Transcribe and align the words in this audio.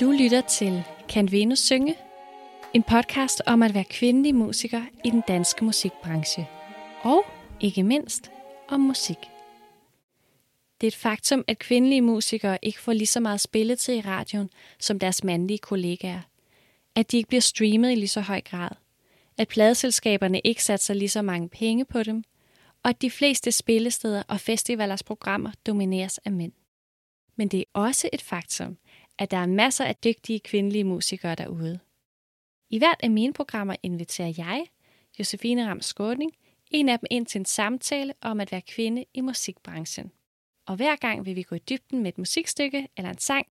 Du 0.00 0.10
lytter 0.10 0.40
til 0.48 0.84
Kan 1.08 1.32
Venus 1.32 1.58
synge? 1.58 1.94
En 2.74 2.82
podcast 2.82 3.42
om 3.46 3.62
at 3.62 3.74
være 3.74 3.84
kvindelig 3.84 4.34
musiker 4.34 4.80
i 5.04 5.10
den 5.10 5.22
danske 5.28 5.64
musikbranche. 5.64 6.48
Og 7.02 7.24
ikke 7.60 7.82
mindst 7.82 8.30
om 8.68 8.80
musik. 8.80 9.33
Det 10.80 10.86
er 10.86 10.88
et 10.88 10.96
faktum, 10.96 11.44
at 11.46 11.58
kvindelige 11.58 12.02
musikere 12.02 12.58
ikke 12.62 12.80
får 12.80 12.92
lige 12.92 13.06
så 13.06 13.20
meget 13.20 13.40
spilletid 13.40 13.94
i 13.94 14.00
radioen 14.00 14.50
som 14.80 14.98
deres 14.98 15.24
mandlige 15.24 15.58
kollegaer. 15.58 16.20
At 16.94 17.10
de 17.10 17.16
ikke 17.16 17.28
bliver 17.28 17.40
streamet 17.40 17.92
i 17.92 17.94
lige 17.94 18.08
så 18.08 18.20
høj 18.20 18.40
grad. 18.40 18.70
At 19.38 19.48
pladeselskaberne 19.48 20.40
ikke 20.44 20.64
satser 20.64 20.94
lige 20.94 21.08
så 21.08 21.22
mange 21.22 21.48
penge 21.48 21.84
på 21.84 22.02
dem. 22.02 22.24
Og 22.82 22.88
at 22.90 23.02
de 23.02 23.10
fleste 23.10 23.52
spillesteder 23.52 24.22
og 24.28 24.40
festivalers 24.40 25.02
programmer 25.02 25.52
domineres 25.66 26.18
af 26.18 26.32
mænd. 26.32 26.52
Men 27.36 27.48
det 27.48 27.60
er 27.60 27.64
også 27.72 28.08
et 28.12 28.22
faktum, 28.22 28.78
at 29.18 29.30
der 29.30 29.36
er 29.36 29.46
masser 29.46 29.84
af 29.84 29.96
dygtige 29.96 30.40
kvindelige 30.40 30.84
musikere 30.84 31.34
derude. 31.34 31.78
I 32.70 32.78
hvert 32.78 33.00
af 33.02 33.10
mine 33.10 33.32
programmer 33.32 33.76
inviterer 33.82 34.32
jeg, 34.36 34.64
Josefine 35.18 35.68
Ram 35.68 35.80
Skåning, 35.80 36.32
en 36.70 36.88
af 36.88 36.98
dem 36.98 37.06
ind 37.10 37.26
til 37.26 37.38
en 37.38 37.44
samtale 37.44 38.14
om 38.20 38.40
at 38.40 38.52
være 38.52 38.60
kvinde 38.60 39.04
i 39.14 39.20
musikbranchen. 39.20 40.12
Og 40.66 40.76
hver 40.76 40.96
gang 40.96 41.26
vil 41.26 41.36
vi 41.36 41.42
gå 41.42 41.54
i 41.54 41.58
dybden 41.58 42.02
med 42.02 42.12
et 42.12 42.18
musikstykke 42.18 42.88
eller 42.96 43.10
en 43.10 43.18
sang, 43.18 43.46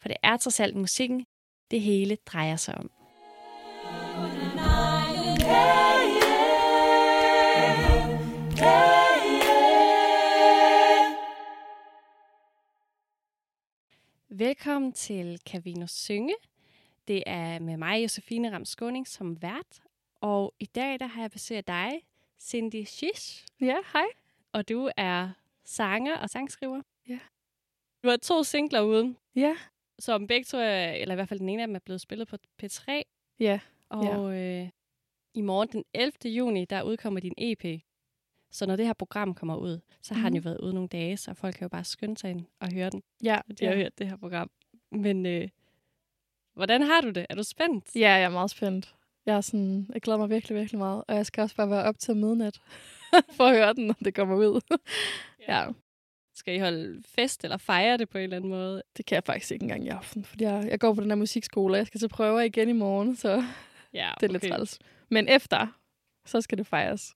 for 0.00 0.08
det 0.08 0.16
er 0.22 0.36
trods 0.36 0.60
alt 0.60 0.76
musikken, 0.76 1.26
det 1.70 1.80
hele 1.80 2.16
drejer 2.26 2.56
sig 2.56 2.74
om. 2.74 2.90
Velkommen 14.28 14.92
til 14.92 15.40
Cavino 15.46 15.86
Synge. 15.86 16.34
Det 17.08 17.22
er 17.26 17.58
med 17.58 17.76
mig, 17.76 18.02
Josefine 18.02 18.54
Ram 18.54 18.64
Skåning, 18.64 19.08
som 19.08 19.42
vært. 19.42 19.80
Og 20.20 20.54
i 20.60 20.66
dag 20.66 21.00
der 21.00 21.06
har 21.06 21.20
jeg 21.20 21.30
besøg 21.30 21.56
af 21.56 21.64
dig, 21.64 22.00
Cindy 22.40 22.84
Shish. 22.84 23.46
Ja, 23.60 23.76
hej. 23.92 24.06
Og 24.52 24.68
du 24.68 24.90
er 24.96 25.30
sanger 25.68 26.16
og 26.16 26.30
sangskriver. 26.30 26.82
Ja. 27.08 27.18
Du 28.04 28.08
har 28.08 28.16
to 28.16 28.42
singler 28.42 28.80
ude, 28.80 29.14
Ja. 29.36 29.56
som 29.98 30.26
begge 30.26 30.44
to 30.44 30.58
er, 30.58 30.90
eller 30.90 31.14
i 31.14 31.16
hvert 31.16 31.28
fald 31.28 31.40
den 31.40 31.48
ene 31.48 31.62
af 31.62 31.66
dem 31.68 31.74
er 31.74 31.78
blevet 31.84 32.00
spillet 32.00 32.28
på 32.28 32.36
P3. 32.62 33.02
Ja. 33.40 33.60
Og 33.88 34.34
øh, 34.38 34.68
i 35.34 35.40
morgen 35.40 35.68
den 35.72 35.84
11. 35.94 36.12
juni, 36.24 36.64
der 36.64 36.82
udkommer 36.82 37.20
din 37.20 37.34
EP. 37.38 37.80
Så 38.50 38.66
når 38.66 38.76
det 38.76 38.86
her 38.86 38.92
program 38.92 39.34
kommer 39.34 39.56
ud, 39.56 39.80
så 40.02 40.14
har 40.14 40.20
mm-hmm. 40.20 40.26
den 40.30 40.34
jo 40.36 40.40
Mhm. 40.40 40.44
været 40.44 40.60
ude 40.60 40.74
nogle 40.74 40.88
dage, 40.88 41.16
så 41.16 41.34
folk 41.34 41.54
kan 41.54 41.64
jo 41.64 41.68
bare 41.68 41.84
skynde 41.84 42.18
sig 42.18 42.30
ind 42.30 42.46
og 42.60 42.72
høre 42.72 42.90
den. 42.90 43.02
Ja. 43.22 43.40
De 43.60 43.64
har 43.64 43.72
ja. 43.72 43.78
hørt 43.78 43.98
det 43.98 44.08
her 44.08 44.16
program. 44.16 44.50
Men 44.90 45.26
øh, 45.26 45.48
hvordan 46.54 46.82
har 46.82 47.00
du 47.00 47.10
det? 47.10 47.26
Er 47.30 47.34
du 47.34 47.42
spændt? 47.42 47.96
ja, 47.96 48.00
jeg 48.10 48.22
er 48.22 48.28
meget 48.28 48.50
spændt. 48.50 48.94
Jeg, 49.28 49.36
er 49.36 49.40
sådan, 49.40 49.90
jeg 49.94 50.02
glæder 50.02 50.18
mig 50.18 50.30
virkelig, 50.30 50.58
virkelig 50.58 50.78
meget. 50.78 51.04
Og 51.08 51.14
jeg 51.16 51.26
skal 51.26 51.42
også 51.42 51.56
bare 51.56 51.70
være 51.70 51.84
op 51.84 51.98
til 51.98 52.16
midnat 52.16 52.58
for 53.36 53.44
at 53.44 53.56
høre 53.56 53.74
den, 53.74 53.86
når 53.86 53.96
det 54.04 54.14
kommer 54.14 54.36
ud. 54.36 54.78
ja. 55.48 55.66
Skal 56.34 56.54
I 56.54 56.58
holde 56.58 57.02
fest 57.06 57.44
eller 57.44 57.56
fejre 57.56 57.96
det 57.96 58.08
på 58.08 58.18
en 58.18 58.24
eller 58.24 58.36
anden 58.36 58.50
måde? 58.50 58.82
Det 58.96 59.06
kan 59.06 59.14
jeg 59.14 59.24
faktisk 59.24 59.52
ikke 59.52 59.62
engang 59.62 59.84
i 59.84 59.88
aften, 59.88 60.24
fordi 60.24 60.44
jeg, 60.44 60.68
jeg 60.70 60.80
går 60.80 60.94
på 60.94 61.00
den 61.00 61.10
her 61.10 61.16
musikskole, 61.16 61.74
og 61.74 61.78
jeg 61.78 61.86
skal 61.86 62.00
til 62.00 62.08
prøver 62.08 62.40
igen 62.40 62.68
i 62.68 62.72
morgen, 62.72 63.16
så 63.16 63.44
Ja, 63.92 64.10
det 64.20 64.28
er 64.28 64.32
lidt 64.32 64.42
træls. 64.42 64.78
Men 65.08 65.28
efter, 65.28 65.66
så 66.26 66.40
skal 66.40 66.58
det 66.58 66.66
fejres. 66.66 67.14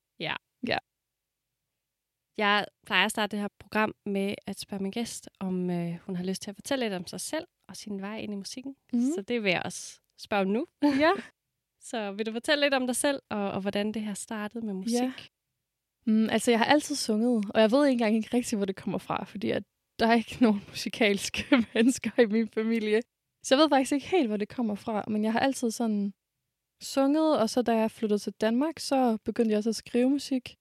Jeg 2.36 2.66
plejer 2.86 3.04
at 3.04 3.10
starte 3.10 3.30
det 3.30 3.40
her 3.40 3.48
program 3.58 3.94
med 4.06 4.34
at 4.46 4.60
spørge 4.60 4.82
min 4.82 4.92
gæst, 4.92 5.28
om 5.40 5.70
øh, 5.70 5.98
hun 6.06 6.16
har 6.16 6.24
lyst 6.24 6.42
til 6.42 6.50
at 6.50 6.56
fortælle 6.56 6.84
lidt 6.84 6.94
om 6.94 7.06
sig 7.06 7.20
selv 7.20 7.46
og 7.68 7.76
sin 7.76 8.00
vej 8.00 8.18
ind 8.18 8.32
i 8.32 8.36
musikken. 8.36 8.76
Mhm. 8.92 9.12
Så 9.14 9.22
det 9.28 9.42
vil 9.42 9.50
jeg 9.50 9.62
også 9.64 10.00
spørge 10.18 10.42
om 10.42 10.48
nu. 10.48 10.66
ja. 10.82 11.10
Så 11.82 12.12
vil 12.12 12.26
du 12.26 12.32
fortælle 12.32 12.64
lidt 12.64 12.74
om 12.74 12.86
dig 12.86 12.96
selv, 12.96 13.22
og, 13.30 13.50
og 13.50 13.60
hvordan 13.60 13.92
det 13.92 14.02
her 14.02 14.14
startede 14.14 14.66
med 14.66 14.74
musik? 14.74 14.94
Ja. 14.94 15.12
Mm, 16.06 16.28
altså, 16.30 16.50
jeg 16.50 16.60
har 16.60 16.66
altid 16.66 16.94
sunget, 16.94 17.44
og 17.54 17.60
jeg 17.60 17.70
ved 17.70 17.86
ikke 17.86 17.92
engang 17.92 18.16
ikke 18.16 18.36
rigtigt, 18.36 18.58
hvor 18.58 18.66
det 18.66 18.76
kommer 18.76 18.98
fra, 18.98 19.24
fordi 19.24 19.50
at 19.50 19.62
der 19.98 20.06
er 20.06 20.14
ikke 20.14 20.36
nogen 20.44 20.62
musikalske 20.68 21.44
mennesker 21.74 22.10
i 22.22 22.26
min 22.26 22.48
familie. 22.48 23.02
Så 23.44 23.54
jeg 23.54 23.62
ved 23.62 23.68
faktisk 23.68 23.92
ikke 23.92 24.06
helt, 24.06 24.28
hvor 24.28 24.36
det 24.36 24.48
kommer 24.48 24.74
fra, 24.74 25.04
men 25.08 25.24
jeg 25.24 25.32
har 25.32 25.40
altid 25.40 25.70
sådan 25.70 26.12
sunget, 26.82 27.40
og 27.40 27.50
så 27.50 27.62
da 27.62 27.76
jeg 27.76 27.90
flyttede 27.90 28.18
til 28.18 28.32
Danmark, 28.32 28.78
så 28.78 29.18
begyndte 29.24 29.50
jeg 29.50 29.58
også 29.58 29.70
at 29.70 29.76
skrive 29.76 30.10
musik. 30.10 30.56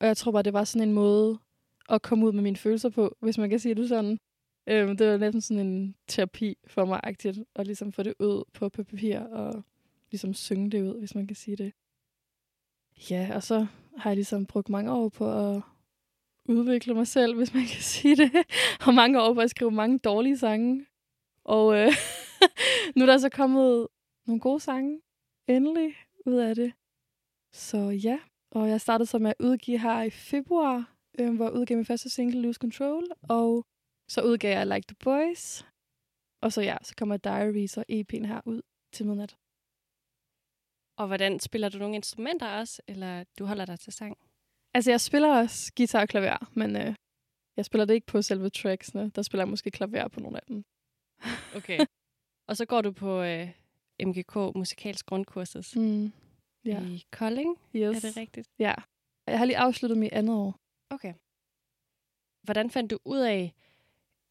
Og 0.00 0.06
jeg 0.06 0.16
tror 0.16 0.32
bare, 0.32 0.42
det 0.42 0.52
var 0.52 0.64
sådan 0.64 0.88
en 0.88 0.94
måde 0.94 1.38
at 1.88 2.02
komme 2.02 2.26
ud 2.26 2.32
med 2.32 2.42
mine 2.42 2.56
følelser 2.56 2.88
på, 2.88 3.16
hvis 3.20 3.38
man 3.38 3.50
kan 3.50 3.58
sige 3.58 3.74
det 3.74 3.88
sådan. 3.88 4.18
Øhm, 4.68 4.96
det 4.96 5.10
var 5.10 5.16
næsten 5.16 5.40
sådan 5.40 5.66
en 5.66 5.94
terapi 6.08 6.56
for 6.66 6.84
mig, 6.84 7.00
agtigt, 7.02 7.38
at 7.56 7.66
ligesom 7.66 7.92
få 7.92 8.02
det 8.02 8.14
ud 8.18 8.44
på 8.54 8.68
papir 8.68 9.20
og 9.20 9.64
ligesom 10.10 10.34
synge 10.34 10.70
det 10.70 10.82
ud, 10.82 10.98
hvis 10.98 11.14
man 11.14 11.26
kan 11.26 11.36
sige 11.36 11.56
det. 11.56 11.72
Ja, 13.10 13.30
og 13.34 13.42
så 13.42 13.66
har 13.96 14.10
jeg 14.10 14.16
ligesom 14.16 14.46
brugt 14.46 14.68
mange 14.68 14.92
år 14.92 15.08
på 15.08 15.32
at 15.32 15.62
udvikle 16.44 16.94
mig 16.94 17.06
selv, 17.06 17.36
hvis 17.36 17.54
man 17.54 17.62
kan 17.62 17.82
sige 17.94 18.16
det. 18.16 18.30
Og 18.86 18.94
mange 18.94 19.22
år 19.22 19.34
på 19.34 19.40
at 19.40 19.50
skrive 19.50 19.70
mange 19.70 19.98
dårlige 19.98 20.38
sange. 20.38 20.86
Og 21.44 21.76
øh, 21.76 21.92
nu 22.96 23.02
er 23.02 23.06
der 23.06 23.18
så 23.18 23.28
kommet 23.28 23.88
nogle 24.26 24.40
gode 24.40 24.60
sange, 24.60 25.00
endelig, 25.46 25.94
ud 26.26 26.34
af 26.34 26.54
det. 26.54 26.72
Så 27.52 27.78
ja, 27.78 28.18
og 28.50 28.68
jeg 28.68 28.80
startede 28.80 29.06
så 29.06 29.18
med 29.18 29.30
at 29.30 29.44
udgive 29.44 29.78
her 29.78 30.02
i 30.02 30.10
februar, 30.10 30.94
øh, 31.20 31.34
hvor 31.34 31.44
jeg 31.44 31.54
udgav 31.54 31.76
min 31.76 31.86
første 31.86 32.10
single, 32.10 32.40
Lose 32.40 32.58
Control. 32.58 33.04
Og 33.22 33.64
så 34.08 34.22
udgav 34.22 34.50
jeg 34.50 34.66
Like 34.66 34.86
the 34.88 34.96
Boys. 35.04 35.66
Og 36.42 36.52
så 36.52 36.62
ja, 36.62 36.76
så 36.82 36.94
kommer 36.96 37.16
Diaries 37.16 37.76
og 37.76 37.84
EP'en 37.90 38.26
her 38.26 38.40
ud 38.46 38.62
til 38.92 39.06
midnat. 39.06 39.36
Og 40.98 41.06
hvordan 41.06 41.40
spiller 41.40 41.68
du 41.68 41.78
nogle 41.78 41.94
instrumenter 41.94 42.48
også, 42.48 42.82
eller 42.88 43.24
du 43.38 43.44
holder 43.46 43.64
dig 43.64 43.80
til 43.80 43.92
sang? 43.92 44.18
Altså, 44.74 44.90
jeg 44.90 45.00
spiller 45.00 45.36
også 45.38 45.72
guitar 45.76 46.00
og 46.00 46.08
klaver, 46.08 46.50
men 46.54 46.76
øh, 46.76 46.94
jeg 47.56 47.64
spiller 47.64 47.84
det 47.84 47.94
ikke 47.94 48.06
på 48.06 48.22
selve 48.22 48.50
tracksene. 48.50 49.10
Der 49.10 49.22
spiller 49.22 49.42
jeg 49.42 49.48
måske 49.48 49.70
klaver 49.70 50.08
på 50.08 50.20
nogle 50.20 50.36
af 50.36 50.42
dem. 50.48 50.64
Okay. 51.56 51.78
og 52.48 52.56
så 52.56 52.64
går 52.66 52.80
du 52.82 52.92
på 52.92 53.22
øh, 53.22 53.48
MGK 54.06 54.34
Musikalsk 54.36 55.06
Grundkursus 55.06 55.76
Mm. 55.76 56.12
Ja. 56.64 56.82
i 56.82 57.04
Kolding. 57.12 57.56
Yes. 57.76 58.04
Er 58.04 58.08
det 58.08 58.16
rigtigt? 58.16 58.48
Ja. 58.58 58.74
Jeg 59.26 59.38
har 59.38 59.44
lige 59.44 59.58
afsluttet 59.58 59.98
mit 59.98 60.12
andet 60.12 60.34
år. 60.36 60.60
Okay. 60.90 61.14
Hvordan 62.42 62.70
fandt 62.70 62.90
du 62.90 62.98
ud 63.04 63.18
af, 63.18 63.54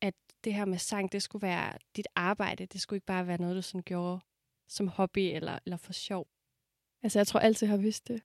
at 0.01 0.13
det 0.43 0.53
her 0.53 0.65
med 0.65 0.77
sang, 0.77 1.11
det 1.11 1.23
skulle 1.23 1.47
være 1.47 1.77
dit 1.95 2.07
arbejde? 2.15 2.65
Det 2.65 2.81
skulle 2.81 2.97
ikke 2.97 3.05
bare 3.05 3.27
være 3.27 3.41
noget, 3.41 3.55
du 3.55 3.61
sådan 3.61 3.81
gjorde 3.83 4.19
som 4.67 4.87
hobby 4.87 5.19
eller, 5.19 5.59
eller 5.65 5.77
for 5.77 5.93
sjov? 5.93 6.27
Altså, 7.03 7.19
jeg 7.19 7.27
tror 7.27 7.39
altid, 7.39 7.67
jeg 7.67 7.73
har 7.73 7.81
vidst 7.81 8.07
det. 8.07 8.21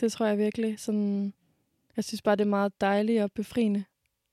Det 0.00 0.12
tror 0.12 0.26
jeg 0.26 0.38
virkelig. 0.38 0.78
Sådan, 0.78 1.34
jeg 1.96 2.04
synes 2.04 2.22
bare, 2.22 2.36
det 2.36 2.44
er 2.44 2.48
meget 2.50 2.80
dejligt 2.80 3.22
og 3.22 3.32
befriende 3.32 3.84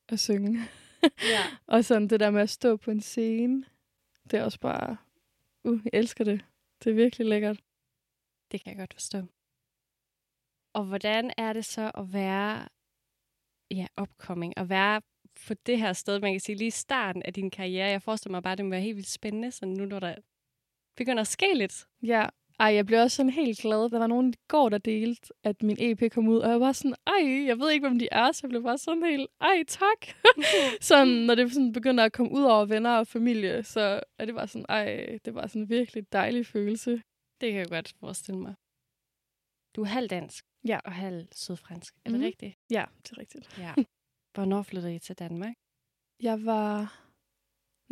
at 0.09 0.19
synge. 0.19 0.59
Ja. 1.03 1.43
og 1.73 1.85
sådan 1.85 2.07
det 2.07 2.19
der 2.19 2.31
med 2.31 2.41
at 2.41 2.49
stå 2.49 2.77
på 2.77 2.91
en 2.91 3.01
scene, 3.01 3.65
det 4.31 4.39
er 4.39 4.43
også 4.43 4.59
bare... 4.59 4.97
Uh, 5.63 5.79
jeg 5.83 5.99
elsker 5.99 6.23
det. 6.23 6.45
Det 6.83 6.89
er 6.89 6.93
virkelig 6.93 7.27
lækkert. 7.27 7.59
Det 8.51 8.63
kan 8.63 8.69
jeg 8.69 8.77
godt 8.77 8.93
forstå. 8.93 9.23
Og 10.73 10.85
hvordan 10.85 11.31
er 11.37 11.53
det 11.53 11.65
så 11.65 11.91
at 11.95 12.13
være 12.13 12.67
ja, 13.71 13.87
upcoming, 14.01 14.53
og 14.57 14.69
være 14.69 15.01
på 15.47 15.53
det 15.53 15.79
her 15.79 15.93
sted, 15.93 16.19
man 16.19 16.33
kan 16.33 16.39
sige, 16.39 16.55
lige 16.55 16.67
i 16.67 16.71
starten 16.71 17.23
af 17.23 17.33
din 17.33 17.51
karriere? 17.51 17.87
Jeg 17.87 18.01
forestiller 18.01 18.31
mig 18.31 18.43
bare, 18.43 18.55
det 18.55 18.65
må 18.65 18.69
være 18.69 18.81
helt 18.81 18.95
vildt 18.95 19.09
spændende, 19.09 19.51
så 19.51 19.65
nu 19.65 19.85
når 19.85 19.99
der 19.99 20.15
begynder 20.95 21.21
at 21.21 21.27
ske 21.27 21.53
lidt. 21.53 21.87
Ja, 22.01 22.27
ej, 22.59 22.67
jeg 22.73 22.85
blev 22.85 22.99
også 22.99 23.15
sådan 23.15 23.29
helt 23.31 23.59
glad. 23.59 23.89
Der 23.89 23.99
var 23.99 24.07
nogen 24.07 24.29
i 24.33 24.37
går, 24.47 24.69
der 24.69 24.77
delte, 24.77 25.29
at 25.43 25.63
min 25.63 25.77
EP 25.79 26.11
kom 26.11 26.27
ud, 26.27 26.37
og 26.37 26.49
jeg 26.49 26.59
var 26.59 26.71
sådan, 26.71 26.95
ej, 27.07 27.45
jeg 27.47 27.59
ved 27.59 27.71
ikke, 27.71 27.87
hvem 27.87 27.99
de 27.99 28.07
er, 28.11 28.31
så 28.31 28.39
jeg 28.43 28.49
blev 28.49 28.63
bare 28.63 28.77
sådan 28.77 29.03
helt, 29.03 29.29
ej, 29.41 29.63
tak. 29.67 30.01
sådan, 30.89 31.07
når 31.07 31.35
det 31.35 31.51
sådan 31.53 31.71
begynder 31.73 32.03
at 32.03 32.13
komme 32.13 32.31
ud 32.31 32.43
over 32.43 32.65
venner 32.65 32.97
og 32.97 33.07
familie, 33.07 33.63
så 33.63 33.99
er 34.19 34.25
det 34.25 34.35
bare 34.35 34.47
sådan, 34.47 34.65
ej, 34.69 35.19
det 35.25 35.35
var 35.35 35.47
sådan 35.47 35.61
en 35.61 35.69
virkelig 35.69 36.13
dejlig 36.13 36.45
følelse. 36.45 36.91
Det 37.41 37.51
kan 37.51 37.59
jeg 37.59 37.67
godt 37.69 37.93
forestille 37.99 38.39
mig. 38.39 38.53
Du 39.75 39.81
er 39.81 39.85
halv 39.85 40.07
dansk 40.09 40.45
Ja. 40.67 40.79
og 40.85 40.91
halv 40.91 41.27
sydfransk. 41.31 41.95
Er 42.05 42.09
det 42.09 42.19
Mhm. 42.19 42.25
rigtigt? 42.25 42.55
Ja, 42.71 42.85
det 43.03 43.11
er 43.11 43.17
rigtigt. 43.17 43.57
Ja. 43.57 43.73
Hvornår 44.35 44.61
flyttede 44.61 44.95
I 44.95 44.99
til 44.99 45.15
Danmark? 45.19 45.53
Jeg 46.21 46.45
var 46.45 46.99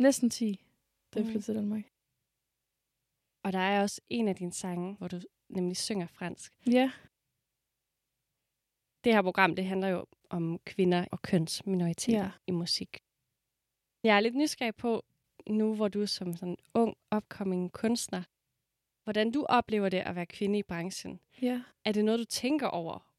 næsten 0.02 0.30
10, 0.30 0.60
da 1.14 1.18
jeg 1.18 1.26
flyttede 1.26 1.44
til 1.44 1.54
Danmark. 1.54 1.84
Og 3.48 3.52
der 3.52 3.58
er 3.58 3.82
også 3.82 4.00
en 4.08 4.28
af 4.28 4.36
dine 4.36 4.52
sange, 4.52 4.94
hvor 4.94 5.08
du 5.08 5.20
nemlig 5.48 5.76
synger 5.76 6.06
fransk. 6.06 6.52
Ja. 6.66 6.90
Det 9.04 9.12
her 9.12 9.22
program, 9.22 9.56
det 9.56 9.64
handler 9.64 9.88
jo 9.88 10.06
om 10.30 10.58
kvinder 10.66 11.04
og 11.12 11.22
kønsminoriteter 11.22 12.18
Ja. 12.18 12.30
i 12.46 12.50
musik. 12.50 12.98
Jeg 14.02 14.16
er 14.16 14.20
lidt 14.20 14.34
nysgerrig 14.34 14.74
på, 14.74 15.04
nu 15.46 15.74
hvor 15.74 15.88
du 15.88 16.02
er 16.02 16.06
som 16.06 16.36
sådan 16.36 16.56
ung, 16.74 16.96
upcoming 17.16 17.72
kunstner, 17.72 18.22
hvordan 19.04 19.30
du 19.30 19.44
oplever 19.48 19.88
det 19.88 19.98
at 19.98 20.14
være 20.14 20.26
kvinde 20.26 20.58
i 20.58 20.62
branchen. 20.62 21.20
Ja. 21.42 21.62
Er 21.84 21.92
det 21.92 22.04
noget, 22.04 22.18
du 22.20 22.24
tænker 22.24 22.66
over 22.66 23.12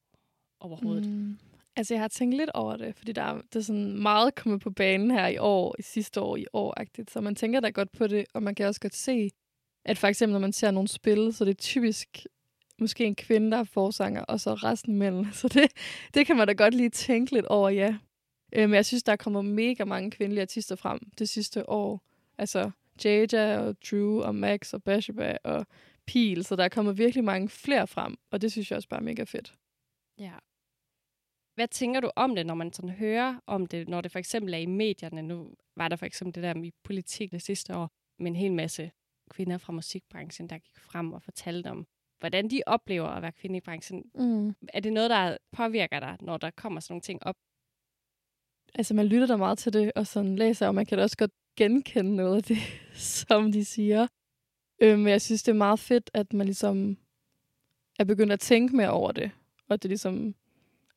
overhovedet? 0.59 1.09
Mm. 1.09 1.39
Altså, 1.75 1.93
jeg 1.93 2.01
har 2.01 2.07
tænkt 2.07 2.35
lidt 2.37 2.49
over 2.49 2.75
det, 2.77 2.95
fordi 2.95 3.11
der 3.11 3.21
er, 3.21 3.41
det 3.41 3.55
er 3.55 3.61
sådan 3.61 3.97
meget 3.97 4.35
kommet 4.35 4.61
på 4.61 4.71
banen 4.71 5.11
her 5.11 5.27
i 5.27 5.37
år, 5.37 5.75
i 5.79 5.81
sidste 5.81 6.21
år, 6.21 6.37
i 6.37 6.45
år 6.53 6.79
-agtigt. 6.79 7.11
Så 7.11 7.21
man 7.21 7.35
tænker 7.35 7.59
da 7.59 7.69
godt 7.69 7.91
på 7.91 8.07
det, 8.07 8.25
og 8.33 8.43
man 8.43 8.55
kan 8.55 8.65
også 8.67 8.81
godt 8.81 8.95
se, 8.95 9.29
at 9.89 9.97
for 9.97 10.07
eksempel, 10.07 10.33
når 10.33 10.39
man 10.39 10.53
ser 10.53 10.71
nogle 10.71 10.87
spil, 10.87 11.33
så 11.33 11.45
det 11.45 11.51
er 11.51 11.55
typisk 11.55 12.25
måske 12.79 13.05
en 13.05 13.15
kvinde, 13.15 13.51
der 13.51 13.57
er 13.57 13.63
forsanger, 13.63 14.21
og 14.21 14.39
så 14.39 14.53
resten 14.53 14.95
mænd. 14.95 15.25
Så 15.33 15.47
det, 15.47 15.71
det 16.13 16.25
kan 16.27 16.37
man 16.37 16.47
da 16.47 16.53
godt 16.53 16.73
lige 16.73 16.89
tænke 16.89 17.33
lidt 17.33 17.45
over, 17.45 17.69
ja. 17.69 17.97
Øh, 18.53 18.69
men 18.69 18.75
jeg 18.75 18.85
synes, 18.85 19.03
der 19.03 19.11
er 19.11 19.15
kommet 19.15 19.45
mega 19.45 19.83
mange 19.83 20.11
kvindelige 20.11 20.41
artister 20.41 20.75
frem 20.75 20.99
det 21.19 21.29
sidste 21.29 21.69
år. 21.69 22.01
Altså 22.37 22.71
Jaja 23.05 23.57
og 23.59 23.75
Drew 23.91 24.21
og 24.21 24.35
Max 24.35 24.73
og 24.73 24.83
Bashaba 24.83 25.37
og 25.43 25.65
Peel, 26.07 26.45
så 26.45 26.55
der 26.55 26.63
er 26.63 26.69
kommet 26.69 26.97
virkelig 26.97 27.23
mange 27.23 27.49
flere 27.49 27.87
frem, 27.87 28.17
og 28.31 28.41
det 28.41 28.51
synes 28.51 28.71
jeg 28.71 28.77
også 28.77 28.89
bare 28.89 28.99
er 28.99 29.03
mega 29.03 29.23
fedt. 29.23 29.53
Ja. 30.19 30.33
Hvad 31.55 31.67
tænker 31.67 31.99
du 31.99 32.11
om 32.15 32.35
det, 32.35 32.45
når 32.45 32.55
man 32.55 32.73
sådan 32.73 32.89
hører 32.89 33.39
om 33.47 33.65
det, 33.65 33.89
når 33.89 34.01
det 34.01 34.11
for 34.11 34.19
eksempel 34.19 34.53
er 34.53 34.57
i 34.57 34.65
medierne? 34.65 35.21
Nu 35.21 35.53
var 35.75 35.87
der 35.87 35.95
for 35.95 36.05
eksempel 36.05 36.35
det 36.35 36.43
der 36.43 36.53
med 36.53 36.71
politik 36.83 37.31
det 37.31 37.41
sidste 37.41 37.75
år, 37.75 37.91
med 38.19 38.27
en 38.27 38.35
hel 38.35 38.51
masse 38.53 38.91
kvinder 39.29 39.57
fra 39.57 39.73
musikbranchen, 39.73 40.49
der 40.49 40.57
gik 40.57 40.79
frem 40.79 41.13
og 41.13 41.21
fortalte 41.21 41.67
om, 41.67 41.87
hvordan 42.19 42.49
de 42.49 42.61
oplever 42.65 43.07
at 43.07 43.21
være 43.21 43.31
kvinde 43.31 43.57
i 43.57 43.61
branchen. 43.61 44.03
Mm. 44.15 44.55
Er 44.73 44.79
det 44.79 44.93
noget, 44.93 45.09
der 45.09 45.37
påvirker 45.51 45.99
dig, 45.99 46.17
når 46.21 46.37
der 46.37 46.49
kommer 46.49 46.79
sådan 46.79 46.93
nogle 46.93 47.01
ting 47.01 47.23
op? 47.23 47.35
Altså, 48.75 48.93
man 48.93 49.05
lytter 49.05 49.27
da 49.27 49.35
meget 49.35 49.57
til 49.57 49.73
det, 49.73 49.91
og 49.95 50.07
sådan 50.07 50.35
læser, 50.35 50.67
og 50.67 50.75
man 50.75 50.85
kan 50.85 50.97
da 50.97 51.03
også 51.03 51.17
godt 51.17 51.31
genkende 51.57 52.15
noget 52.15 52.35
af 52.35 52.43
det, 52.43 52.57
som 53.27 53.51
de 53.51 53.65
siger. 53.65 54.07
Øh, 54.81 54.99
men 54.99 55.07
jeg 55.07 55.21
synes, 55.21 55.43
det 55.43 55.51
er 55.51 55.55
meget 55.55 55.79
fedt, 55.79 56.09
at 56.13 56.33
man 56.33 56.45
ligesom 56.45 56.97
er 57.99 58.03
begyndt 58.03 58.33
at 58.33 58.39
tænke 58.39 58.75
mere 58.75 58.89
over 58.89 59.11
det, 59.11 59.31
og 59.67 59.73
at 59.73 59.83
det 59.83 59.89
ligesom 59.89 60.35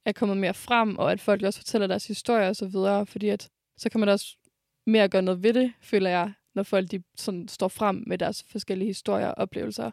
er 0.05 0.13
kommet 0.13 0.37
mere 0.37 0.55
frem, 0.55 0.99
og 0.99 1.13
at 1.13 1.21
folk 1.21 1.43
også 1.43 1.59
fortæller 1.59 1.87
deres 1.87 2.07
historier 2.07 2.49
og 2.49 2.57
så 2.57 2.67
videre, 2.67 3.07
fordi 3.07 3.29
at, 3.29 3.51
så 3.77 3.91
kan 3.91 4.01
man 4.01 4.09
også 4.09 4.37
mere 4.87 5.09
gøre 5.09 5.23
noget 5.23 5.43
ved 5.43 5.55
det, 5.55 5.73
føler 5.81 6.11
jeg, 6.11 6.33
når 6.55 6.63
folk 6.63 6.91
de 6.91 7.03
sådan 7.17 7.49
står 7.49 7.69
frem 7.69 8.05
med 8.07 8.19
deres 8.19 8.43
forskellige 8.43 8.87
historier 8.89 9.27
og 9.29 9.35
oplevelser. 9.35 9.91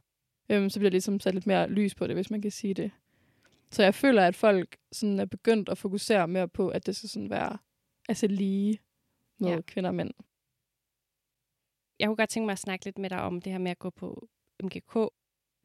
Øhm, 0.49 0.69
så 0.69 0.79
bliver 0.79 0.89
det 0.89 0.93
ligesom 0.93 1.19
sat 1.19 1.33
lidt 1.33 1.47
mere 1.47 1.69
lys 1.69 1.95
på 1.95 2.07
det, 2.07 2.15
hvis 2.15 2.31
man 2.31 2.41
kan 2.41 2.51
sige 2.51 2.73
det. 2.73 2.91
Så 3.71 3.83
jeg 3.83 3.95
føler, 3.95 4.27
at 4.27 4.35
folk 4.35 4.77
sådan 4.91 5.19
er 5.19 5.25
begyndt 5.25 5.69
at 5.69 5.77
fokusere 5.77 6.27
mere 6.27 6.47
på, 6.47 6.69
at 6.69 6.85
det 6.85 6.95
skal 6.95 7.09
sådan 7.09 7.29
være 7.29 7.57
altså 8.09 8.27
lige 8.27 8.79
med 9.39 9.49
Ja. 9.49 9.61
kvinder 9.61 9.89
og 9.89 9.95
mænd. 9.95 10.11
Jeg 11.99 12.07
kunne 12.07 12.15
godt 12.15 12.29
tænke 12.29 12.45
mig 12.45 12.51
at 12.53 12.59
snakke 12.59 12.85
lidt 12.85 12.97
med 12.97 13.09
dig 13.09 13.21
om 13.21 13.41
det 13.41 13.51
her 13.51 13.59
med 13.59 13.71
at 13.71 13.79
gå 13.79 13.89
på 13.89 14.27
MGK. 14.63 14.95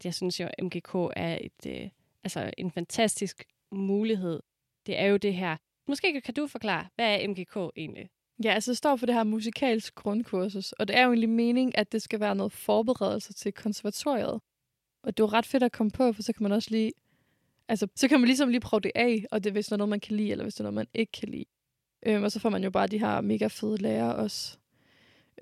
Jeg 0.05 0.15
synes 0.15 0.41
jo, 0.41 0.47
at 0.47 0.65
MGK 0.65 0.95
er 1.17 1.39
et, 1.41 1.67
øh, 1.83 1.91
altså 2.25 2.51
en 2.59 2.71
fantastisk 2.71 3.45
mulighed. 3.73 4.41
Det 4.87 4.99
er 4.99 5.07
jo 5.07 5.17
det 5.17 5.35
her. 5.35 5.57
Måske 5.89 6.21
kan 6.21 6.35
du 6.35 6.47
forklare, 6.47 6.89
hvad 6.95 7.15
er 7.23 7.29
MGK 7.29 7.57
egentlig? 7.77 8.11
Ja, 8.43 8.51
altså 8.51 8.71
det 8.71 8.79
står 8.79 8.97
for 8.97 9.07
det 9.07 9.15
her 9.15 9.25
musikalsk 9.25 9.95
grundkursus, 9.95 10.73
og 10.73 10.89
det 10.89 10.97
er 10.97 11.03
jo 11.03 11.09
egentlig 11.09 11.29
mening, 11.29 11.79
at 11.79 11.93
det 11.93 12.03
skal 12.03 12.21
være 12.21 12.35
noget 12.35 12.53
forberedelse 12.53 13.33
til 13.33 13.53
konservatoriet. 13.53 14.41
Og 15.03 15.17
det 15.17 15.23
er 15.23 15.27
jo 15.27 15.33
ret 15.33 15.47
fedt 15.47 15.63
at 15.63 15.73
komme 15.73 15.91
på, 15.91 16.13
for 16.13 16.23
så 16.23 16.33
kan 16.33 16.43
man 16.43 16.53
også 16.53 16.71
lige, 16.71 16.93
altså 17.69 17.87
så 17.97 18.09
kan 18.09 18.21
man 18.21 18.27
ligesom 18.27 18.49
lige 18.49 18.61
prøve 18.61 18.81
det 18.81 18.93
af, 18.95 19.25
og 19.31 19.45
det 19.45 19.51
er 19.51 19.53
hvis 19.53 19.67
der 19.67 19.73
er 19.73 19.77
noget, 19.77 19.89
man 19.89 20.01
kan 20.01 20.17
lide, 20.17 20.31
eller 20.31 20.45
hvis 20.45 20.55
det 20.55 20.61
er 20.61 20.65
noget, 20.65 20.75
man 20.75 20.87
ikke 20.95 21.13
kan 21.13 21.29
lide. 21.29 21.45
Øhm, 22.07 22.25
og 22.25 22.33
så 22.33 22.41
får 22.41 22.49
man 22.49 22.65
jo 22.65 22.71
bare 22.71 22.87
de 22.87 22.99
her 22.99 23.21
mega 23.21 23.47
fede 23.47 23.77
lærere 23.77 24.17
også, 24.17 24.59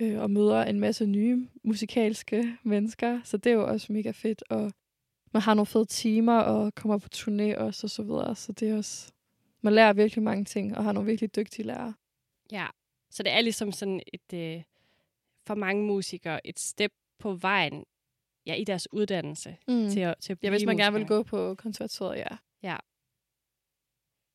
øh, 0.01 0.21
og 0.21 0.31
møder 0.31 0.65
en 0.65 0.81
masse 0.81 1.07
nye 1.07 1.49
musikalske 1.63 2.57
mennesker, 2.63 3.21
så 3.25 3.37
det 3.37 3.51
er 3.51 3.55
jo 3.55 3.69
også 3.69 3.93
mega 3.93 4.11
fedt, 4.11 4.43
og 4.51 4.73
man 5.33 5.43
har 5.43 5.55
nogle 5.55 5.67
fede 5.67 5.85
timer, 5.85 6.39
og 6.39 6.75
kommer 6.75 6.99
på 6.99 7.09
turné 7.15 7.57
også, 7.57 7.87
og 7.87 7.91
så 7.91 8.03
videre, 8.03 8.37
så 8.37 8.53
det 8.53 8.71
er 8.71 8.77
også, 8.77 9.13
man 9.63 9.73
lærer 9.73 9.93
virkelig 9.93 10.23
mange 10.23 10.45
ting, 10.45 10.77
og 10.77 10.85
har 10.85 10.93
nogle 10.93 11.07
virkelig 11.07 11.37
dygtige 11.37 11.67
lærere. 11.67 11.95
Ja, 12.53 12.67
så 13.13 13.23
det 13.23 13.33
er 13.33 13.41
ligesom 13.41 13.73
sådan 13.73 14.01
et, 14.13 14.33
øh, 14.35 14.63
for 15.47 15.55
mange 15.55 15.87
musikere, 15.87 16.47
et 16.47 16.59
step 16.61 16.93
på 17.19 17.35
vejen 17.35 17.85
ja, 18.47 18.55
i 18.55 18.65
deres 18.65 18.89
uddannelse 18.93 19.57
Mm. 19.69 19.89
til, 19.91 20.01
at, 20.01 20.15
til 20.21 20.33
at 20.33 20.37
Ja, 20.37 20.41
blive 20.41 20.51
hvis 20.51 20.67
man 20.67 20.77
gerne 20.77 20.93
vil 20.93 21.01
musikere. 21.03 21.19
gå 21.19 21.23
på 21.23 21.55
konservatoriet, 21.55 22.39
ja. 22.63 22.77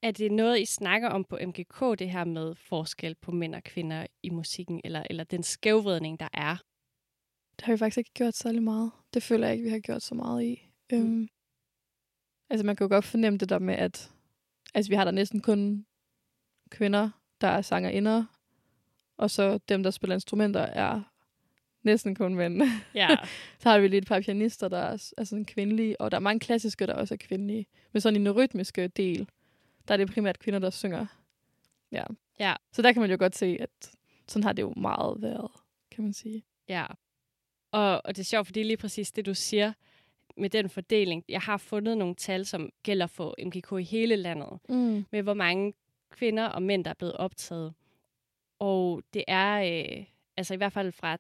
Er 0.04 0.12
det 0.12 0.32
noget, 0.32 0.60
I 0.60 0.66
snakker 0.66 1.10
om 1.10 1.24
på 1.24 1.38
MGK, 1.48 1.80
det 2.00 2.10
her 2.12 2.24
med 2.24 2.56
forskel 2.56 3.16
på 3.16 3.32
mænd 3.32 3.56
og 3.56 3.64
kvinder 3.64 4.08
i 4.24 4.30
musikken, 4.30 4.82
eller, 4.84 5.04
eller 5.10 5.24
den 5.24 5.44
skævvridning, 5.44 6.20
der 6.20 6.28
er? 6.34 6.56
Det 7.56 7.66
har 7.66 7.74
vi 7.74 7.78
faktisk 7.78 7.98
ikke 7.98 8.12
gjort 8.14 8.36
særlig 8.36 8.64
meget. 8.64 8.92
Det 9.14 9.24
føler 9.24 9.48
jeg 9.48 9.54
ikke, 9.54 9.64
vi 9.64 9.70
har 9.70 9.80
gjort 9.80 10.02
så 10.02 10.16
meget 10.16 10.44
i. 10.44 10.70
Mm. 10.92 10.98
Øhm, 10.98 11.28
altså, 12.50 12.66
man 12.66 12.76
kan 12.76 12.86
jo 12.86 12.90
godt 12.90 13.06
fornemme 13.06 13.38
det 13.40 13.50
der 13.50 13.60
med, 13.60 13.76
at 13.76 14.12
altså, 14.74 14.90
vi 14.92 14.96
har 14.96 15.04
der 15.04 15.12
næsten 15.12 15.42
kun 15.42 15.86
kvinder, 16.70 17.10
der 17.42 17.48
er 17.48 17.62
sangerinder, 17.62 18.26
og 19.18 19.32
så 19.32 19.58
dem, 19.70 19.84
der 19.84 19.92
spiller 19.92 20.16
instrumenter, 20.16 20.60
er 20.62 21.02
næsten 21.84 22.16
kun 22.16 22.36
mænd. 22.36 22.62
Ja. 22.96 23.08
så 23.60 23.70
har 23.70 23.80
vi 23.80 23.88
lige 23.88 23.98
et 23.98 24.08
par 24.08 24.20
pianister, 24.22 24.68
der 24.68 24.78
er, 24.78 25.12
er 25.18 25.24
sådan 25.24 25.46
kvindelige, 25.46 26.02
og 26.02 26.12
der 26.12 26.18
er 26.18 26.22
mange 26.22 26.40
klassiske, 26.40 26.88
der 26.88 26.94
også 26.94 27.14
er 27.14 27.18
kvindelige. 27.18 27.66
Men 27.92 28.02
sådan 28.02 28.22
i 28.22 28.26
den 28.26 28.32
rytmiske 28.32 28.88
del, 28.88 29.30
der 29.88 29.94
er 29.94 29.98
det 29.98 30.10
primært 30.12 30.40
kvinder, 30.40 30.60
der 30.60 30.70
synger. 30.70 31.06
Ja. 31.92 32.04
Ja. 32.40 32.54
Så 32.72 32.82
der 32.82 32.92
kan 32.94 33.02
man 33.02 33.12
jo 33.12 33.18
godt 33.20 33.36
se, 33.36 33.58
at 33.60 33.70
sådan 34.28 34.44
har 34.44 34.54
det 34.54 34.62
jo 34.62 34.74
meget 34.78 35.22
været, 35.22 35.52
kan 35.92 36.04
man 36.04 36.14
sige. 36.14 36.44
ja. 36.70 36.86
Og, 37.72 38.02
og 38.06 38.16
det 38.16 38.20
er 38.20 38.26
sjovt, 38.26 38.48
fordi 38.48 38.64
lige 38.64 38.78
præcis 38.78 39.12
det, 39.12 39.26
du 39.26 39.34
siger 39.34 39.74
med 40.38 40.50
den 40.50 40.70
fordeling. 40.70 41.24
Jeg 41.30 41.42
har 41.42 41.58
fundet 41.58 41.98
nogle 41.98 42.16
tal, 42.16 42.46
som 42.46 42.70
gælder 42.84 43.08
for 43.08 43.36
MGK 43.46 43.72
i 43.80 43.84
hele 43.84 44.16
landet, 44.16 44.60
Mm. 44.70 45.06
med 45.12 45.24
hvor 45.24 45.34
mange 45.34 45.74
kvinder 46.10 46.46
og 46.46 46.64
mænd, 46.64 46.84
der 46.86 46.90
er 46.92 46.96
blevet 46.96 47.14
optaget. 47.18 47.74
Og 48.60 49.02
det 49.14 49.24
er, 49.28 49.84
øh, 50.00 50.06
altså 50.38 50.54
i 50.54 50.58
hvert 50.58 50.74
fald 50.74 50.92
fra 50.92 51.18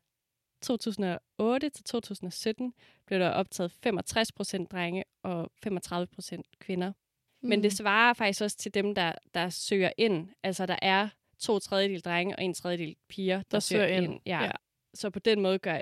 2008 0.62 1.70
til 1.70 1.84
2017, 1.84 2.74
blev 3.06 3.20
der 3.20 3.30
optaget 3.30 3.72
65 3.72 4.32
procent 4.32 4.72
drenge 4.72 5.04
og 5.24 5.52
35 5.64 6.08
procent 6.08 6.46
kvinder. 6.60 6.94
Men 7.42 7.64
det 7.64 7.74
svarer 7.74 8.14
faktisk 8.14 8.42
også 8.42 8.58
til 8.58 8.74
dem, 8.74 8.96
der, 8.96 9.12
der 9.34 9.50
søger 9.50 9.92
ind. 9.98 10.30
Altså, 10.44 10.66
der 10.66 10.76
er 10.82 11.10
to 11.40 11.60
tredjedel 11.60 12.02
drenge 12.02 12.36
og 12.36 12.44
en 12.44 12.54
tredjedel 12.54 12.96
piger, 13.10 13.36
der, 13.38 13.44
Der 13.52 13.60
søger 13.60 13.88
ind, 13.88 14.20
Ja. 14.26 14.44
ja. 14.44 14.52
Så 14.94 15.10
på 15.10 15.20
den 15.20 15.42
måde 15.42 15.60
gør 15.60 15.80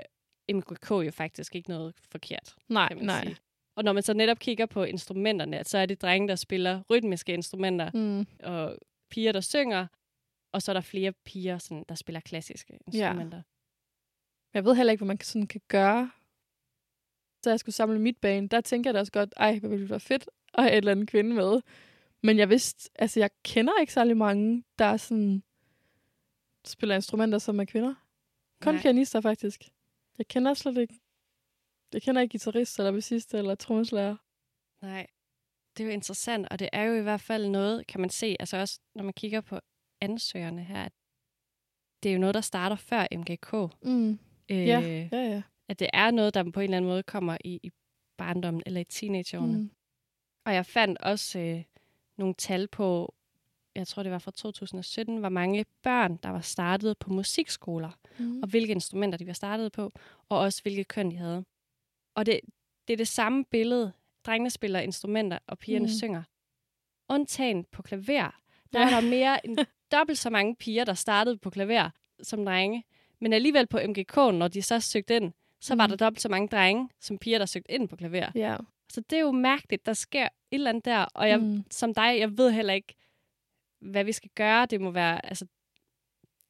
MGK 0.52 0.90
jo 0.90 1.10
faktisk 1.10 1.54
ikke 1.54 1.68
noget 1.68 1.94
forkert, 2.10 2.54
nej, 2.68 2.88
nej. 2.94 3.24
sige. 3.24 3.36
Og 3.76 3.84
når 3.84 3.92
man 3.92 4.02
så 4.02 4.14
netop 4.14 4.38
kigger 4.38 4.66
på 4.66 4.84
instrumenterne, 4.84 5.64
så 5.64 5.78
er 5.78 5.86
det 5.86 6.02
drenge, 6.02 6.28
der 6.28 6.34
spiller 6.34 6.82
rytmiske 6.90 7.32
instrumenter, 7.34 7.90
Mm. 7.94 8.26
og 8.42 8.78
piger, 9.10 9.32
der 9.32 9.40
synger, 9.40 9.86
og 10.56 10.62
så 10.62 10.72
er 10.72 10.74
der 10.74 10.80
flere 10.80 11.12
piger, 11.12 11.58
sådan, 11.58 11.84
der 11.88 11.94
spiller 11.94 12.20
klassiske 12.20 12.78
instrumenter. 12.86 13.42
Jeg 14.54 14.64
ved 14.64 14.74
heller 14.74 14.90
ikke, 14.90 15.00
hvad 15.00 15.06
man 15.06 15.20
sådan 15.20 15.46
kan 15.46 15.60
gøre. 15.68 16.10
Så 17.42 17.50
jeg 17.50 17.60
skulle 17.60 17.74
samle 17.74 17.98
mit 17.98 18.16
bane, 18.16 18.48
der 18.48 18.60
tænker 18.60 18.90
jeg 18.90 18.94
da 18.94 19.00
også 19.00 19.12
godt, 19.12 19.34
ej, 19.36 19.58
hvad 19.58 19.70
ville 19.70 19.82
det 19.82 19.90
være 19.90 20.00
fedt 20.00 20.28
at 20.54 20.62
have 20.62 20.72
et 20.72 20.76
eller 20.76 20.92
andet 20.92 21.08
kvinde 21.08 21.34
med. 21.34 21.60
Men 22.22 22.38
jeg 22.38 22.48
vidste, 22.48 22.90
altså 22.94 23.20
jeg 23.20 23.30
kender 23.44 23.72
ikke 23.80 23.92
særlig 23.92 24.16
mange, 24.16 24.64
der 24.78 24.84
er 24.84 24.96
sådan, 24.96 25.42
spiller 26.66 26.94
instrumenter, 26.94 27.38
som 27.38 27.60
er 27.60 27.64
kvinder. 27.64 27.94
Kun 28.62 28.74
Nej. 28.74 28.82
pianister, 28.82 29.20
faktisk. 29.20 29.64
Jeg 30.18 30.28
kender 30.28 30.54
slet 30.54 30.78
ikke, 30.78 31.00
jeg 31.92 32.02
kender 32.02 32.22
ikke 32.22 32.32
guitarist, 32.32 32.78
eller 32.78 32.92
bassist, 32.92 33.34
eller 33.34 33.54
trommeslager. 33.54 34.16
Nej, 34.82 35.06
det 35.76 35.82
er 35.82 35.86
jo 35.88 35.92
interessant, 35.92 36.48
og 36.50 36.58
det 36.58 36.68
er 36.72 36.82
jo 36.82 36.94
i 36.94 37.02
hvert 37.02 37.20
fald 37.20 37.48
noget, 37.48 37.86
kan 37.86 38.00
man 38.00 38.10
se, 38.10 38.36
altså 38.40 38.56
også 38.56 38.80
når 38.94 39.04
man 39.04 39.12
kigger 39.12 39.40
på 39.40 39.60
ansøgerne 40.00 40.64
her, 40.64 40.82
at 40.84 40.92
det 42.02 42.08
er 42.08 42.12
jo 42.12 42.20
noget, 42.20 42.34
der 42.34 42.40
starter 42.40 42.76
før 42.76 43.06
MGK. 43.12 43.52
Mm. 43.84 44.10
Øh, 44.48 44.66
Ja, 44.66 44.80
ja, 44.80 45.08
ja. 45.12 45.42
At 45.68 45.78
det 45.78 45.90
er 45.92 46.10
noget, 46.10 46.34
der 46.34 46.50
på 46.50 46.60
en 46.60 46.64
eller 46.64 46.76
anden 46.76 46.88
måde 46.90 47.02
kommer 47.02 47.36
i, 47.44 47.60
i 47.62 47.70
barndommen 48.16 48.62
eller 48.66 48.80
i 48.80 48.84
teenageårene. 48.84 49.58
Mm. 49.58 49.70
Og 50.44 50.54
jeg 50.54 50.66
fandt 50.66 50.98
også 50.98 51.38
øh, 51.38 51.62
nogle 52.16 52.34
tal 52.34 52.68
på, 52.68 53.14
jeg 53.74 53.86
tror 53.86 54.02
det 54.02 54.12
var 54.12 54.18
fra 54.18 54.30
2017, 54.30 55.16
hvor 55.16 55.28
mange 55.28 55.64
børn, 55.82 56.16
der 56.16 56.28
var 56.28 56.40
startet 56.40 56.98
på 56.98 57.10
musikskoler, 57.12 57.90
Mm. 58.18 58.42
og 58.42 58.48
hvilke 58.48 58.70
instrumenter 58.72 59.18
de 59.18 59.26
var 59.26 59.32
startet 59.32 59.72
på, 59.72 59.92
og 60.28 60.38
også 60.38 60.62
hvilket 60.62 60.88
køn 60.88 61.10
de 61.10 61.16
havde. 61.16 61.44
Og 62.14 62.26
det, 62.26 62.40
det 62.88 62.92
er 62.92 62.96
det 62.96 63.08
samme 63.08 63.44
billede. 63.44 63.92
Drengene 64.26 64.50
spiller 64.50 64.80
instrumenter, 64.80 65.38
og 65.46 65.58
pigerne 65.58 65.84
Mm. 65.84 65.88
synger. 65.92 66.22
Undtagen 67.08 67.64
på 67.64 67.82
klaver. 67.82 68.40
Der 68.72 68.80
Ja. 68.80 68.84
var 68.94 69.00
der 69.00 69.10
mere 69.10 69.46
end 69.46 69.58
dobbelt 69.92 70.18
så 70.18 70.30
mange 70.30 70.56
piger, 70.56 70.84
der 70.84 70.94
startede 70.94 71.38
på 71.38 71.50
klaver 71.50 71.90
som 72.22 72.44
drenge. 72.44 72.84
Men 73.20 73.32
alligevel 73.32 73.66
på 73.66 73.78
MGK, 73.88 74.16
når 74.16 74.48
de 74.48 74.62
så 74.62 74.80
søgte 74.80 75.16
ind, 75.16 75.32
så 75.60 75.74
var 75.74 75.86
Mm. 75.86 75.90
der 75.90 75.96
dobbelt 75.96 76.22
så 76.22 76.28
mange 76.28 76.48
drenge, 76.48 76.88
som 77.00 77.18
piger, 77.18 77.38
der 77.38 77.46
søgte 77.46 77.72
ind 77.72 77.88
på 77.88 77.96
klaver. 77.96 78.30
Ja. 78.34 78.56
Så 78.92 79.00
det 79.00 79.16
er 79.16 79.20
jo 79.20 79.32
mærkeligt, 79.32 79.86
der 79.86 79.92
sker 79.92 80.24
et 80.24 80.30
eller 80.50 80.70
andet 80.70 80.84
der. 80.84 81.06
Og 81.14 81.28
jeg, 81.28 81.40
mm. 81.40 81.64
som 81.70 81.94
dig, 81.94 82.18
jeg 82.18 82.38
ved 82.38 82.52
heller 82.52 82.74
ikke, 82.74 82.94
hvad 83.80 84.04
vi 84.04 84.12
skal 84.12 84.30
gøre. 84.34 84.66
Det 84.66 84.80
må 84.80 84.90
være, 84.90 85.26
altså, 85.26 85.46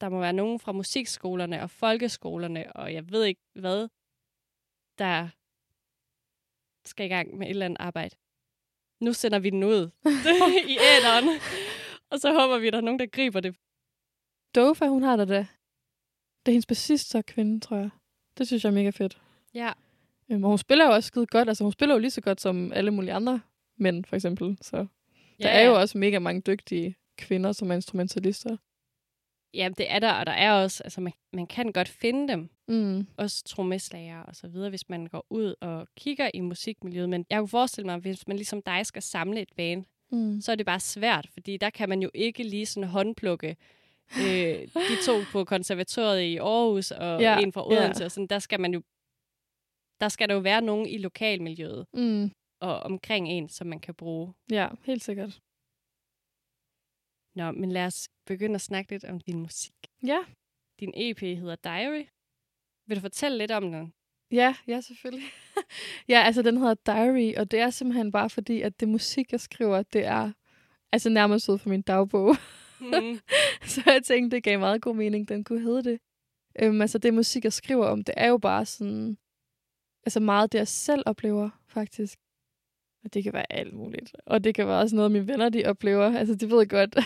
der 0.01 0.09
må 0.09 0.19
være 0.19 0.33
nogen 0.33 0.59
fra 0.59 0.71
musikskolerne 0.71 1.61
og 1.61 1.69
folkeskolerne, 1.69 2.73
og 2.75 2.93
jeg 2.93 3.11
ved 3.11 3.23
ikke 3.23 3.41
hvad, 3.55 3.87
der 4.97 5.29
skal 6.85 7.05
i 7.05 7.09
gang 7.09 7.37
med 7.37 7.47
et 7.47 7.49
eller 7.49 7.65
andet 7.65 7.77
arbejde. 7.79 8.15
Nu 8.99 9.13
sender 9.13 9.39
vi 9.39 9.49
den 9.49 9.63
ud 9.63 9.89
i 10.73 10.77
æderen, 10.95 11.25
og 12.11 12.19
så 12.19 12.33
håber 12.33 12.57
vi, 12.57 12.67
at 12.67 12.73
der 12.73 12.79
er 12.79 12.83
nogen, 12.83 12.99
der 12.99 13.05
griber 13.05 13.39
det. 13.39 13.55
Dofa, 14.55 14.85
hun 14.87 15.03
har 15.03 15.15
det 15.15 15.27
da. 15.27 15.37
Det 16.45 16.51
er 16.51 16.51
hendes 16.51 16.65
bassist, 16.65 17.09
så 17.09 17.21
kvinde, 17.21 17.59
tror 17.59 17.77
jeg. 17.77 17.89
Det 18.37 18.47
synes 18.47 18.63
jeg 18.63 18.69
er 18.69 18.73
mega 18.73 18.89
fedt. 18.89 19.21
Ja. 19.53 19.71
Øhm, 20.31 20.43
og 20.43 20.49
hun 20.49 20.57
spiller 20.57 20.85
jo 20.85 20.91
også 20.91 21.07
skide 21.07 21.25
godt. 21.25 21.47
Altså, 21.47 21.63
hun 21.63 21.73
spiller 21.73 21.95
jo 21.95 21.99
lige 21.99 22.11
så 22.11 22.21
godt 22.21 22.41
som 22.41 22.71
alle 22.73 22.91
mulige 22.91 23.13
andre 23.13 23.41
mænd, 23.77 24.05
for 24.05 24.15
eksempel. 24.15 24.57
Så 24.61 24.77
der 24.77 24.85
ja, 25.39 25.49
er 25.49 25.65
jo 25.65 25.79
også 25.79 25.97
mega 25.97 26.19
mange 26.19 26.41
dygtige 26.41 26.95
kvinder 27.17 27.51
som 27.51 27.71
er 27.71 27.75
instrumentalister. 27.75 28.57
Ja, 29.53 29.69
det 29.77 29.91
er 29.91 29.99
der, 29.99 30.13
og 30.13 30.25
der 30.25 30.31
er 30.31 30.51
også, 30.63 30.83
altså 30.83 31.01
man, 31.01 31.13
man 31.33 31.47
kan 31.47 31.71
godt 31.71 31.87
finde 31.89 32.27
dem, 32.27 32.49
Mm. 32.69 33.07
også 33.17 33.43
trommeslager 33.43 34.21
og 34.21 34.35
så 34.35 34.47
videre, 34.47 34.69
hvis 34.69 34.89
man 34.89 35.07
går 35.07 35.25
ud 35.29 35.55
og 35.61 35.87
kigger 35.97 36.31
i 36.33 36.39
musikmiljøet. 36.39 37.09
Men 37.09 37.25
jeg 37.29 37.39
kunne 37.39 37.47
forestille 37.47 37.85
mig, 37.85 37.97
hvis 37.97 38.27
man 38.27 38.37
ligesom 38.37 38.61
dig 38.61 38.85
skal 38.85 39.01
samle 39.01 39.41
et 39.41 39.49
band, 39.57 39.85
Mm. 40.11 40.41
så 40.41 40.51
er 40.51 40.55
det 40.55 40.65
bare 40.65 40.79
svært, 40.79 41.27
fordi 41.33 41.57
der 41.57 41.69
kan 41.69 41.89
man 41.89 42.01
jo 42.01 42.11
ikke 42.13 42.43
lige 42.43 42.65
sådan 42.65 42.89
håndplukke 42.89 43.57
øh, 44.17 44.67
de 44.67 45.05
to 45.05 45.13
på 45.31 45.43
konservatoriet 45.45 46.21
i 46.21 46.37
Aarhus 46.37 46.91
og 46.91 47.21
Ja, 47.21 47.31
ja, 47.33 47.39
en 47.39 47.53
fra 47.53 47.73
ja. 47.73 47.81
Odense. 47.83 48.05
Og 48.05 48.11
sådan, 48.11 48.27
der 48.27 48.39
skal 48.39 48.59
man 48.59 48.73
jo 48.73 48.81
der 49.99 50.09
skal 50.09 50.29
der 50.29 50.35
jo 50.35 50.41
være 50.41 50.61
nogen 50.61 50.87
i 50.87 50.97
lokalmiljøet 50.97 51.87
Mm. 51.93 52.31
og 52.61 52.79
omkring 52.79 53.27
en, 53.29 53.49
som 53.49 53.67
man 53.67 53.79
kan 53.79 53.95
bruge. 53.95 54.33
Ja, 54.51 54.67
helt 54.83 55.03
sikkert. 55.03 55.39
Nå, 57.35 57.51
men 57.51 57.71
lad 57.71 57.85
os 57.85 58.09
begynde 58.25 58.55
at 58.55 58.61
snakke 58.61 58.91
lidt 58.91 59.03
om 59.03 59.19
din 59.19 59.39
musik. 59.39 59.73
Ja. 60.03 60.19
Din 60.79 60.93
EP 60.95 61.19
hedder 61.19 61.55
Diary. 61.55 62.03
Vil 62.87 62.97
du 62.97 63.01
fortælle 63.01 63.37
lidt 63.37 63.51
om 63.51 63.71
den? 63.71 63.93
Ja, 64.31 64.55
ja, 64.67 64.81
selvfølgelig. 64.81 65.27
ja, 66.09 66.21
altså 66.25 66.41
den 66.41 66.57
hedder 66.57 66.75
Diary, 66.85 67.33
og 67.37 67.51
det 67.51 67.59
er 67.59 67.69
simpelthen 67.69 68.11
bare 68.11 68.29
fordi, 68.29 68.61
at 68.61 68.79
det 68.79 68.87
musik, 68.87 69.31
jeg 69.31 69.39
skriver, 69.39 69.83
det 69.83 70.05
er 70.05 70.31
altså 70.91 71.09
nærmest 71.09 71.49
ud 71.49 71.57
fra 71.57 71.69
min 71.69 71.81
dagbog. 71.81 72.35
Mm. 72.81 73.19
så 73.71 73.81
jeg 73.85 74.01
tænkte, 74.03 74.35
det 74.35 74.43
gav 74.43 74.59
meget 74.59 74.81
god 74.81 74.95
mening, 74.95 75.29
den 75.29 75.43
kunne 75.43 75.61
hedde 75.61 75.83
det. 75.83 75.99
Øhm, 76.59 76.81
altså 76.81 76.97
det 76.97 77.13
musik, 77.13 77.43
jeg 77.43 77.53
skriver 77.53 77.85
om, 77.85 78.03
det 78.03 78.15
er 78.17 78.27
jo 78.27 78.37
bare 78.37 78.65
sådan, 78.65 79.17
altså 80.05 80.19
meget 80.19 80.51
det, 80.51 80.57
jeg 80.57 80.67
selv 80.67 81.03
oplever, 81.05 81.49
faktisk. 81.67 82.19
Og 83.03 83.13
det 83.13 83.23
kan 83.23 83.33
være 83.33 83.51
alt 83.53 83.73
muligt. 83.73 84.15
Og 84.25 84.43
det 84.43 84.55
kan 84.55 84.67
være 84.67 84.79
også 84.79 84.95
noget, 84.95 85.11
mine 85.11 85.27
venner, 85.27 85.49
de 85.49 85.65
oplever. 85.65 86.17
Altså, 86.17 86.35
de 86.35 86.49
ved 86.49 86.67
godt, 86.67 86.97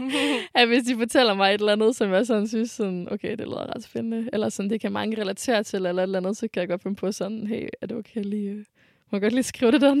at 0.54 0.68
hvis 0.68 0.84
de 0.84 0.96
fortæller 0.96 1.34
mig 1.34 1.54
et 1.54 1.60
eller 1.60 1.72
andet, 1.72 1.96
som 1.96 2.12
jeg 2.12 2.26
sådan 2.26 2.48
synes, 2.48 2.70
sådan, 2.70 3.08
okay, 3.10 3.30
det 3.30 3.46
lyder 3.46 3.74
ret 3.74 3.84
spændende, 3.84 4.30
eller 4.32 4.48
sådan, 4.48 4.70
det 4.70 4.80
kan 4.80 4.92
mange 4.92 5.20
relatere 5.20 5.62
til, 5.62 5.76
eller 5.76 6.02
et 6.02 6.02
eller 6.02 6.18
andet, 6.18 6.36
så 6.36 6.48
kan 6.48 6.60
jeg 6.60 6.68
godt 6.68 6.82
finde 6.82 6.96
på 6.96 7.12
sådan, 7.12 7.46
hey, 7.46 7.68
er 7.80 7.86
det 7.86 7.96
okay 7.96 8.22
lige, 8.24 8.50
øh, 8.50 8.64
må 9.10 9.16
jeg 9.16 9.20
godt 9.20 9.32
lige 9.32 9.42
skrive 9.42 9.72
det 9.72 9.80
der 9.80 9.94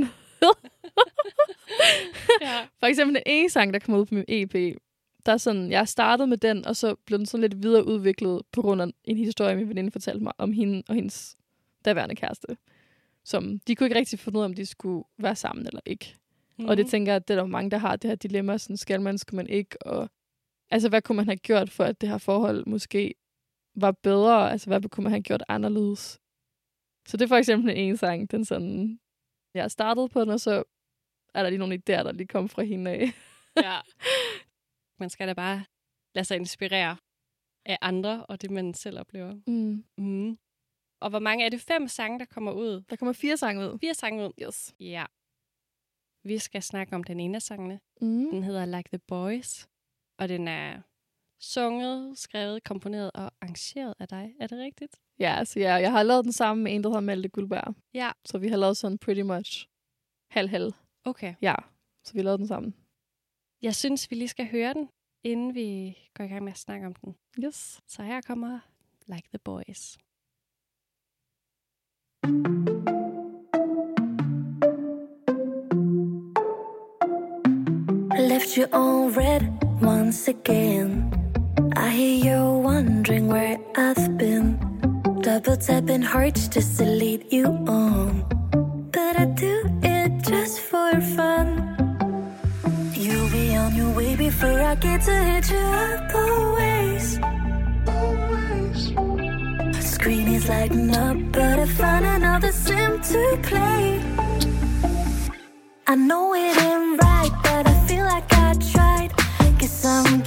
ja. 2.40 2.66
For 2.80 2.86
eksempel 2.86 3.14
den 3.14 3.22
ene 3.26 3.50
sang, 3.50 3.72
der 3.72 3.78
kom 3.78 3.94
ud 3.94 4.06
på 4.06 4.14
min 4.14 4.24
EP, 4.28 4.76
der 5.26 5.32
er 5.32 5.36
sådan, 5.36 5.70
jeg 5.70 5.88
startede 5.88 6.26
med 6.26 6.36
den, 6.36 6.66
og 6.66 6.76
så 6.76 6.94
blev 6.94 7.18
den 7.18 7.26
sådan 7.26 7.42
lidt 7.42 7.62
videreudviklet 7.62 8.42
på 8.52 8.62
grund 8.62 8.82
af 8.82 8.86
en 9.04 9.16
historie, 9.16 9.56
min 9.56 9.68
veninde 9.68 9.90
fortalte 9.90 10.22
mig 10.22 10.32
om 10.38 10.52
hende 10.52 10.82
og 10.88 10.94
hendes 10.94 11.36
daværende 11.84 12.14
kæreste. 12.14 12.46
Som 13.24 13.58
de 13.58 13.74
kunne 13.74 13.86
ikke 13.86 13.98
rigtig 13.98 14.18
finde 14.18 14.38
ud 14.38 14.42
af, 14.42 14.48
om 14.48 14.54
de 14.54 14.66
skulle 14.66 15.04
være 15.18 15.36
sammen 15.36 15.66
eller 15.66 15.80
ikke. 15.86 16.16
Mm. 16.58 16.64
Og 16.64 16.76
det 16.76 16.86
tænker 16.86 17.12
jeg, 17.12 17.16
at 17.16 17.28
det 17.28 17.34
er 17.34 17.40
der 17.40 17.46
mange, 17.46 17.70
der 17.70 17.78
har 17.78 17.96
det 17.96 18.10
her 18.10 18.14
dilemma, 18.14 18.58
sådan 18.58 18.76
skal 18.76 19.00
man, 19.00 19.18
skal 19.18 19.36
man 19.36 19.46
ikke, 19.46 19.82
og 19.86 20.10
altså 20.70 20.88
hvad 20.88 21.02
kunne 21.02 21.16
man 21.16 21.24
have 21.24 21.36
gjort 21.36 21.70
for, 21.70 21.84
at 21.84 22.00
det 22.00 22.08
her 22.08 22.18
forhold 22.18 22.66
måske 22.66 23.14
var 23.74 23.92
bedre, 23.92 24.50
altså 24.52 24.70
hvad 24.70 24.88
kunne 24.88 25.04
man 25.04 25.12
have 25.12 25.22
gjort 25.22 25.42
anderledes. 25.48 26.20
Så 27.08 27.16
det 27.16 27.24
er 27.24 27.28
for 27.28 27.36
eksempel 27.36 27.70
en 27.70 27.76
ene 27.76 27.96
sang, 27.96 28.30
den 28.30 28.44
sådan, 28.44 29.00
jeg 29.54 29.70
startede 29.70 30.08
på 30.08 30.20
den, 30.20 30.28
og 30.28 30.40
så 30.40 30.64
er 31.34 31.42
der 31.42 31.50
lige 31.50 31.58
nogle 31.58 31.74
idéer, 31.74 32.02
der 32.02 32.12
lige 32.12 32.26
kom 32.26 32.48
fra 32.48 32.62
hende 32.62 32.90
af. 32.90 33.00
ja. 33.56 33.78
Man 35.00 35.10
skal 35.10 35.28
da 35.28 35.32
bare 35.32 35.64
lade 36.14 36.24
sig 36.24 36.36
inspirere 36.36 36.96
af 37.66 37.78
andre 37.80 38.26
og 38.26 38.42
det, 38.42 38.50
man 38.50 38.74
selv 38.74 38.98
oplever. 38.98 39.34
Mm. 39.46 39.84
Mm. 39.98 40.38
Og 41.00 41.10
hvor 41.10 41.18
mange 41.18 41.44
er 41.44 41.48
det? 41.48 41.60
Fem 41.60 41.88
sange, 41.88 42.18
der 42.18 42.24
kommer 42.24 42.52
ud? 42.52 42.82
Der 42.90 42.96
kommer 42.96 43.12
fire 43.12 43.36
sange 43.36 43.72
ud. 43.72 43.78
Fire 43.78 43.94
sange 43.94 44.26
ud? 44.26 44.32
Yes. 44.42 44.74
Ja. 44.80 45.04
Vi 46.24 46.38
skal 46.38 46.62
snakke 46.62 46.96
om 46.96 47.04
den 47.04 47.20
ene 47.20 47.36
af 47.36 47.42
sangene. 47.42 47.80
Mm. 48.00 48.30
Den 48.30 48.42
hedder 48.44 48.64
Like 48.64 48.88
the 48.88 48.98
Boys. 48.98 49.68
Og 50.18 50.28
den 50.28 50.48
er 50.48 50.82
sunget, 51.40 52.18
skrevet, 52.18 52.64
komponeret 52.64 53.10
og 53.14 53.32
arrangeret 53.40 53.94
af 53.98 54.08
dig. 54.08 54.34
Er 54.40 54.46
det 54.46 54.58
rigtigt? 54.58 54.96
Ja, 55.18 55.34
altså 55.38 55.60
ja, 55.60 55.74
jeg 55.74 55.90
har 55.90 56.02
lavet 56.02 56.24
den 56.24 56.32
sammen 56.32 56.64
med 56.64 56.74
en, 56.74 56.82
der 56.82 56.88
hedder 56.88 57.00
Malte 57.00 57.28
Guldberg. 57.28 57.74
Ja. 57.94 58.10
Så 58.24 58.38
vi 58.38 58.48
har 58.48 58.56
lavet 58.56 58.76
sådan 58.76 58.98
pretty 58.98 59.20
much 59.20 59.66
halv-halv. 60.30 60.72
Okay. 61.04 61.34
Ja, 61.42 61.54
så 62.04 62.12
vi 62.12 62.18
har 62.18 62.24
lavet 62.24 62.38
den 62.38 62.46
sammen. 62.46 62.74
Jeg 63.62 63.74
synes, 63.74 64.10
vi 64.10 64.16
lige 64.16 64.28
skal 64.28 64.48
høre 64.50 64.74
den, 64.74 64.88
inden 65.24 65.54
vi 65.54 65.98
går 66.14 66.24
i 66.24 66.28
gang 66.28 66.44
med 66.44 66.52
at 66.52 66.58
snakke 66.58 66.86
om 66.86 66.94
den. 66.94 67.16
Yes. 67.44 67.80
Så 67.86 68.02
her 68.02 68.20
kommer 68.20 68.60
Like 69.06 69.28
the 69.28 69.38
Boys. 69.38 69.98
Left 72.24 72.68
you 72.68 72.71
all 78.72 79.08
red 79.08 79.42
once 79.80 80.28
again. 80.28 81.10
I 81.74 81.88
hear 81.90 82.24
you 82.26 82.40
wondering 82.58 83.28
where 83.28 83.56
I've 83.76 84.18
been. 84.18 84.58
Double 85.22 85.56
tapping 85.56 86.02
hearts 86.02 86.48
just 86.48 86.76
to 86.78 86.84
lead 86.84 87.32
you 87.32 87.46
on. 87.66 88.24
But 88.92 89.18
I 89.18 89.24
do 89.24 89.54
it 89.82 90.22
just 90.22 90.60
for 90.60 91.00
fun. 91.16 91.48
You'll 92.94 93.30
be 93.30 93.56
on 93.56 93.74
your 93.74 93.90
way 93.94 94.16
before 94.16 94.60
I 94.60 94.74
get 94.74 95.00
to 95.02 95.14
hit 95.14 95.50
you 95.50 95.64
up 95.84 96.14
always. 96.14 97.18
Screen 99.94 100.28
is 100.28 100.48
lighting 100.48 100.94
up, 100.94 101.16
but 101.32 101.58
I 101.58 101.66
found 101.66 102.04
another 102.04 102.52
sim 102.52 103.00
to 103.00 103.38
play. 103.42 104.00
I 105.86 105.94
know 105.94 106.34
it 106.34 106.56
ain't 106.62 107.02
right, 107.02 107.41
just 109.82 110.22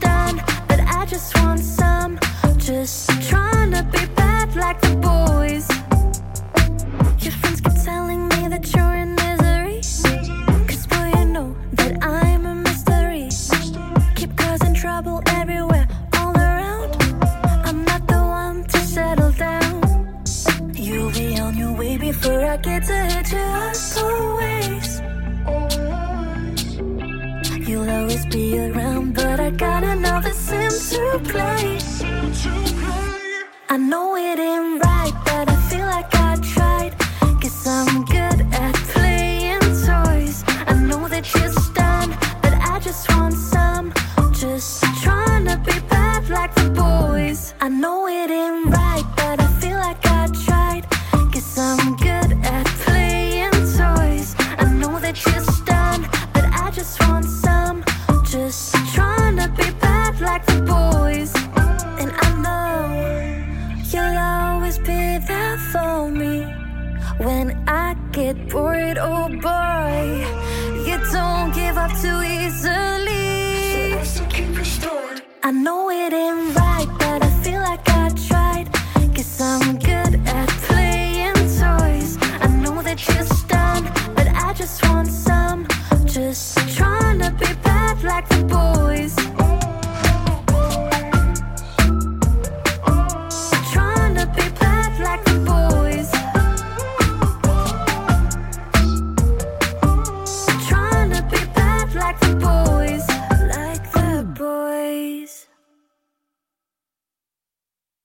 dumb 0.00 0.36
But 0.68 0.80
I 0.80 1.06
just 1.06 1.36
want 1.38 1.60
some. 1.60 2.18
Just 2.58 3.10
trying 3.28 3.72
to 3.72 3.82
be 3.82 4.06
bad 4.14 4.54
like 4.54 4.80
the 4.80 4.94
boys. 4.96 5.29
Play. 31.24 31.79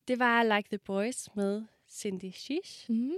Det 0.07 0.19
var 0.19 0.43
Like 0.43 0.69
the 0.69 0.77
Boys 0.77 1.35
med 1.35 1.63
Cindy 1.89 2.31
Shish. 2.31 2.91
Mm. 2.91 3.11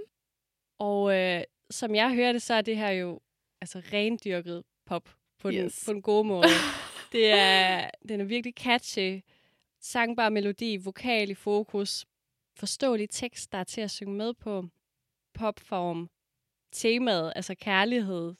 Og 0.79 1.15
øh, 1.17 1.43
som 1.69 1.95
jeg 1.95 2.13
hørte, 2.15 2.39
så 2.39 2.53
er 2.53 2.61
det 2.61 2.77
her 2.77 2.89
jo 2.89 3.19
altså 3.61 3.79
rendyrket 3.93 4.63
pop 4.85 5.09
på, 5.39 5.51
den, 5.51 5.65
Yes. 5.65 5.83
på 5.85 5.93
den 5.93 6.01
gode 6.01 6.23
måde. 6.23 6.47
det 7.11 7.31
er, 7.31 7.89
den 8.09 8.21
er 8.21 8.25
virkelig 8.25 8.53
catchy. 8.53 9.21
Sangbar 9.81 10.29
melodi, 10.29 10.75
vokal 10.77 11.29
i 11.29 11.33
fokus, 11.33 12.05
forståelig 12.55 13.09
tekst, 13.09 13.51
der 13.51 13.57
er 13.57 13.63
til 13.63 13.81
at 13.81 13.91
synge 13.91 14.15
med 14.15 14.33
på, 14.33 14.65
popform, 15.33 16.09
temaet, 16.71 17.33
altså 17.35 17.55
kærlighed, 17.55 18.35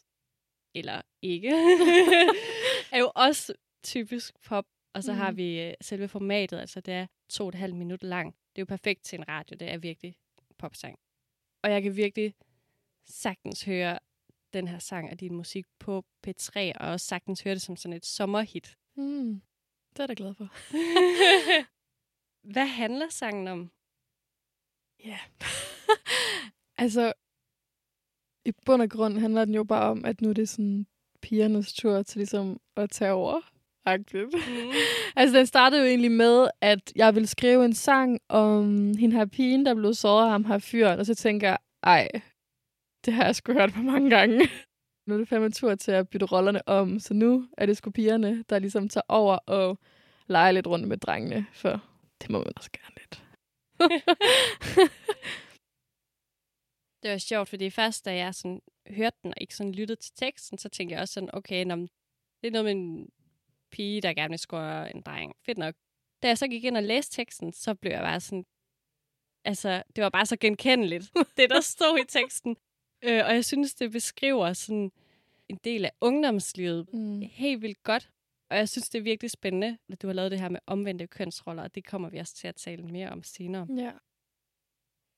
eller 0.76 1.02
ikke, 1.22 1.50
er 2.92 3.00
jo 3.00 3.12
også 3.16 3.54
typisk 3.84 4.34
pop. 4.46 4.66
Og 4.98 5.04
så 5.04 5.12
mm. 5.12 5.18
har 5.18 5.32
vi 5.32 5.62
øh, 5.62 5.74
selve 5.82 6.08
formatet, 6.08 6.60
altså 6.60 6.82
det 6.82 6.94
er 6.94 7.08
to 7.30 7.44
og 7.44 7.50
et 7.50 7.56
halvt 7.56 7.76
minut 7.76 8.04
lang. 8.04 8.36
Det 8.56 8.62
er 8.62 8.62
jo 8.62 8.66
perfekt 8.66 9.04
til 9.04 9.20
en 9.20 9.28
radio, 9.28 9.58
det 9.60 9.70
er 9.72 9.78
virkelig 9.78 10.18
popsang. 10.58 11.00
Og 11.64 11.72
jeg 11.72 11.84
kan 11.84 11.96
virkelig 11.96 12.36
sagtens 13.06 13.64
høre 13.64 14.00
den 14.54 14.68
her 14.68 14.80
sang 14.80 15.12
og 15.12 15.20
din 15.20 15.36
musik 15.36 15.66
på 15.80 16.06
P3, 16.28 16.72
og 16.76 16.90
også 16.90 17.06
sagtens 17.06 17.42
høre 17.42 17.54
det 17.54 17.62
som 17.62 17.76
sådan 17.76 17.98
et 17.98 18.06
sommerhit. 18.06 18.78
Mm. 18.96 19.42
Det 19.90 20.00
er 20.00 20.04
jeg 20.04 20.10
da 20.10 20.14
glad 20.18 20.34
for. 20.34 20.50
Hvad 22.54 22.68
handler 22.68 23.10
sangen 23.10 23.48
om? 23.48 23.72
Ja. 25.06 25.20
altså, 26.84 27.14
i 28.46 28.52
bund 28.66 28.82
og 28.82 28.90
grund 28.90 29.18
handler 29.18 29.46
den 29.46 29.54
jo 29.54 29.64
bare 29.64 29.92
om, 29.92 30.06
at 30.06 30.22
nu 30.22 30.30
er 30.30 30.34
det 30.34 30.50
sådan 30.50 30.88
pigernes 31.22 31.74
tur 31.74 32.04
til 32.04 32.20
ligesom 32.20 32.62
at 32.76 32.90
tage 32.90 33.12
over. 33.12 33.57
Agtigt. 33.88 34.34
Mm. 34.34 34.72
altså, 35.20 35.38
den 35.38 35.46
startede 35.46 35.82
jo 35.82 35.88
egentlig 35.88 36.12
med, 36.12 36.48
at 36.62 36.92
jeg 36.96 37.16
ville 37.16 37.28
skrive 37.28 37.66
en 37.66 37.74
sang 37.74 38.20
om 38.30 38.98
hende 38.98 39.16
her 39.16 39.26
pigen, 39.26 39.66
der 39.66 39.76
blev 39.76 39.94
såret 39.94 40.26
af 40.26 40.32
ham 40.32 40.46
her 40.46 40.60
fyren. 40.60 41.00
Og 41.00 41.06
så 41.06 41.16
tænker 41.16 41.48
jeg, 41.48 41.58
ej, 41.84 42.08
det 43.06 43.14
har 43.14 43.26
jeg 43.26 43.36
sgu 43.36 43.54
hørt 43.54 43.72
for 43.72 43.82
mange 43.82 44.10
gange. 44.10 44.50
nu 45.08 45.14
er 45.14 45.18
det 45.18 45.28
fandme 45.28 45.52
tur 45.52 45.76
til 45.76 45.92
at 45.92 46.10
bytte 46.10 46.26
rollerne 46.26 46.68
om. 46.68 47.00
Så 47.00 47.14
nu 47.14 47.48
er 47.58 47.66
det 47.66 47.78
sgu 47.78 47.92
pigerne, 47.92 48.44
der 48.50 48.60
ligesom 48.60 48.90
tager 48.90 49.06
over 49.08 49.38
og 49.38 49.80
leger 50.28 50.52
lidt 50.52 50.68
rundt 50.68 50.88
med 50.88 50.98
drengene. 50.98 51.46
For 51.54 51.82
det 52.22 52.30
må 52.30 52.38
man 52.38 52.54
også 52.56 52.70
gerne 52.72 52.96
lidt. 52.96 53.24
Det 57.04 57.12
var 57.12 57.18
sjovt, 57.18 57.50
fordi 57.50 57.70
først, 57.70 58.06
da 58.06 58.16
jeg 58.16 58.36
sådan 58.36 58.62
hørte 58.90 59.18
den 59.24 59.32
og 59.32 59.42
ikke 59.42 59.56
sådan 59.56 59.72
lyttede 59.72 60.00
til 60.02 60.12
teksten, 60.16 60.58
så 60.58 60.70
tænkte 60.70 60.94
jeg 60.94 61.02
også 61.02 61.14
sådan, 61.14 61.30
okay, 61.34 61.66
nå, 61.66 61.76
det 62.42 62.48
er 62.48 62.52
noget 62.52 62.66
med 62.66 62.72
en 62.72 63.10
pige, 63.72 64.02
der 64.02 64.14
gerne 64.14 64.30
vil 64.30 64.40
score 64.40 64.96
en 64.96 65.02
dreng. 65.02 65.34
Fedt 65.46 65.58
nok. 65.58 65.76
Da 66.24 66.28
jeg 66.28 66.38
så 66.38 66.48
gik 66.48 66.64
ind 66.64 66.78
og 66.78 66.84
læste 66.84 67.16
teksten, 67.16 67.54
så 67.54 67.76
blev 67.76 67.92
jeg 67.92 68.02
bare 68.02 68.20
sådan, 68.20 68.46
altså, 69.46 69.84
det 69.96 70.04
var 70.04 70.10
bare 70.10 70.26
så 70.26 70.38
genkendeligt, 70.40 71.12
det 71.38 71.50
der 71.50 71.62
stod 71.62 72.00
i 72.00 72.06
teksten. 72.08 72.58
Øh, 73.04 73.22
og 73.26 73.34
jeg 73.34 73.46
synes, 73.46 73.76
det 73.76 73.92
beskriver 73.92 74.54
sådan 74.54 74.92
en 75.50 75.60
del 75.64 75.86
af 75.86 75.92
ungdomslivet 76.02 76.94
Mm. 76.94 77.22
helt 77.22 77.62
vildt 77.62 77.84
godt. 77.84 78.10
Og 78.50 78.58
jeg 78.58 78.70
synes, 78.70 78.90
det 78.90 79.00
er 79.00 79.04
virkelig 79.04 79.32
spændende, 79.32 79.78
at 79.92 80.02
du 80.02 80.08
har 80.08 80.14
lavet 80.14 80.32
det 80.32 80.40
her 80.40 80.50
med 80.50 80.60
omvendte 80.68 81.08
kønsroller, 81.08 81.64
og 81.64 81.76
det 81.76 81.86
kommer 81.86 82.10
vi 82.10 82.18
også 82.18 82.36
til 82.36 82.48
at 82.48 82.56
tale 82.56 82.84
mere 82.84 83.10
om 83.10 83.24
senere. 83.24 83.68
Ja. 83.78 83.92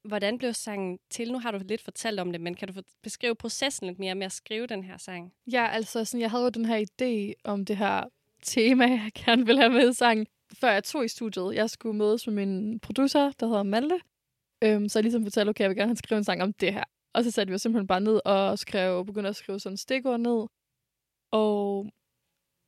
Hvordan 0.07 0.37
blev 0.37 0.53
sangen 0.53 0.99
til? 1.09 1.31
Nu 1.31 1.39
har 1.39 1.51
du 1.51 1.59
lidt 1.65 1.81
fortalt 1.81 2.19
om 2.19 2.31
det, 2.31 2.41
men 2.41 2.55
kan 2.55 2.67
du 2.67 2.81
beskrive 3.03 3.35
processen 3.35 3.87
lidt 3.87 3.99
mere 3.99 4.15
med 4.15 4.25
at 4.25 4.31
skrive 4.31 4.67
den 4.67 4.83
her 4.83 4.97
sang? 4.97 5.33
Ja, 5.51 5.67
altså, 5.67 6.05
sådan, 6.05 6.21
jeg 6.21 6.31
havde 6.31 6.43
jo 6.43 6.49
den 6.49 6.65
her 6.65 6.85
idé 6.85 7.41
om 7.43 7.65
det 7.65 7.77
her 7.77 8.03
tema, 8.43 8.85
jeg 8.85 9.11
gerne 9.25 9.45
vil 9.45 9.57
have 9.57 9.69
med 9.69 9.89
i 9.89 9.93
sangen, 9.93 10.27
før 10.53 10.71
jeg 10.71 10.83
tog 10.83 11.05
i 11.05 11.07
studiet. 11.07 11.55
Jeg 11.55 11.69
skulle 11.69 11.97
mødes 11.97 12.27
med 12.27 12.35
min 12.35 12.79
producer, 12.79 13.31
der 13.39 13.47
hedder 13.47 13.63
Malte. 13.63 13.99
Øhm, 14.63 14.89
så 14.89 14.99
jeg 14.99 15.03
ligesom 15.03 15.23
fortalte, 15.23 15.49
okay, 15.49 15.61
jeg 15.61 15.69
vil 15.69 15.77
gerne 15.77 15.89
have 15.89 15.95
skrive 15.95 16.17
en 16.17 16.23
sang 16.23 16.43
om 16.43 16.53
det 16.53 16.73
her. 16.73 16.83
Og 17.13 17.23
så 17.23 17.31
satte 17.31 17.51
vi 17.51 17.55
os 17.55 17.61
simpelthen 17.61 17.87
bare 17.87 18.01
ned 18.01 18.21
og 18.25 18.59
skrev, 18.59 19.05
begyndte 19.05 19.29
at 19.29 19.35
skrive 19.35 19.59
sådan 19.59 19.77
stikord 19.77 20.19
ned. 20.19 20.47
Og 21.31 21.85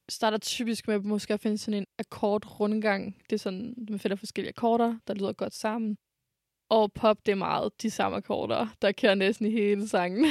starter 0.10 0.38
typisk 0.38 0.88
med 0.88 1.00
måske 1.00 1.34
at 1.34 1.40
finde 1.40 1.58
sådan 1.58 1.78
en 1.78 1.88
akkordrundgang. 2.00 3.16
Det 3.30 3.34
er 3.34 3.40
sådan, 3.40 3.76
man 3.90 4.00
finder 4.00 4.16
forskellige 4.16 4.50
akkorder, 4.50 4.96
der 5.08 5.14
lyder 5.14 5.34
godt 5.34 5.54
sammen. 5.54 5.98
Og 6.70 6.94
pop, 6.94 7.26
det 7.26 7.32
er 7.32 7.36
meget 7.36 7.82
de 7.82 7.90
samme 7.90 8.18
akkorder, 8.18 8.68
der 8.82 8.92
kører 8.92 9.16
næsten 9.16 9.46
i 9.46 9.52
hele 9.52 9.88
sangen. 9.88 10.26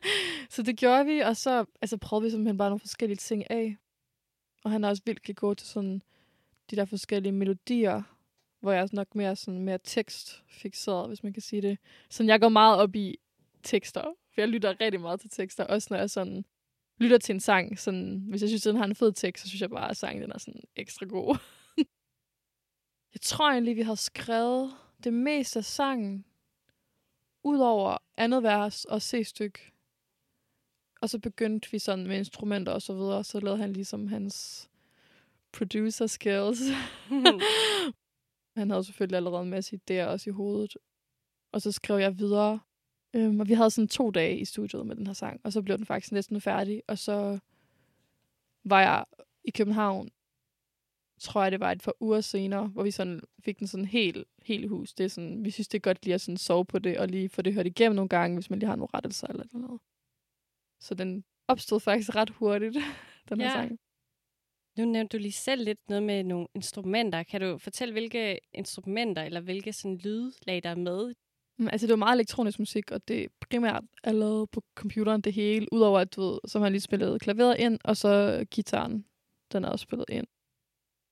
så 0.54 0.62
det 0.62 0.76
gjorde 0.76 1.06
vi, 1.06 1.20
og 1.20 1.36
så 1.36 1.64
altså, 1.82 1.96
prøvede 1.96 2.24
vi 2.24 2.30
simpelthen 2.30 2.58
bare 2.58 2.70
nogle 2.70 2.80
forskellige 2.80 3.16
ting 3.16 3.50
af. 3.50 3.76
Og 4.64 4.70
han 4.70 4.84
er 4.84 4.88
også 4.88 5.02
vildt 5.06 5.36
god 5.36 5.54
til 5.54 5.68
sådan 5.68 6.02
de 6.70 6.76
der 6.76 6.84
forskellige 6.84 7.32
melodier, 7.32 8.02
hvor 8.60 8.72
jeg 8.72 8.82
er 8.82 8.88
nok 8.92 9.14
mere 9.14 9.36
sådan 9.36 9.62
mere 9.62 9.78
tekstfixeret, 9.84 11.08
hvis 11.08 11.22
man 11.22 11.32
kan 11.32 11.42
sige 11.42 11.62
det. 11.62 11.78
Så 12.10 12.24
jeg 12.24 12.40
går 12.40 12.48
meget 12.48 12.78
op 12.78 12.96
i 12.96 13.18
tekster, 13.62 14.02
for 14.02 14.40
jeg 14.40 14.48
lytter 14.48 14.80
rigtig 14.80 15.00
meget 15.00 15.20
til 15.20 15.30
tekster, 15.30 15.64
også 15.64 15.88
når 15.90 15.98
jeg 15.98 16.10
sådan 16.10 16.44
lytter 16.98 17.18
til 17.18 17.32
en 17.32 17.40
sang. 17.40 17.78
Sådan, 17.78 18.24
hvis 18.28 18.40
jeg 18.40 18.48
synes, 18.48 18.62
den 18.62 18.76
har 18.76 18.84
en 18.84 18.94
fed 18.94 19.12
tekst, 19.12 19.42
så 19.42 19.48
synes 19.48 19.60
jeg 19.60 19.70
bare, 19.70 19.90
at 19.90 19.96
sangen 19.96 20.22
den 20.22 20.32
er 20.32 20.38
sådan 20.38 20.62
ekstra 20.76 21.06
god. 21.06 21.38
jeg 23.14 23.20
tror 23.20 23.50
egentlig, 23.50 23.76
vi 23.76 23.82
har 23.82 23.94
skrevet 23.94 24.74
det 25.04 25.12
meste 25.12 25.58
af 25.58 25.64
sangen, 25.64 26.24
udover 27.44 27.98
andet 28.16 28.42
vers 28.42 28.84
og 28.84 29.02
C-stykke. 29.02 29.71
Og 31.02 31.10
så 31.10 31.18
begyndte 31.18 31.70
vi 31.70 31.78
sådan 31.78 32.06
med 32.06 32.18
instrumenter 32.18 32.72
og 32.72 32.82
så 32.82 32.94
videre, 32.94 33.24
så 33.24 33.40
lavede 33.40 33.60
han 33.60 33.72
ligesom 33.72 34.06
hans 34.06 34.68
producer 35.52 36.06
skills. 36.06 36.60
han 38.56 38.70
havde 38.70 38.84
selvfølgelig 38.84 39.16
allerede 39.16 39.42
en 39.42 39.50
masse 39.50 39.76
idéer 39.76 40.04
også 40.04 40.30
i 40.30 40.32
hovedet. 40.32 40.76
Og 41.52 41.62
så 41.62 41.72
skrev 41.72 41.98
jeg 41.98 42.18
videre. 42.18 42.60
Øhm, 43.14 43.40
og 43.40 43.48
vi 43.48 43.52
havde 43.52 43.70
sådan 43.70 43.88
to 43.88 44.10
dage 44.10 44.38
i 44.38 44.44
studiet 44.44 44.86
med 44.86 44.96
den 44.96 45.06
her 45.06 45.14
sang, 45.14 45.40
og 45.44 45.52
så 45.52 45.62
blev 45.62 45.76
den 45.78 45.86
faktisk 45.86 46.12
næsten 46.12 46.40
færdig. 46.40 46.82
Og 46.88 46.98
så 46.98 47.38
var 48.64 48.80
jeg 48.80 49.04
i 49.44 49.50
København, 49.50 50.08
tror 51.20 51.42
jeg 51.42 51.52
det 51.52 51.60
var 51.60 51.72
et 51.72 51.82
par 51.82 51.94
uger 52.00 52.20
senere, 52.20 52.66
hvor 52.66 52.82
vi 52.82 52.90
sådan 52.90 53.20
fik 53.40 53.58
den 53.58 53.66
sådan 53.66 53.86
helt, 53.86 54.28
helt 54.42 54.68
hus. 54.68 54.94
Det 54.94 55.04
er 55.04 55.08
sådan, 55.08 55.44
vi 55.44 55.50
synes, 55.50 55.68
det 55.68 55.78
er 55.78 55.82
godt 55.82 56.04
lige 56.04 56.14
at 56.14 56.20
sådan 56.20 56.36
sove 56.36 56.64
på 56.64 56.78
det, 56.78 56.98
og 56.98 57.08
lige 57.08 57.28
få 57.28 57.42
det 57.42 57.54
hørt 57.54 57.66
igennem 57.66 57.96
nogle 57.96 58.08
gange, 58.08 58.36
hvis 58.36 58.50
man 58.50 58.58
lige 58.58 58.68
har 58.68 58.76
nogle 58.76 58.94
rettelser 58.94 59.26
eller 59.26 59.44
noget. 59.52 59.80
Så 60.82 60.94
den 60.94 61.24
opstod 61.48 61.80
faktisk 61.80 62.14
ret 62.16 62.30
hurtigt, 62.30 62.76
den 63.28 63.40
her 63.40 63.46
Ja. 63.48 63.52
sang. 63.52 63.78
Nu 64.78 64.84
nævnte 64.84 65.16
du 65.18 65.20
lige 65.22 65.32
selv 65.32 65.64
lidt 65.64 65.88
noget 65.88 66.02
med 66.02 66.24
nogle 66.24 66.46
instrumenter. 66.54 67.22
Kan 67.22 67.40
du 67.40 67.58
fortælle, 67.58 67.92
hvilke 67.92 68.38
instrumenter 68.52 69.22
eller 69.22 69.40
hvilke 69.40 69.72
sådan 69.72 69.96
lydlag, 69.96 70.62
der 70.62 70.70
er 70.70 70.74
med? 70.74 71.14
Mm, 71.58 71.68
Altså, 71.72 71.86
det 71.86 71.92
var 71.92 71.96
meget 71.96 72.14
elektronisk 72.14 72.58
musik, 72.58 72.90
og 72.90 73.08
det 73.08 73.28
primært 73.50 73.84
er 74.04 74.12
lavet 74.12 74.50
på 74.50 74.62
computeren 74.74 75.20
det 75.20 75.32
hele, 75.32 75.66
udover 75.72 75.98
at, 76.00 76.16
du 76.16 76.20
ved, 76.20 76.38
så 76.46 76.58
har 76.58 76.64
han 76.66 76.72
lige 76.72 76.80
spillet 76.80 77.20
klaveret 77.20 77.56
ind, 77.58 77.78
og 77.84 77.96
så 77.96 78.44
gitaren, 78.50 79.04
den 79.52 79.64
er 79.64 79.68
også 79.68 79.82
spillet 79.82 80.06
ind. 80.10 80.26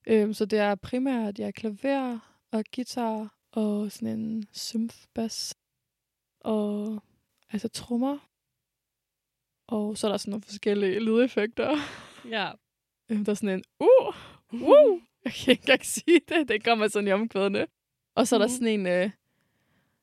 Øhm, 0.06 0.33
så 0.35 0.44
det 0.44 0.59
er 0.59 0.74
primært, 0.74 1.38
ja, 1.38 1.50
klaver 1.50 2.18
og 2.52 2.64
guitar, 2.74 3.35
og 3.52 3.92
sådan 3.92 4.20
en 4.20 4.44
synth-bass, 4.52 5.52
og 6.40 7.02
altså 7.50 7.68
trommer. 7.68 8.18
Og 9.70 9.98
så 9.98 10.06
er 10.06 10.11
der 10.11 10.18
sådan 10.18 10.30
nogle 10.30 10.42
forskellige 10.42 11.00
lydeffekter. 11.00 11.76
Ja. 12.30 12.50
Øhm, 13.11 13.24
der 13.24 13.30
er 13.33 13.35
sådan 13.35 13.48
en, 13.59 13.64
uh, 13.80 14.14
uh, 14.52 15.00
jeg 15.24 15.33
kan 15.33 15.50
ikke 15.52 15.62
engang 15.62 15.85
sige 15.85 16.20
det, 16.28 16.48
det 16.48 16.64
kommer 16.64 16.88
sådan 16.88 17.09
i 17.09 17.12
omkvædene. 17.12 17.66
Og 18.16 18.26
så 18.26 18.37
er 18.37 18.38
der 18.38 18.46
Mhm. 18.46 18.52
sådan 18.54 18.66
en, 18.66 18.87
øh, 18.87 19.11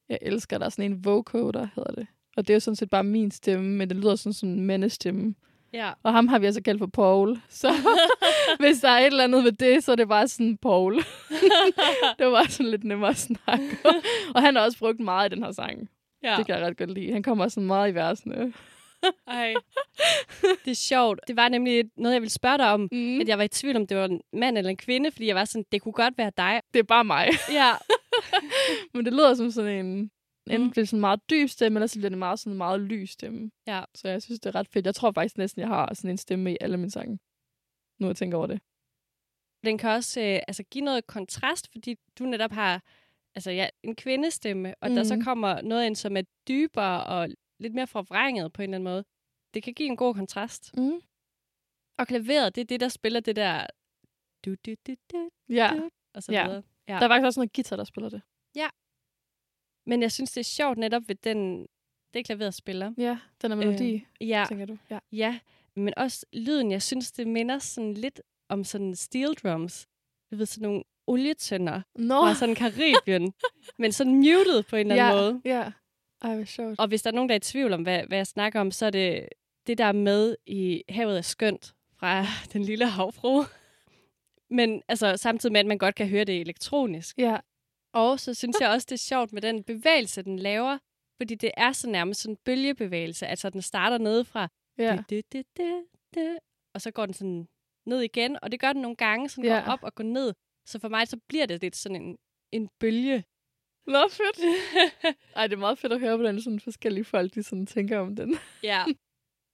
jeg 0.09 0.17
elsker, 0.21 0.57
der 0.57 0.65
er 0.65 0.69
sådan 0.69 0.91
en 0.91 1.05
vocoder, 1.05 1.67
hedder 1.75 1.91
det. 1.91 2.07
Og 2.37 2.47
det 2.47 2.53
er 2.53 2.55
jo 2.55 2.59
sådan 2.59 2.75
set 2.75 2.89
bare 2.89 3.03
min 3.03 3.31
stemme, 3.31 3.69
men 3.77 3.89
det 3.89 3.97
lyder 3.97 4.15
sådan 4.15 4.33
som 4.33 4.49
en 4.49 4.65
mandestemme. 4.65 5.35
Ja. 5.73 5.91
Og 6.03 6.13
ham 6.13 6.27
har 6.27 6.39
vi 6.39 6.45
altså 6.45 6.61
kaldt 6.63 6.79
for 6.79 6.87
Paul. 6.87 7.37
Så 7.49 7.73
hvis 8.59 8.79
der 8.81 8.89
er 8.89 8.99
et 8.99 9.05
eller 9.05 9.23
andet 9.23 9.43
ved 9.43 9.51
det, 9.51 9.83
så 9.83 9.91
er 9.91 9.95
det 9.95 10.07
bare 10.07 10.27
sådan 10.27 10.57
Paul. 10.57 10.95
det 12.19 12.27
var 12.27 12.45
sådan 12.49 12.71
lidt 12.71 12.83
nemmere 12.83 13.09
at 13.09 13.17
snakke. 13.17 13.77
Og 14.35 14.41
han 14.41 14.55
har 14.55 14.63
også 14.63 14.77
brugt 14.79 14.99
meget 14.99 15.31
i 15.31 15.35
den 15.35 15.43
her 15.43 15.51
sang. 15.51 15.89
ja. 16.23 16.35
Det 16.37 16.45
kan 16.45 16.55
jeg 16.55 16.65
ret 16.67 16.77
godt 16.77 16.91
lide. 16.93 17.13
Han 17.13 17.23
kommer 17.23 17.47
sådan 17.47 17.67
meget 17.67 17.91
i 17.91 17.95
versene. 17.95 18.53
Ej. 19.27 19.53
Det 20.65 20.71
er 20.71 20.75
sjovt. 20.75 21.19
Det 21.27 21.35
var 21.35 21.49
nemlig 21.49 21.83
noget, 21.97 22.13
jeg 22.13 22.21
ville 22.21 22.31
spørge 22.31 22.57
dig 22.57 22.71
om. 22.73 22.89
Mm. 22.91 23.21
At 23.21 23.27
jeg 23.27 23.37
var 23.37 23.43
i 23.43 23.47
tvivl 23.47 23.75
om, 23.75 23.87
det 23.87 23.97
var 23.97 24.05
en 24.05 24.21
mand 24.33 24.57
eller 24.57 24.69
en 24.69 24.77
kvinde, 24.77 25.11
fordi 25.11 25.27
jeg 25.27 25.35
var 25.35 25.45
sådan, 25.45 25.65
det 25.71 25.81
kunne 25.81 25.93
godt 25.93 26.17
være 26.17 26.31
dig. 26.37 26.61
Det 26.73 26.79
er 26.79 26.83
bare 26.83 27.03
mig. 27.05 27.27
Ja. 27.51 27.73
Men 28.93 29.05
det 29.05 29.13
lyder 29.13 29.33
som 29.33 29.51
sådan 29.51 29.85
en... 29.85 30.11
Enten 30.49 30.63
Mm. 30.63 30.71
bliver 30.71 30.81
det 30.83 30.89
sådan 30.89 30.97
en 30.97 31.01
meget 31.01 31.29
dyb 31.29 31.49
stemme, 31.49 31.77
eller 31.77 31.87
så 31.87 31.99
bliver 31.99 32.09
det 32.09 32.17
meget 32.17 32.39
sådan 32.39 32.51
en 32.53 32.57
meget 32.57 32.81
lys 32.81 33.09
stemme. 33.11 33.51
Ja. 33.67 33.83
Så 33.95 34.07
jeg 34.07 34.21
synes, 34.21 34.39
det 34.39 34.49
er 34.49 34.59
ret 34.59 34.67
fedt. 34.67 34.85
Jeg 34.85 34.95
tror 34.95 35.11
faktisk 35.11 35.37
næsten, 35.37 35.59
jeg 35.59 35.67
har 35.69 35.93
sådan 35.93 36.09
en 36.11 36.17
stemme 36.17 36.53
i 36.53 36.57
alle 36.61 36.77
mine 36.77 36.91
sange. 36.91 37.19
Nu 37.99 38.07
jeg 38.07 38.15
tænker 38.15 38.37
over 38.37 38.47
det. 38.47 38.59
Den 39.65 39.77
kan 39.77 39.89
også 39.89 40.21
øh, 40.21 40.39
altså, 40.47 40.63
give 40.63 40.83
noget 40.83 41.07
kontrast, 41.07 41.71
fordi 41.71 41.95
du 42.19 42.23
netop 42.25 42.51
har 42.51 42.83
altså, 43.35 43.51
ja, 43.51 43.67
en 43.83 43.95
kvindestemme, 43.95 44.73
og 44.81 44.89
mm. 44.89 44.95
der 44.95 45.03
så 45.03 45.15
Mhm. 45.15 45.23
kommer 45.23 45.61
noget 45.61 45.85
ind, 45.85 45.95
som 45.95 46.17
er 46.17 46.21
dybere 46.47 47.03
og 47.03 47.29
lidt 47.59 47.73
mere 47.73 47.87
forvrænget 47.87 48.53
på 48.53 48.61
en 48.61 48.63
eller 48.63 48.75
anden 48.77 48.93
måde. 48.93 49.03
Det 49.53 49.63
kan 49.63 49.73
give 49.73 49.89
en 49.89 49.97
god 49.97 50.13
kontrast. 50.13 50.77
Mm. 50.77 50.99
Og 51.97 52.07
klaveret, 52.07 52.55
det 52.55 52.61
er 52.61 52.65
det, 52.65 52.79
der 52.79 52.87
spiller 52.89 53.19
det 53.19 53.35
der... 53.35 53.67
Du, 54.45 54.55
du, 54.65 54.75
du, 54.87 54.95
du, 55.11 55.29
Ja. 55.49 55.69
du, 55.77 55.89
og 56.13 56.23
så 56.23 56.31
Ja. 56.31 56.47
videre. 56.47 56.63
Ja. 56.87 56.93
Der 56.93 56.99
er 57.01 57.07
faktisk 57.09 57.25
også 57.25 57.39
noget 57.39 57.53
guitar, 57.53 57.75
der 57.75 57.83
spiller 57.83 58.09
det. 58.09 58.21
Men 59.85 60.01
jeg 60.01 60.11
synes, 60.11 60.31
det 60.31 60.39
er 60.39 60.43
sjovt 60.43 60.77
netop 60.77 61.01
ved 61.07 61.15
den, 61.15 61.67
det 62.13 62.25
klaveret 62.25 62.53
spiller. 62.53 62.93
Ja, 62.97 63.19
den 63.41 63.51
er 63.51 63.55
melodi, 63.55 64.05
øh, 64.21 64.27
Ja, 64.29 64.45
tænker 64.49 64.65
du? 64.65 64.77
Ja. 64.89 64.99
ja, 65.11 65.39
men 65.75 65.93
også 65.97 66.25
lyden, 66.33 66.71
jeg 66.71 66.81
synes, 66.81 67.11
det 67.11 67.27
minder 67.27 67.59
sådan 67.59 67.93
lidt 67.93 68.21
om 68.49 68.63
sådan 68.63 68.95
steel 68.95 69.33
drums. 69.33 69.87
Du 70.31 70.35
ved, 70.35 70.45
sådan 70.45 70.69
nogle 70.69 70.83
olietønder 71.07 71.81
Nå, 71.95 72.21
fra 72.21 72.33
sådan 72.35 72.55
Karibien, 72.55 73.33
men 73.81 73.91
sådan 73.91 74.15
muted 74.15 74.63
på 74.69 74.75
en 74.75 74.91
eller 74.91 75.03
anden 75.05 75.17
ja, 75.17 75.21
måde. 75.21 75.41
ja. 75.45 75.71
Ej, 76.21 76.35
hvor 76.35 76.45
sjovt. 76.45 76.79
Og 76.79 76.87
hvis 76.87 77.01
der 77.01 77.11
er 77.11 77.15
nogen, 77.15 77.29
der 77.29 77.35
er 77.35 77.39
i 77.39 77.39
tvivl 77.39 77.73
om, 77.73 77.81
hvad, 77.81 78.03
hvad 78.07 78.17
jeg 78.17 78.27
snakker 78.27 78.59
om, 78.59 78.71
så 78.71 78.85
er 78.85 78.89
det 78.89 79.29
det, 79.67 79.77
der 79.77 79.85
er 79.85 79.91
med 79.91 80.35
i 80.45 80.83
Havet 80.89 81.17
er 81.17 81.21
skønt 81.21 81.73
fra 81.99 82.25
den 82.53 82.61
lille 82.63 82.85
havfru. 82.85 83.43
Men 84.49 84.81
altså, 84.87 85.17
samtidig 85.17 85.53
med, 85.53 85.59
at 85.59 85.65
man 85.65 85.77
godt 85.77 85.95
kan 85.95 86.07
høre 86.07 86.23
det 86.23 86.41
elektronisk. 86.41 87.17
Ja, 87.17 87.37
Og 87.93 88.19
så 88.19 88.33
synes 88.33 88.57
jeg 88.61 88.69
også, 88.69 88.85
det 88.89 88.95
er 88.95 88.97
sjovt 89.07 89.33
med 89.33 89.41
den 89.41 89.63
bevægelse, 89.63 90.21
den 90.21 90.39
laver. 90.39 90.77
Fordi 91.21 91.35
det 91.35 91.51
er 91.57 91.71
så 91.71 91.89
nærmest 91.89 92.21
sådan 92.21 92.33
en 92.33 92.37
bølgebevægelse. 92.45 93.27
Altså, 93.27 93.49
den 93.49 93.61
starter 93.61 93.97
nedefra. 93.97 94.47
ja. 94.77 94.97
Det, 95.09 95.31
det, 95.31 95.45
det, 95.57 95.83
det, 96.13 96.37
og 96.73 96.81
så 96.81 96.91
går 96.91 97.05
den 97.05 97.13
sådan 97.13 97.47
ned 97.85 98.01
igen. 98.01 98.37
Og 98.41 98.51
det 98.51 98.59
gør 98.59 98.73
den 98.73 98.81
nogle 98.81 98.95
gange, 98.95 99.29
så 99.29 99.35
den 99.35 99.45
Ja. 99.45 99.59
går 99.65 99.71
op 99.71 99.83
og 99.83 99.95
går 99.95 100.03
ned. 100.03 100.33
Så 100.65 100.79
for 100.79 100.89
mig, 100.89 101.07
så 101.07 101.17
bliver 101.27 101.45
det 101.45 101.61
lidt 101.61 101.75
sådan 101.75 102.01
en, 102.01 102.17
en 102.51 102.69
bølge. 102.79 103.23
Nå, 103.87 104.07
fedt. 104.09 104.39
Ej, 105.35 105.47
det 105.47 105.53
er 105.53 105.59
meget 105.59 105.77
fedt 105.77 105.93
at 105.93 105.99
høre, 105.99 106.15
hvordan 106.15 106.41
sådan 106.41 106.59
forskellige 106.59 107.03
folk 107.05 107.33
de 107.35 107.43
sådan 107.43 107.65
tænker 107.65 107.99
om 107.99 108.15
den. 108.15 108.37
Ja. 108.63 108.85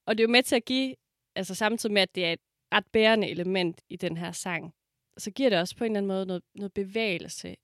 Og 0.08 0.18
det 0.18 0.24
er 0.24 0.28
jo 0.28 0.32
med 0.32 0.44
til 0.44 0.56
at 0.56 0.66
give, 0.66 0.96
altså 1.36 1.56
samtidig 1.56 1.94
med, 1.94 2.02
at 2.02 2.16
det 2.16 2.26
er 2.26 2.34
et 2.34 2.40
ret 2.74 2.88
bærende 2.88 3.30
element 3.30 3.82
i 3.90 3.96
den 3.96 4.18
her 4.18 4.32
sang, 4.32 4.74
så 5.18 5.32
giver 5.32 5.50
det 5.50 5.60
også 5.60 5.76
på 5.78 5.84
en 5.84 5.92
eller 5.92 5.98
anden 5.98 6.08
måde 6.08 6.26
noget, 6.26 6.44
noget 6.56 6.74
bevægelse 6.74 7.56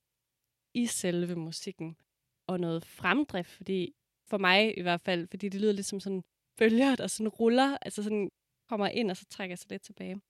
i 0.74 0.86
selve 0.86 1.36
musikken, 1.36 1.98
og 2.48 2.60
noget 2.60 2.86
fremdrift, 2.86 3.50
fordi 3.50 3.94
for 4.30 4.38
mig 4.38 4.78
i 4.78 4.82
hvert 4.82 5.02
fald, 5.02 5.28
fordi 5.28 5.50
det 5.50 5.62
lyder 5.62 5.74
lidt 5.74 5.86
som 5.86 6.00
sådan 6.00 6.24
bølger, 6.58 6.96
der 6.96 7.08
sådan 7.08 7.28
ruller, 7.28 7.78
altså 7.82 8.04
sådan 8.04 8.30
kommer 8.70 8.88
ind, 8.88 9.12
og 9.12 9.18
så 9.18 9.26
trækker 9.26 9.56
sig 9.56 9.70
lidt 9.72 9.82
tilbage. 9.82 10.22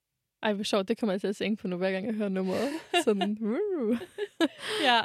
Ej, 0.43 0.53
hvor 0.53 0.63
sjovt. 0.63 0.87
Det 0.87 0.97
kommer 0.97 1.13
jeg 1.13 1.21
til 1.21 1.27
at 1.27 1.35
tænke 1.35 1.61
på 1.61 1.67
nu, 1.67 1.77
hver 1.77 1.91
gang 1.91 2.05
jeg 2.05 2.13
hører 2.13 2.29
nummeret. 2.29 2.69
Sådan. 3.03 3.37
Ja. 4.87 5.01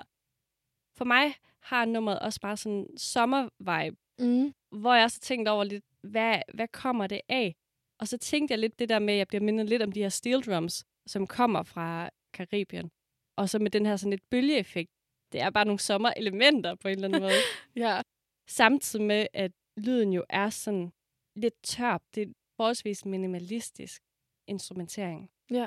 For 0.96 1.04
mig 1.04 1.34
har 1.60 1.84
nummeret 1.84 2.18
også 2.18 2.40
bare 2.40 2.56
sådan 2.56 2.78
en 2.78 2.98
sommervibe, 2.98 3.96
Mm. 4.18 4.54
hvor 4.70 4.94
jeg 4.94 5.04
også 5.04 5.16
har 5.20 5.24
tænkt 5.24 5.48
over 5.48 5.64
lidt, 5.64 5.84
hvad, 6.02 6.42
hvad 6.54 6.68
kommer 6.68 7.06
det 7.06 7.20
af? 7.28 7.54
Og 8.00 8.08
så 8.08 8.18
tænkte 8.18 8.52
jeg 8.52 8.58
lidt 8.58 8.78
det 8.78 8.88
der 8.88 8.98
med, 8.98 9.14
at 9.14 9.18
jeg 9.18 9.28
bliver 9.28 9.40
mindet 9.42 9.68
lidt 9.68 9.82
om 9.82 9.92
de 9.92 10.00
her 10.02 10.08
steel 10.08 10.42
drums, 10.42 10.84
som 11.06 11.26
kommer 11.26 11.62
fra 11.62 12.10
Karibien. 12.32 12.90
Og 13.36 13.48
så 13.48 13.58
med 13.58 13.70
den 13.70 13.86
her 13.86 13.96
sådan 13.96 14.10
lidt 14.10 14.30
bølgeeffekt. 14.30 14.90
Det 15.32 15.40
er 15.40 15.50
bare 15.50 15.64
nogle 15.64 15.78
sommerelementer 15.78 16.74
på 16.74 16.88
en 16.88 16.94
eller 16.94 17.08
anden 17.08 17.20
måde. 17.22 17.32
Ja. 17.84 18.02
Samtidig 18.48 19.06
med, 19.06 19.26
at 19.32 19.52
lyden 19.76 20.12
jo 20.12 20.24
er 20.28 20.50
sådan 20.50 20.92
lidt 21.36 21.54
tør. 21.62 21.98
Det 22.14 22.22
er 22.28 22.32
forholdsvis 22.56 23.04
minimalistisk 23.04 24.02
instrumentering. 24.46 25.30
Ja. 25.50 25.66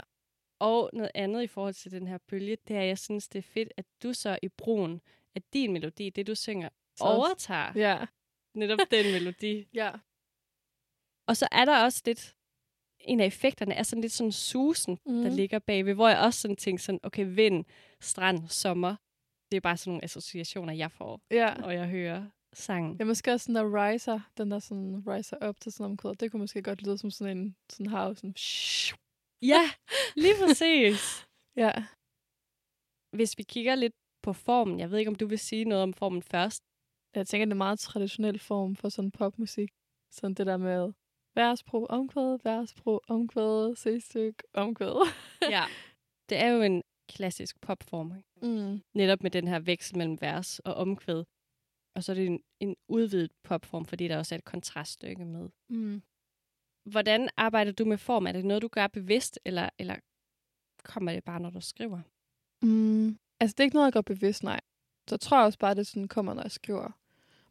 Og 0.59 0.89
noget 0.93 1.11
andet 1.15 1.43
i 1.43 1.47
forhold 1.47 1.73
til 1.73 1.91
den 1.91 2.07
her 2.07 2.17
bølge, 2.27 2.57
det 2.67 2.75
er, 2.75 2.81
at 2.81 2.87
jeg 2.87 2.97
synes, 2.97 3.27
det 3.29 3.39
er 3.39 3.43
fedt, 3.43 3.73
at 3.77 3.85
du 4.03 4.13
så 4.13 4.39
i 4.41 4.47
brugen 4.47 5.01
af 5.37 5.43
din 5.53 5.69
melodi, 5.73 6.05
det 6.09 6.27
du 6.27 6.35
synger, 6.35 6.69
Så 6.97 7.03
overtager 7.03 7.71
Ja. 7.85 8.05
netop 8.61 8.79
den 8.91 9.05
melodi. 9.15 9.53
Ja. 9.81 9.91
Og 11.29 11.37
så 11.37 11.47
er 11.51 11.65
der 11.65 11.83
også 11.85 12.01
lidt, 12.05 12.23
en 13.11 13.19
af 13.19 13.25
effekterne 13.25 13.73
er 13.73 13.83
sådan 13.83 14.01
lidt 14.01 14.13
sådan 14.19 14.31
susen, 14.31 14.93
mm. 15.05 15.21
der 15.23 15.29
ligger 15.29 15.59
bagved, 15.59 15.93
hvor 15.93 16.07
jeg 16.13 16.19
også 16.19 16.39
sådan 16.41 16.55
tænker 16.65 16.81
sådan, 16.81 16.99
okay, 17.03 17.25
vind, 17.35 17.65
strand, 18.11 18.39
sommer. 18.63 18.95
Det 19.51 19.57
er 19.57 19.61
bare 19.61 19.77
sådan 19.77 19.91
nogle 19.91 20.03
associationer, 20.03 20.73
jeg 20.73 20.91
får, 20.91 21.21
Ja. 21.31 21.53
når 21.63 21.71
jeg 21.71 21.87
hører 21.89 22.29
sangen. 22.53 22.97
Ja, 22.99 23.05
måske 23.05 23.31
også 23.31 23.47
den 23.47 23.55
der 23.55 23.65
riser, 23.85 24.19
den 24.37 24.51
der 24.51 24.59
sådan 24.59 25.03
riser 25.07 25.37
op 25.37 25.59
til 25.61 25.71
sådan 25.71 25.85
omkvæd. 25.91 26.15
Det 26.15 26.31
kunne 26.31 26.39
måske 26.39 26.61
godt 26.63 26.81
lyde 26.85 26.97
som 26.97 27.11
sådan 27.11 27.37
en 27.37 27.55
sådan 27.69 27.85
hav, 27.95 28.15
sådan 28.15 28.35
Ja, 29.51 29.63
lige 30.15 30.35
præcis. 30.41 30.99
Ja. 31.63 31.73
Hvis 33.17 33.37
vi 33.37 33.43
kigger 33.43 33.75
lidt 33.75 33.93
på 34.27 34.33
formen, 34.33 34.79
jeg 34.79 34.91
ved 34.91 34.97
ikke, 34.99 35.09
om 35.09 35.15
du 35.15 35.27
vil 35.27 35.39
sige 35.39 35.65
noget 35.65 35.83
om 35.83 35.93
formen 35.93 36.21
først. 36.21 36.63
Jeg 37.15 37.27
tænker, 37.27 37.45
det 37.45 37.51
er 37.51 37.53
en 37.53 37.57
meget 37.57 37.79
traditionel 37.79 38.39
form 38.39 38.75
for 38.75 38.89
sådan 38.89 39.11
popmusik. 39.11 39.69
Sådan 40.11 40.33
det 40.33 40.45
der 40.45 40.57
med 40.57 40.93
verspro, 41.35 41.85
omkvæd, 41.89 42.39
verspro, 42.43 42.99
omkvæd, 43.07 43.75
C-styk, 43.75 44.43
omkvæd. 44.53 44.95
ja. 45.55 45.63
Det 46.29 46.37
er 46.37 46.47
jo 46.47 46.61
en 46.61 46.83
klassisk 47.09 47.61
popform? 47.61 48.13
Mm. 48.41 48.81
netop 48.93 49.23
med 49.23 49.31
den 49.31 49.47
her 49.47 49.59
veksel 49.59 49.97
mellem 49.97 50.17
vers 50.21 50.59
og 50.59 50.73
omkvæd. 50.73 51.23
Og 51.95 52.03
så 52.03 52.11
er 52.11 52.15
det 52.15 52.25
en, 52.25 52.39
en 52.59 52.75
udvidet 52.87 53.31
popform, 53.43 53.85
fordi 53.85 54.07
der 54.07 54.17
også 54.17 54.35
er 54.35 54.37
et 54.37 54.45
kontraststykke 54.45 55.25
med. 55.25 55.49
Mm. 55.69 56.01
Hvordan 56.91 57.29
arbejder 57.37 57.71
du 57.71 57.85
med 57.85 57.97
form? 57.97 58.27
Er 58.27 58.31
det 58.31 58.45
noget, 58.45 58.61
du 58.61 58.67
gør 58.67 58.87
bevidst, 58.87 59.39
eller, 59.45 59.69
eller 59.79 59.95
kommer 60.83 61.13
det 61.13 61.23
bare, 61.23 61.39
når 61.39 61.49
du 61.49 61.61
skriver? 61.61 62.01
Mm. 62.61 63.17
Altså, 63.39 63.53
det 63.53 63.59
er 63.59 63.63
ikke 63.63 63.75
noget, 63.75 63.85
jeg 63.85 63.93
gør 63.93 64.01
bevidst, 64.01 64.43
nej. 64.43 64.59
Så 65.07 65.15
jeg 65.15 65.19
tror 65.19 65.43
også 65.43 65.59
bare, 65.59 65.75
det 65.75 65.87
sådan 65.87 66.07
kommer, 66.07 66.33
når 66.33 66.41
jeg 66.41 66.51
skriver. 66.51 66.91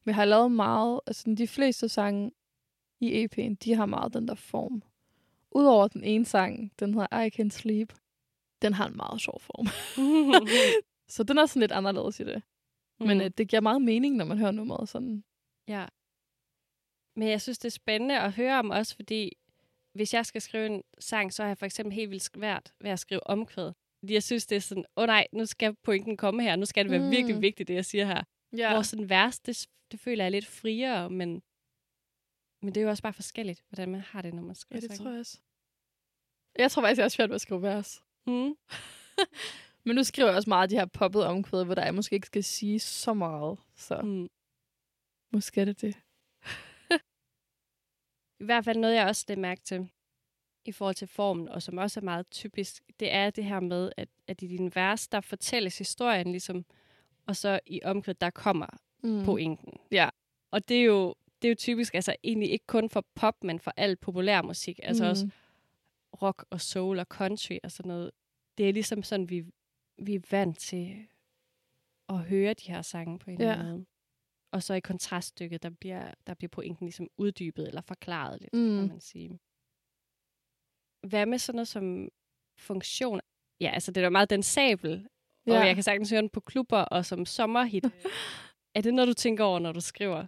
Men 0.05 0.09
jeg 0.11 0.15
har 0.15 0.25
lavet 0.25 0.53
meget, 0.53 1.01
altså 1.07 1.35
de 1.39 1.49
fleste 1.49 1.89
sange 1.89 2.33
i 3.01 3.25
EP'en, 3.25 3.55
de 3.55 3.75
har 3.75 3.87
meget 3.87 4.15
den 4.15 4.29
der 4.29 4.35
form. 4.35 4.83
Udover 5.51 5.89
den 5.89 6.05
ene 6.05 6.25
sang, 6.25 6.73
den 6.79 6.95
hedder 6.95 7.21
I 7.21 7.31
Can 7.31 7.51
Sleep, 7.51 7.93
den 8.63 8.73
har 8.73 8.87
en 8.87 8.97
meget 8.97 9.21
sjov 9.21 9.41
form. 9.41 9.67
Så 11.15 11.23
den 11.23 11.39
er 11.39 11.47
sådan 11.47 11.61
lidt 11.61 11.73
anderledes 11.73 12.21
i 12.21 12.25
det. 12.25 12.43
Mm. 13.01 13.07
Men 13.07 13.21
øh, 13.21 13.31
det 13.39 13.49
giver 13.49 13.61
meget 13.61 13.83
mening, 13.83 14.17
når 14.17 14.25
man 14.25 14.39
hører 14.39 14.51
nummeret 14.51 14.89
sådan. 14.89 15.25
Ja. 15.69 15.87
Men 17.17 17.29
jeg 17.29 17.43
synes, 17.43 17.59
det 17.59 17.69
er 17.69 17.73
spændende 17.73 18.21
at 18.21 18.33
høre 18.33 18.59
om 18.59 18.71
også, 18.71 18.97
fordi 18.97 19.33
hvis 19.93 20.15
jeg 20.15 20.27
skal 20.27 20.41
skrive 20.41 20.67
en 20.67 20.83
sang, 20.99 21.33
så 21.33 21.43
har 21.43 21.49
jeg 21.49 21.59
for 21.59 21.67
eksempel 21.67 21.95
helt 21.95 22.11
vildt 22.11 22.23
svært 22.23 22.73
ved 22.81 22.91
at 22.91 22.99
skrive 22.99 23.27
omkvæd. 23.27 23.73
Jeg 24.09 24.23
synes, 24.23 24.47
det 24.47 24.57
er 24.57 24.61
sådan, 24.61 24.85
åh 24.97 25.03
oh, 25.03 25.07
nej, 25.07 25.27
nu 25.33 25.47
skal 25.47 25.77
pointen 25.83 26.17
komme 26.17 26.43
her. 26.43 26.57
Nu 26.57 26.65
skal 26.67 26.85
det 26.85 26.91
være 26.91 27.01
mm. 27.05 27.11
virkelig 27.11 27.41
vigtigt, 27.41 27.69
det 27.69 27.75
jeg 27.75 27.85
siger 27.85 28.07
her. 28.07 28.23
Ja. 28.57 28.73
Hvor 28.73 28.83
sådan 28.83 29.09
vers, 29.11 29.41
det, 29.41 29.67
det 29.93 30.01
føler 30.01 30.25
jeg 30.25 30.27
er 30.27 30.31
lidt 30.31 30.47
friere, 30.47 31.11
men, 31.11 31.43
men 32.63 32.75
det 32.75 32.77
er 32.77 32.83
jo 32.83 32.89
også 32.91 33.03
bare 33.03 33.13
forskelligt, 33.13 33.65
hvordan 33.69 33.91
man 33.91 34.01
har 34.01 34.23
det, 34.23 34.35
når 34.35 34.43
man 34.43 34.51
ja, 34.51 34.55
skriver 34.55 34.81
det 34.81 34.91
sange. 34.91 35.05
tror 35.05 35.11
jeg 35.11 35.21
også. 35.21 35.41
Jeg 36.59 36.71
tror 36.71 36.83
faktisk, 36.83 36.99
jeg 36.99 37.05
er 37.05 37.09
svært 37.09 37.29
ved 37.31 37.35
at 37.35 37.41
skrive 37.41 37.63
vers. 37.63 38.03
Mm. 38.27 38.57
Men 39.87 39.97
nu 39.97 40.05
skriver 40.05 40.29
jeg 40.29 40.37
også 40.37 40.51
meget 40.51 40.63
af 40.63 40.69
de 40.69 40.75
her 40.79 40.87
poppede 40.87 41.27
omkvæd, 41.27 41.65
hvor 41.65 41.75
der 41.75 41.85
jeg 41.85 41.95
måske 41.95 42.15
ikke 42.15 42.27
skal 42.27 42.45
sige 42.45 42.81
så 42.81 43.15
meget. 43.15 43.59
Så 43.75 44.01
Mm. 44.03 44.29
måske 45.33 45.61
er 45.61 45.65
det 45.65 45.81
det. 45.81 45.95
I 48.41 48.45
hvert 48.45 48.65
fald 48.65 48.79
noget, 48.79 48.95
jeg 48.95 49.07
også 49.07 49.25
lagde 49.29 49.41
mærke 49.41 49.63
til 49.63 49.91
i 50.69 50.73
forhold 50.73 50.95
til 50.95 51.09
formen, 51.09 51.49
og 51.49 51.63
som 51.63 51.79
også 51.79 52.01
er 52.01 52.05
meget 52.05 52.31
typisk, 52.31 52.83
det 53.01 53.13
er 53.13 53.31
det 53.31 53.45
her 53.45 53.61
med, 53.61 53.93
at, 53.97 54.09
at 54.27 54.43
i 54.43 54.47
din 54.47 54.75
vers, 54.75 55.09
der 55.09 55.21
fortælles 55.21 55.79
historien 55.79 56.27
ligesom, 56.31 56.65
og 57.27 57.37
så 57.37 57.61
i 57.67 57.81
omkvædet, 57.85 58.21
der 58.21 58.31
kommer 58.31 58.67
Mm. 59.03 59.25
pointen. 59.25 59.73
Ja. 59.93 60.09
Og 60.51 60.69
det 60.69 60.77
er 60.77 60.85
jo 60.85 61.15
det 61.43 61.49
er 61.49 61.51
jo 61.51 61.55
typisk, 61.59 61.95
altså 61.95 62.17
egentlig 62.25 62.51
ikke 62.51 62.67
kun 62.67 62.91
for 62.91 63.05
pop, 63.15 63.45
men 63.45 63.61
for 63.61 63.73
al 63.77 63.97
populær 63.97 64.43
musik. 64.43 64.81
Altså 64.83 65.05
Mm. 65.05 65.11
også 65.11 65.29
rock 66.23 66.45
og 66.51 66.61
soul 66.61 66.99
og 66.99 67.07
country 67.07 67.59
og 67.65 67.71
sådan 67.71 67.89
noget. 67.89 68.11
Det 68.59 68.69
er 68.69 68.73
ligesom 68.73 69.03
sådan, 69.03 69.31
vi, 69.31 69.45
vi 69.99 70.15
er 70.15 70.21
vant 70.31 70.59
til 70.59 71.07
at 72.09 72.19
høre 72.19 72.55
de 72.55 72.71
her 72.73 72.83
sange 72.83 73.19
på 73.19 73.31
en 73.31 73.41
eller 73.41 73.53
Ja. 73.53 73.59
anden 73.59 73.73
måde. 73.73 73.87
Og 74.53 74.63
så 74.63 74.75
i 74.75 74.81
kontraststykket, 74.81 75.63
der 75.63 75.71
bliver, 75.71 76.11
der 76.27 76.35
bliver 76.35 76.49
pointen 76.49 76.87
ligesom 76.87 77.09
uddybet 77.17 77.69
eller 77.69 77.81
forklaret 77.81 78.41
lidt, 78.41 78.55
Mm. 78.55 78.79
kan 78.79 78.89
man 78.89 79.01
sige. 79.01 79.39
Hvad 81.03 81.27
med 81.27 81.39
sådan 81.39 81.57
noget 81.57 81.69
som 81.69 82.09
funktion? 82.59 83.21
Ja, 83.61 83.71
altså 83.75 83.93
det 83.93 84.01
er 84.01 84.05
jo 84.05 84.11
meget 84.11 84.31
den 84.31 84.43
sabel, 84.43 85.09
ja. 85.47 85.53
Ja. 85.53 85.61
og 85.61 85.67
jeg 85.67 85.75
kan 85.75 85.83
sagtens 85.83 86.11
høre 86.11 86.21
den 86.21 86.31
på 86.31 86.41
klubber 86.41 86.79
og 86.79 87.07
som 87.07 87.27
sommerhit. 87.27 87.85
er 88.77 88.81
det 88.81 88.95
noget, 88.95 89.09
du 89.09 89.15
tænker 89.15 89.45
over, 89.45 89.59
når 89.59 89.73
du 89.73 89.81
skriver? 89.81 90.27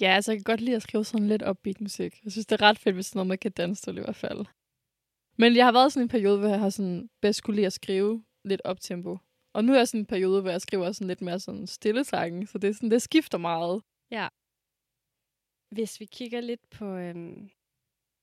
Ja, 0.00 0.14
altså 0.14 0.32
jeg 0.32 0.38
kan 0.38 0.44
godt 0.44 0.60
lide 0.60 0.76
at 0.76 0.82
skrive 0.82 1.04
sådan 1.04 1.26
lidt 1.28 1.42
upbeat 1.48 1.80
musik. 1.80 2.24
Jeg 2.24 2.32
synes, 2.32 2.46
det 2.46 2.60
er 2.60 2.66
ret 2.66 2.78
fedt, 2.78 2.94
hvis 2.94 3.14
noget, 3.14 3.26
man 3.26 3.38
kan 3.38 3.52
danse 3.52 3.82
til 3.82 3.96
i 3.96 4.00
hvert 4.00 4.16
fald. 4.16 4.46
Men 5.38 5.56
jeg 5.56 5.64
har 5.64 5.72
været 5.72 5.92
sådan 5.92 6.04
en 6.04 6.08
periode, 6.08 6.38
hvor 6.38 6.48
jeg 6.48 6.60
har 6.60 6.70
sådan 6.70 7.10
bedst 7.20 7.42
kunne 7.42 7.56
lide 7.56 7.66
at 7.66 7.72
skrive 7.72 8.24
lidt 8.44 8.60
op 8.64 8.80
tempo. 8.80 9.18
Og 9.54 9.64
nu 9.64 9.72
er 9.72 9.76
jeg 9.76 9.88
sådan 9.88 10.00
en 10.00 10.06
periode, 10.06 10.40
hvor 10.42 10.50
jeg 10.50 10.60
skriver 10.60 10.92
sådan 10.92 11.08
lidt 11.08 11.20
mere 11.20 11.40
sådan 11.40 11.66
stille 11.66 12.04
sange, 12.04 12.46
så 12.46 12.58
det, 12.58 12.70
er 12.70 12.74
sådan, 12.74 12.90
det 12.90 13.02
skifter 13.02 13.38
meget. 13.38 13.82
Hvis 15.70 16.00
vi 16.00 16.04
kigger 16.04 16.40
lidt 16.40 16.70
på 16.70 16.84
øhm, 16.96 17.50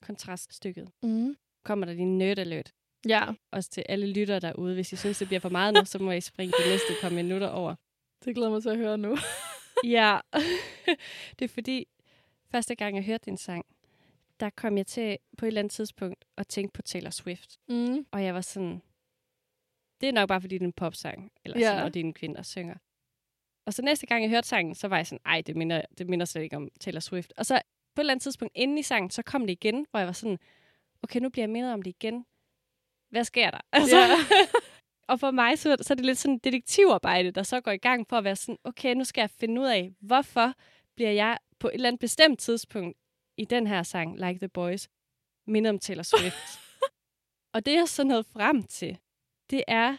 kontraststykket, 0.02 0.92
Mm. 1.04 1.38
Kommer 1.70 1.86
der 1.86 1.94
din 1.94 2.18
nerd 2.18 2.40
alert. 2.40 2.72
Ja, 3.08 3.24
Også 3.52 3.70
til 3.70 3.84
alle 3.90 4.08
lyttere 4.14 4.40
derude. 4.40 4.74
Hvis 4.74 4.94
I 4.94 4.96
synes, 4.96 5.18
det 5.18 5.28
bliver 5.28 5.40
for 5.40 5.50
meget 5.50 5.74
nu, 5.74 5.86
så 5.86 6.00
må 6.00 6.12
I 6.12 6.22
springe 6.22 6.54
de 6.64 6.70
næste 6.70 6.94
par 7.02 7.10
minutter 7.10 7.48
over. 7.48 7.76
det 8.26 8.36
glæder 8.36 8.50
mig 8.52 8.62
til 8.62 8.70
at 8.70 8.78
høre 8.78 8.98
nu. 8.98 9.18
Ja, 9.98 10.20
det 11.40 11.46
er 11.46 11.50
fordi, 11.50 11.88
første 12.52 12.76
gang 12.76 12.96
jeg 12.96 13.04
hørte 13.04 13.26
din 13.26 13.38
sang, 13.38 13.66
der 14.40 14.50
kom 14.50 14.78
jeg 14.78 14.88
til 14.88 15.18
på 15.38 15.46
et 15.46 15.48
eller 15.48 15.62
andet 15.62 15.72
tidspunkt 15.72 16.26
at 16.38 16.48
tænke 16.48 16.74
på 16.74 16.82
Taylor 16.82 17.10
Swift. 17.10 17.58
Mm. 17.70 18.06
Og 18.12 18.24
jeg 18.24 18.34
var 18.34 18.42
sådan, 18.42 18.82
det 20.02 20.10
er 20.10 20.14
nok 20.14 20.28
bare 20.28 20.42
fordi, 20.42 20.56
det 20.56 20.62
er 20.62 20.68
en 20.68 20.74
popsang, 20.74 21.32
eller 21.46 21.60
Ja. 21.60 21.66
sådan, 21.68 21.84
og 21.84 21.94
det 21.94 22.00
er 22.00 22.04
en 22.04 22.14
kvinde, 22.14 22.36
der 22.36 22.42
synger. 22.44 22.76
Og 23.66 23.74
så 23.74 23.82
næste 23.82 24.06
gang, 24.08 24.24
jeg 24.24 24.30
hørte 24.30 24.48
sangen, 24.48 24.76
så 24.76 24.88
var 24.88 24.96
jeg 24.98 25.08
sådan, 25.08 25.22
ej, 25.26 25.42
det 25.42 25.56
minder, 25.56 25.82
det 25.98 26.10
minder 26.10 26.26
slet 26.26 26.42
ikke 26.44 26.56
om 26.56 26.70
Taylor 26.80 27.00
Swift. 27.00 27.34
Og 27.38 27.46
så 27.46 27.62
på 27.96 28.02
et 28.02 28.04
eller 28.04 28.14
andet 28.14 28.24
tidspunkt 28.24 28.52
inden 28.56 28.78
i 28.78 28.84
sangen, 28.84 29.10
så 29.10 29.22
kom 29.24 29.42
det 29.42 29.52
igen, 29.52 29.86
hvor 29.92 30.00
jeg 30.00 30.08
var 30.08 30.14
sådan, 30.14 30.40
okay, 31.04 31.20
nu 31.20 31.30
bliver 31.30 31.44
jeg 31.44 31.50
mindet 31.50 31.74
om 31.74 31.82
det 31.82 31.90
igen. 31.90 32.26
Hvad 33.10 33.24
sker 33.24 33.52
der? 33.52 33.62
Altså, 33.78 33.98
Ja. 33.98 34.16
og 35.08 35.20
for 35.20 35.32
mig, 35.32 35.60
så, 35.60 35.78
så 35.82 35.94
er 35.94 35.96
det 35.96 36.06
lidt 36.06 36.18
sådan 36.18 36.36
et 36.36 36.44
detektivarbejde, 36.44 37.32
der 37.32 37.44
så 37.44 37.62
går 37.62 37.72
i 37.72 37.78
gang 37.78 38.08
for 38.10 38.18
at 38.18 38.24
være 38.24 38.36
sådan, 38.36 38.58
okay, 38.64 38.94
nu 38.96 39.04
skal 39.04 39.22
jeg 39.22 39.30
finde 39.30 39.62
ud 39.62 39.68
af, 39.68 39.92
hvorfor 40.00 40.54
bliver 40.96 41.12
jeg 41.12 41.38
på 41.60 41.68
et 41.68 41.74
eller 41.74 41.88
andet 41.88 42.00
bestemt 42.00 42.40
tidspunkt 42.40 42.98
i 43.38 43.46
den 43.46 43.68
her 43.68 43.84
sang, 43.84 44.16
Like 44.18 44.40
the 44.40 44.50
Boys, 44.50 44.88
mindet 45.48 45.70
om 45.70 45.80
Taylor 45.80 46.04
Swift. 46.04 46.60
og 47.54 47.66
det, 47.66 47.74
jeg 47.76 47.88
så 47.88 48.04
nåede 48.04 48.24
frem 48.24 48.64
til, 48.64 49.00
det 49.50 49.64
er, 49.68 49.98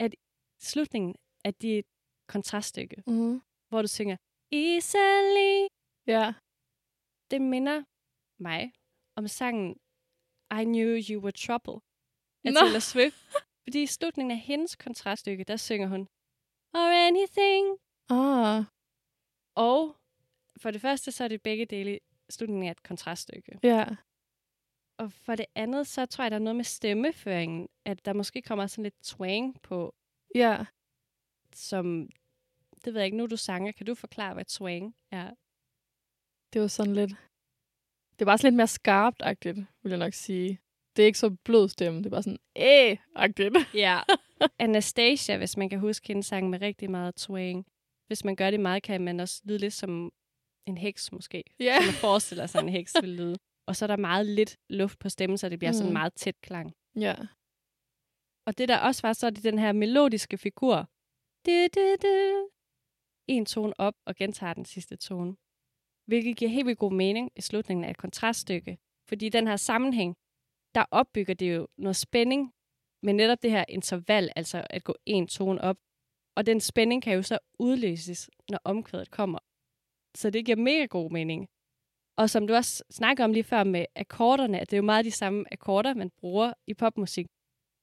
at 0.00 0.14
slutningen 0.62 1.14
af 1.44 1.54
dit 1.54 1.86
kontraststykke, 2.28 3.02
Mm. 3.06 3.42
hvor 3.68 3.82
du 3.82 3.88
synger, 3.88 4.16
Easily, 4.52 5.66
Ja. 6.06 6.34
det 7.30 7.40
minder 7.42 7.82
mig 8.42 8.72
om 9.16 9.28
sangen 9.28 9.76
I 10.60 10.64
Knew 10.64 10.98
You 11.10 11.22
Were 11.22 11.32
Trouble 11.32 11.80
af 12.44 12.52
Nå. 12.52 12.60
Taylor 12.60 12.78
Swift. 12.78 13.16
Fordi 13.62 13.82
i 13.82 13.86
slutningen 13.86 14.30
af 14.30 14.38
hendes 14.38 14.76
kontraststykke, 14.76 15.44
der 15.44 15.56
synger 15.56 15.88
hun 15.88 16.08
Or 16.74 17.06
anything. 17.08 17.78
Ah. 18.10 18.64
Og 19.54 19.96
for 20.56 20.70
det 20.70 20.80
første, 20.80 21.12
så 21.12 21.24
er 21.24 21.28
det 21.28 21.42
begge 21.42 21.66
dele 21.66 21.98
slutningen 22.30 22.66
af 22.66 22.70
et 22.70 22.82
kontraststykke. 22.82 23.58
Ja. 23.62 23.84
Og 24.98 25.12
for 25.12 25.34
det 25.34 25.46
andet, 25.54 25.86
så 25.86 26.06
tror 26.06 26.24
jeg, 26.24 26.30
der 26.30 26.36
er 26.36 26.40
noget 26.40 26.56
med 26.56 26.64
stemmeføringen, 26.64 27.68
at 27.84 28.04
der 28.04 28.12
måske 28.12 28.42
kommer 28.42 28.66
sådan 28.66 28.82
lidt 28.82 29.02
twang 29.02 29.62
på, 29.62 29.94
Ja. 30.34 30.64
som, 31.54 32.08
det 32.84 32.94
ved 32.94 33.00
jeg 33.00 33.04
ikke, 33.06 33.16
nu 33.16 33.26
du 33.26 33.36
sanger, 33.36 33.72
kan 33.72 33.86
du 33.86 33.94
forklare, 33.94 34.34
hvad 34.34 34.44
twang 34.44 34.96
er? 35.10 35.34
Det 36.52 36.60
var 36.60 36.66
sådan 36.66 36.94
lidt... 36.94 37.12
Det 38.22 38.26
var 38.26 38.36
sådan 38.36 38.52
lidt 38.52 38.56
mere 38.56 38.66
skarpt-agtigt, 38.66 39.64
vil 39.82 39.90
jeg 39.90 39.98
nok 39.98 40.12
sige. 40.12 40.60
Det 40.96 41.02
er 41.02 41.06
ikke 41.06 41.18
så 41.18 41.30
blød 41.44 41.68
stemme. 41.68 41.98
Det 41.98 42.06
er 42.06 42.10
bare 42.10 42.22
sådan, 42.22 42.38
æh-agtigt. 42.58 43.66
Ja. 43.84 44.00
Anastasia, 44.58 45.36
hvis 45.36 45.56
man 45.56 45.68
kan 45.68 45.78
huske 45.78 46.08
hendes 46.08 46.26
sang 46.26 46.50
med 46.50 46.60
rigtig 46.60 46.90
meget 46.90 47.14
twang. 47.14 47.66
Hvis 48.06 48.24
man 48.24 48.36
gør 48.36 48.50
det 48.50 48.60
meget, 48.60 48.82
kan 48.82 49.00
man 49.00 49.20
også 49.20 49.42
lyde 49.44 49.58
lidt 49.58 49.74
som 49.74 50.12
en 50.66 50.78
heks 50.78 51.12
måske. 51.12 51.44
Ja. 51.60 51.76
Som 51.76 51.84
man 51.84 51.94
forestiller 51.94 52.46
sig, 52.46 52.60
en 52.62 52.68
heks 52.68 52.94
vil 53.00 53.10
lyde. 53.10 53.38
Og 53.66 53.76
så 53.76 53.84
er 53.84 53.86
der 53.86 53.96
meget 53.96 54.26
lidt 54.26 54.56
luft 54.68 54.98
på 54.98 55.08
stemmen, 55.08 55.38
så 55.38 55.48
det 55.48 55.58
bliver 55.58 55.72
mm. 55.72 55.76
sådan 55.76 55.92
meget 55.92 56.14
tæt 56.14 56.40
klang. 56.40 56.72
Ja. 56.96 57.14
Og 58.46 58.58
det 58.58 58.68
der 58.68 58.78
også 58.78 59.02
var, 59.02 59.12
så 59.12 59.26
er 59.26 59.30
det 59.30 59.44
den 59.44 59.58
her 59.58 59.72
melodiske 59.72 60.38
figur. 60.38 60.88
Du, 61.46 61.66
du, 61.74 61.96
du. 62.02 62.48
En 63.26 63.46
tone 63.46 63.80
op 63.80 63.94
og 64.06 64.16
gentager 64.16 64.54
den 64.54 64.64
sidste 64.64 64.96
tone. 64.96 65.36
Hvilket 66.06 66.36
giver 66.36 66.50
helt 66.50 66.66
vildt 66.66 66.78
god 66.78 66.92
mening 66.92 67.30
i 67.36 67.40
slutningen 67.40 67.84
af 67.84 67.90
et 67.90 67.96
kontraststykke. 67.96 68.78
Fordi 69.08 69.26
i 69.26 69.28
den 69.28 69.46
her 69.46 69.56
sammenhæng, 69.56 70.16
der 70.74 70.84
opbygger 70.90 71.34
det 71.34 71.54
jo 71.56 71.68
noget 71.78 71.96
spænding 71.96 72.52
med 73.02 73.12
netop 73.12 73.42
det 73.42 73.50
her 73.50 73.64
interval, 73.68 74.30
altså 74.36 74.66
at 74.70 74.84
gå 74.84 74.94
en 75.06 75.26
tone 75.26 75.60
op. 75.60 75.76
Og 76.36 76.46
den 76.46 76.60
spænding 76.60 77.02
kan 77.02 77.14
jo 77.14 77.22
så 77.22 77.38
udløses, 77.58 78.30
når 78.50 78.60
omkvædet 78.64 79.10
kommer. 79.10 79.38
Så 80.16 80.30
det 80.30 80.44
giver 80.44 80.56
mega 80.56 80.84
god 80.84 81.10
mening. 81.10 81.48
Og 82.16 82.30
som 82.30 82.46
du 82.46 82.54
også 82.54 82.84
snakker 82.90 83.24
om 83.24 83.32
lige 83.32 83.44
før 83.44 83.64
med 83.64 83.86
akkorderne, 83.96 84.60
at 84.60 84.70
det 84.70 84.76
er 84.76 84.78
jo 84.78 84.84
meget 84.84 85.04
de 85.04 85.10
samme 85.10 85.44
akkorder, 85.52 85.94
man 85.94 86.10
bruger 86.10 86.52
i 86.66 86.74
popmusik. 86.74 87.26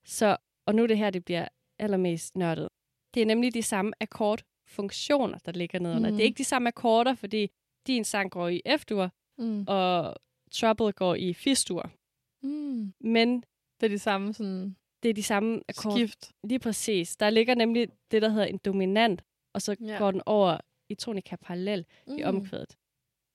Så, 0.06 0.36
og 0.66 0.74
nu 0.74 0.86
det 0.86 0.98
her, 0.98 1.10
det 1.10 1.24
bliver 1.24 1.48
allermest 1.78 2.36
nørdet. 2.36 2.68
Det 3.14 3.22
er 3.22 3.26
nemlig 3.26 3.54
de 3.54 3.62
samme 3.62 3.92
akkordfunktioner, 4.00 5.38
der 5.38 5.52
ligger 5.52 5.78
nedenunder. 5.78 6.10
Mhm. 6.10 6.16
Det 6.16 6.22
er 6.22 6.26
ikke 6.26 6.38
de 6.38 6.44
samme 6.44 6.68
akkorder, 6.68 7.14
fordi 7.14 7.50
din 7.86 8.04
sang 8.04 8.30
går 8.30 8.48
i 8.48 8.62
F-dur, 8.78 9.10
Mm. 9.38 9.64
og 9.68 10.14
Trouble 10.52 10.92
går 10.92 11.14
i 11.14 11.32
Fis-dur. 11.34 11.90
Mm. 12.42 12.94
Men 13.00 13.44
Det 13.80 13.86
er 13.86 13.90
de 13.90 13.98
samme 13.98 14.34
sådan 14.34 14.76
det 15.02 15.08
er 15.08 15.14
de 15.14 15.22
samme 15.22 15.62
akkorder. 15.68 15.96
skift. 15.96 16.32
Lige 16.44 16.58
præcis. 16.58 17.16
Der 17.16 17.30
ligger 17.30 17.54
nemlig 17.54 17.88
det, 18.10 18.22
der 18.22 18.28
hedder 18.28 18.46
en 18.46 18.58
dominant, 18.58 19.22
og 19.52 19.62
så 19.62 19.76
Ja. 19.80 19.86
ja. 19.86 19.98
går 19.98 20.10
den 20.10 20.22
over 20.26 20.58
i 20.88 20.94
tonika 20.94 21.36
parallel 21.36 21.86
Mm. 22.06 22.18
i 22.18 22.22
omkvædet. 22.24 22.76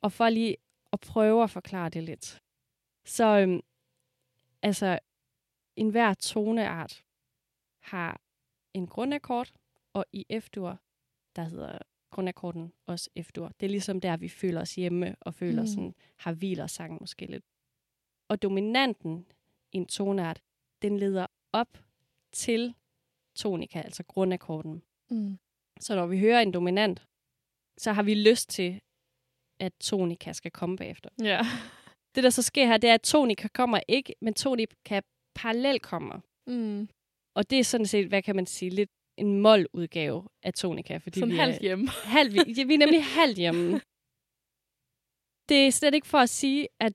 Og 0.02 0.12
for 0.12 0.30
lige 0.30 0.58
at 0.94 1.00
prøve 1.00 1.44
at 1.44 1.50
forklare 1.50 1.90
det 1.90 2.04
lidt. 2.04 2.42
Så 3.06 3.26
øhm, 3.40 3.62
altså, 4.62 5.00
enhver 5.76 6.14
toneart 6.14 7.04
har 7.82 8.22
en 8.74 8.88
grundakkord, 8.88 9.52
og 9.94 10.06
i 10.14 10.26
F-dur, 10.40 10.80
der 11.36 11.44
hedder 11.44 11.80
grundakkorden 12.12 12.74
også 12.86 13.10
F-dur. 13.22 13.52
Det 13.60 13.66
er 13.66 13.70
ligesom 13.70 14.02
der, 14.02 14.18
vi 14.18 14.30
føler 14.30 14.62
os 14.62 14.76
hjemme, 14.76 15.16
og 15.22 15.34
føler 15.34 15.62
Mm. 15.62 15.68
sådan, 15.68 15.96
har 16.18 16.34
hviler 16.34 16.68
sangen 16.68 16.98
måske 17.02 17.26
lidt. 17.26 17.46
Og 18.30 18.42
dominanten 18.42 19.26
i 19.72 19.78
en 19.78 19.86
toneart, 19.86 20.42
den 20.82 20.98
leder 21.00 21.28
op 21.54 21.78
til 22.34 22.74
tonika, 23.36 23.82
altså 23.82 24.04
grundakkorden. 24.04 24.84
Mm. 25.10 25.38
Så 25.80 25.96
når 25.96 26.08
vi 26.08 26.20
hører 26.20 26.42
en 26.42 26.54
dominant, 26.54 27.08
så 27.78 27.94
har 27.94 28.04
vi 28.04 28.14
lyst 28.14 28.50
til, 28.50 28.82
at 29.60 29.74
tonika 29.80 30.34
skal 30.34 30.52
komme 30.52 30.78
bagefter. 30.78 31.10
Ja. 31.24 31.40
Det, 32.16 32.24
der 32.24 32.30
så 32.30 32.42
sker 32.42 32.66
her, 32.66 32.78
det 32.78 32.90
er, 32.90 32.94
at 32.94 33.02
tonika 33.02 33.48
kommer 33.48 33.80
ikke, 33.88 34.16
men 34.22 34.34
tonika 34.34 35.02
parallelt 35.36 35.82
kommer. 35.82 36.20
Mm. 36.48 36.90
Og 37.36 37.50
det 37.50 37.60
er 37.60 37.64
sådan 37.64 37.86
set, 37.86 38.08
hvad 38.08 38.22
kan 38.24 38.36
man 38.36 38.46
sige, 38.46 38.70
lidt 38.70 38.90
en 39.18 39.40
mål-udgave 39.42 40.24
af 40.44 40.54
tonika. 40.54 40.98
Fordi 40.98 41.20
Sådan 41.20 41.34
vi 41.34 41.38
halvt 41.38 41.62
hjemme. 41.62 41.90
halv, 42.18 42.34
vi, 42.34 42.64
vi 42.64 42.74
er 42.74 42.78
nemlig 42.78 43.06
halvt 43.06 43.38
hjemme. 43.38 43.82
Det 45.50 45.68
er 45.68 45.72
slet 45.72 45.94
ikke 45.94 46.08
for 46.08 46.18
at 46.18 46.30
sige, 46.30 46.68
at 46.80 46.94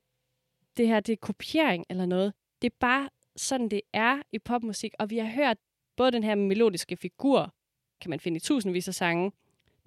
det 0.76 0.88
her 0.88 1.00
det 1.00 1.12
er 1.12 1.16
kopiering 1.16 1.85
eller 1.90 2.06
noget. 2.06 2.33
Det 2.62 2.72
er 2.72 2.76
bare 2.80 3.09
sådan, 3.37 3.68
det 3.68 3.80
er 3.92 4.22
i 4.33 4.38
popmusik. 4.38 4.92
Og 4.98 5.11
vi 5.11 5.18
har 5.18 5.30
hørt 5.30 5.56
både 5.96 6.12
den 6.12 6.24
her 6.24 6.35
melodiske 6.35 6.96
figur, 6.96 7.54
kan 8.00 8.11
man 8.11 8.20
finde 8.20 8.37
i 8.37 8.40
tusindvis 8.40 8.88
af 8.88 8.94
sange, 8.94 9.33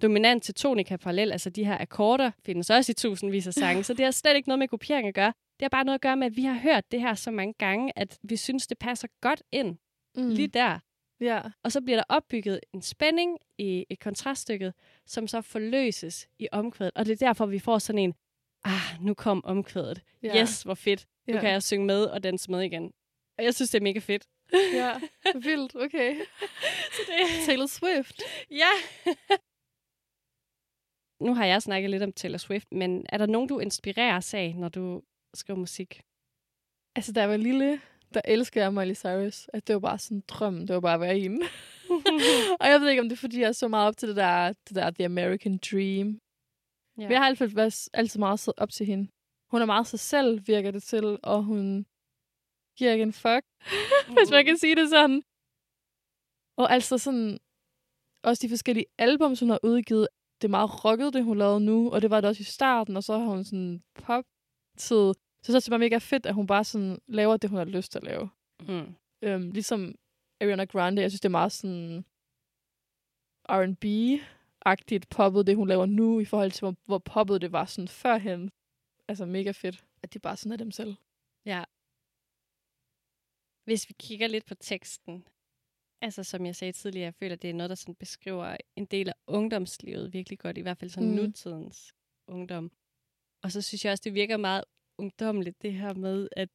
dominant 0.02 0.44
til 0.44 0.54
tonika 0.54 0.98
parallel, 0.98 1.32
altså 1.32 1.50
de 1.50 1.66
her 1.66 1.78
akkorder, 1.82 2.32
findes 2.46 2.70
også 2.70 2.92
i 2.92 2.96
tusindvis 2.96 3.48
af 3.48 3.54
sange. 3.54 3.84
Så 3.88 3.94
det 3.94 4.06
har 4.06 4.12
slet 4.12 4.36
ikke 4.36 4.50
noget 4.50 4.60
med 4.60 4.68
kopiering 4.68 5.08
at 5.08 5.14
gøre. 5.14 5.34
Det 5.60 5.62
har 5.62 5.70
bare 5.70 5.84
noget 5.84 5.96
at 5.98 6.02
gøre 6.02 6.18
med, 6.18 6.28
at 6.28 6.36
vi 6.36 6.44
har 6.44 6.60
hørt 6.60 6.92
det 6.92 7.02
her 7.02 7.14
så 7.14 7.32
mange 7.32 7.54
gange, 7.54 7.92
at 7.96 8.20
vi 8.24 8.36
synes, 8.36 8.68
det 8.68 8.78
passer 8.78 9.08
godt 9.22 9.44
ind 9.52 9.78
Mm. 10.18 10.30
lige 10.30 10.48
der. 10.48 10.80
Ja. 11.24 11.42
Og 11.64 11.72
så 11.72 11.82
bliver 11.82 11.98
der 11.98 12.04
opbygget 12.10 12.60
en 12.74 12.82
spænding 12.82 13.38
i 13.58 13.86
et 13.90 14.00
kontraststykket, 14.00 14.74
som 15.06 15.28
så 15.28 15.42
forløses 15.42 16.28
i 16.40 16.48
omkvædet. 16.52 16.92
Og 16.96 17.06
det 17.06 17.12
er 17.22 17.26
derfor, 17.28 17.46
vi 17.46 17.60
får 17.60 17.80
sådan 17.80 18.00
en, 18.00 18.14
ah, 18.64 19.02
nu 19.02 19.14
kom 19.14 19.46
omkvædet. 19.46 20.02
Ja. 20.24 20.42
Yes, 20.42 20.64
hvor 20.64 20.74
fedt. 20.74 21.08
Nu 21.28 21.34
Ja. 21.34 21.40
kan 21.42 21.50
jeg 21.50 21.64
synge 21.64 21.86
med 21.86 22.06
og 22.06 22.24
danse 22.24 22.52
med 22.52 22.62
igen. 22.62 22.94
Og 23.38 23.44
jeg 23.44 23.54
synes, 23.56 23.70
det 23.70 23.78
er 23.80 23.84
mega 23.84 24.00
fedt. 24.00 24.28
Ja. 24.74 24.94
Vildt, 25.36 25.76
okay. 25.76 26.16
Så 26.96 27.02
det... 27.08 27.46
Taylor 27.46 27.66
Swift. 27.66 28.22
Ja. 28.52 28.70
nu 31.20 31.34
har 31.34 31.46
jeg 31.46 31.62
snakket 31.62 31.90
lidt 31.90 32.04
om 32.04 32.12
Taylor 32.14 32.38
Swift, 32.38 32.72
men 32.72 33.06
er 33.10 33.18
der 33.18 33.26
nogen, 33.26 33.50
du 33.50 33.60
inspireres 33.60 34.34
af, 34.34 34.56
når 34.58 34.70
du 34.70 35.02
skriver 35.34 35.60
musik? 35.60 36.02
Altså, 36.96 37.12
da 37.14 37.20
jeg 37.22 37.30
var 37.30 37.38
lille, 37.38 37.82
der 38.14 38.22
elskede 38.26 38.64
jeg 38.64 38.74
Miley 38.74 38.96
Cyrus. 38.96 39.50
At 39.54 39.68
det 39.68 39.74
var 39.74 39.80
bare 39.80 40.00
sådan 40.00 40.18
en 40.18 40.24
drøm. 40.28 40.68
Det 40.68 40.74
var 40.74 40.80
bare 40.80 40.94
at 40.94 41.00
være 41.00 41.20
hende. 41.20 41.42
og 42.62 42.68
jeg 42.68 42.82
ved 42.82 42.90
ikke, 42.90 43.02
om 43.02 43.10
det 43.10 43.16
er, 43.16 43.20
fordi 43.20 43.40
jeg 43.40 43.48
er 43.48 43.52
så 43.52 43.68
meget 43.68 43.88
op 43.88 43.98
til 43.98 44.08
det 44.10 44.16
der, 44.16 44.54
det 44.68 44.76
der 44.76 44.92
The 44.92 45.06
American 45.06 45.60
Dream. 45.72 46.08
ja. 46.98 47.04
Men 47.04 47.12
jeg 47.12 47.20
har 47.20 47.26
altid 47.26 47.48
været 47.48 47.90
altid 47.94 48.20
meget 48.20 48.50
op 48.58 48.70
til 48.70 48.86
hende. 48.86 49.10
Hun 49.52 49.62
er 49.62 49.66
meget 49.66 49.88
sig 49.88 50.00
selv, 50.00 50.48
virker 50.48 50.72
det 50.72 50.84
til, 50.84 51.20
og 51.24 51.44
hun 51.44 51.86
giver 52.78 52.92
ikke 52.92 53.04
en 53.04 53.14
fuck, 53.14 53.44
hvis 54.18 54.32
man 54.32 54.46
kan 54.46 54.58
sige 54.58 54.76
det 54.76 54.90
sådan. 54.90 55.24
Og 56.58 56.72
altså 56.72 56.98
sådan, 56.98 57.38
også 58.24 58.42
de 58.42 58.50
forskellige 58.50 58.86
album, 58.98 59.36
hun 59.40 59.50
har 59.50 59.60
udgivet, 59.64 60.08
det 60.42 60.48
er 60.48 60.58
meget 60.58 60.86
rocket, 60.86 61.14
det 61.14 61.24
hun 61.24 61.38
lavede 61.38 61.60
nu, 61.60 61.92
og 61.92 62.02
det 62.02 62.10
var 62.10 62.22
det 62.22 62.30
også 62.30 62.42
i 62.42 62.44
starten, 62.44 62.98
og 62.98 63.04
så 63.04 63.18
har 63.18 63.26
hun 63.26 63.44
sådan 63.44 63.84
pop-tid. 63.96 65.14
Så 65.44 65.52
så 65.52 65.58
er 65.58 65.60
det 65.60 65.70
bare 65.70 65.80
mega 65.80 65.98
fedt, 65.98 66.26
at 66.26 66.34
hun 66.34 66.48
bare 66.48 66.64
sådan 66.64 67.02
laver 67.08 67.38
det, 67.38 67.50
hun 67.50 67.58
har 67.58 67.66
lyst 67.66 67.92
til 67.92 68.00
at 68.00 68.04
lave. 68.04 68.30
Mm. 68.60 68.96
Øhm, 69.22 69.52
ligesom 69.52 69.96
Ariana 70.42 70.66
Grande, 70.66 71.02
jeg 71.02 71.12
synes, 71.12 71.22
det 71.22 71.30
er 71.30 71.40
meget 71.42 71.52
sådan 71.52 72.06
R&B-agtigt 73.50 75.06
poppet, 75.10 75.48
det 75.48 75.56
hun 75.56 75.68
laver 75.68 75.86
nu, 75.86 76.20
i 76.20 76.26
forhold 76.26 76.52
til, 76.52 76.62
hvor, 76.62 76.76
hvor 76.86 76.98
poppet 76.98 77.42
det 77.42 77.52
var 77.52 77.66
sådan 77.66 77.88
førhen. 77.88 78.52
Altså 79.08 79.26
mega 79.26 79.52
fedt, 79.52 79.86
at 80.04 80.14
de 80.14 80.20
bare 80.20 80.38
sådan 80.38 80.52
er 80.52 80.58
dem 80.58 80.72
selv. 80.72 80.96
Ja. 81.46 81.64
Hvis 83.64 83.90
vi 83.90 83.94
kigger 84.00 84.28
lidt 84.28 84.46
på 84.46 84.56
teksten, 84.56 85.28
altså 86.02 86.24
som 86.24 86.46
jeg 86.46 86.56
sagde 86.56 86.72
tidligere, 86.72 87.06
jeg 87.06 87.16
føler, 87.16 87.36
det 87.36 87.50
er 87.50 87.54
noget, 87.54 87.70
der 87.70 87.76
sådan 87.76 87.96
beskriver 87.96 88.58
en 88.76 88.86
del 88.86 89.10
af 89.10 89.14
ungdomslivet 89.28 90.14
virkelig 90.14 90.40
godt, 90.40 90.58
i 90.58 90.62
hvert 90.62 90.78
fald 90.78 90.90
sådan 90.90 91.10
mm. 91.10 91.16
nutidens 91.16 91.96
ungdom. 92.28 92.72
Og 93.44 93.52
så 93.52 93.62
synes 93.62 93.86
jeg 93.86 93.92
også, 93.92 94.02
det 94.06 94.14
virker 94.14 94.38
meget 94.38 94.64
ungdomligt, 94.98 95.62
det 95.62 95.74
her 95.74 95.94
med, 95.94 96.28
at 96.32 96.50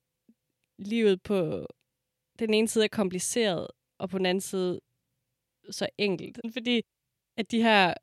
livet 0.78 1.22
på 1.22 1.66
den 2.38 2.54
ene 2.54 2.68
side 2.68 2.84
er 2.84 2.88
kompliceret, 2.88 3.68
og 3.98 4.10
på 4.10 4.18
den 4.18 4.26
anden 4.26 4.40
side 4.40 4.80
så 5.70 5.88
enkelt. 5.98 6.40
Fordi 6.52 6.82
at 7.36 7.50
de 7.50 7.62
her 7.62 7.94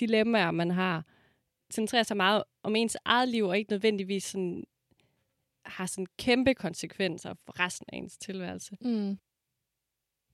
dilemmaer, 0.00 0.50
man 0.50 0.70
har, 0.70 1.04
centrerer 1.72 2.02
sig 2.02 2.16
meget 2.16 2.44
om 2.62 2.76
ens 2.76 2.96
eget 3.04 3.28
liv, 3.28 3.44
og 3.44 3.58
ikke 3.58 3.70
nødvendigvis 3.70 4.24
sådan, 4.24 4.64
har 5.64 5.86
sådan 5.86 6.06
kæmpe 6.18 6.54
konsekvenser 6.54 7.34
for 7.46 7.60
resten 7.60 7.86
af 7.92 7.96
ens 7.96 8.18
tilværelse. 8.18 8.76
Mm. 8.80 9.18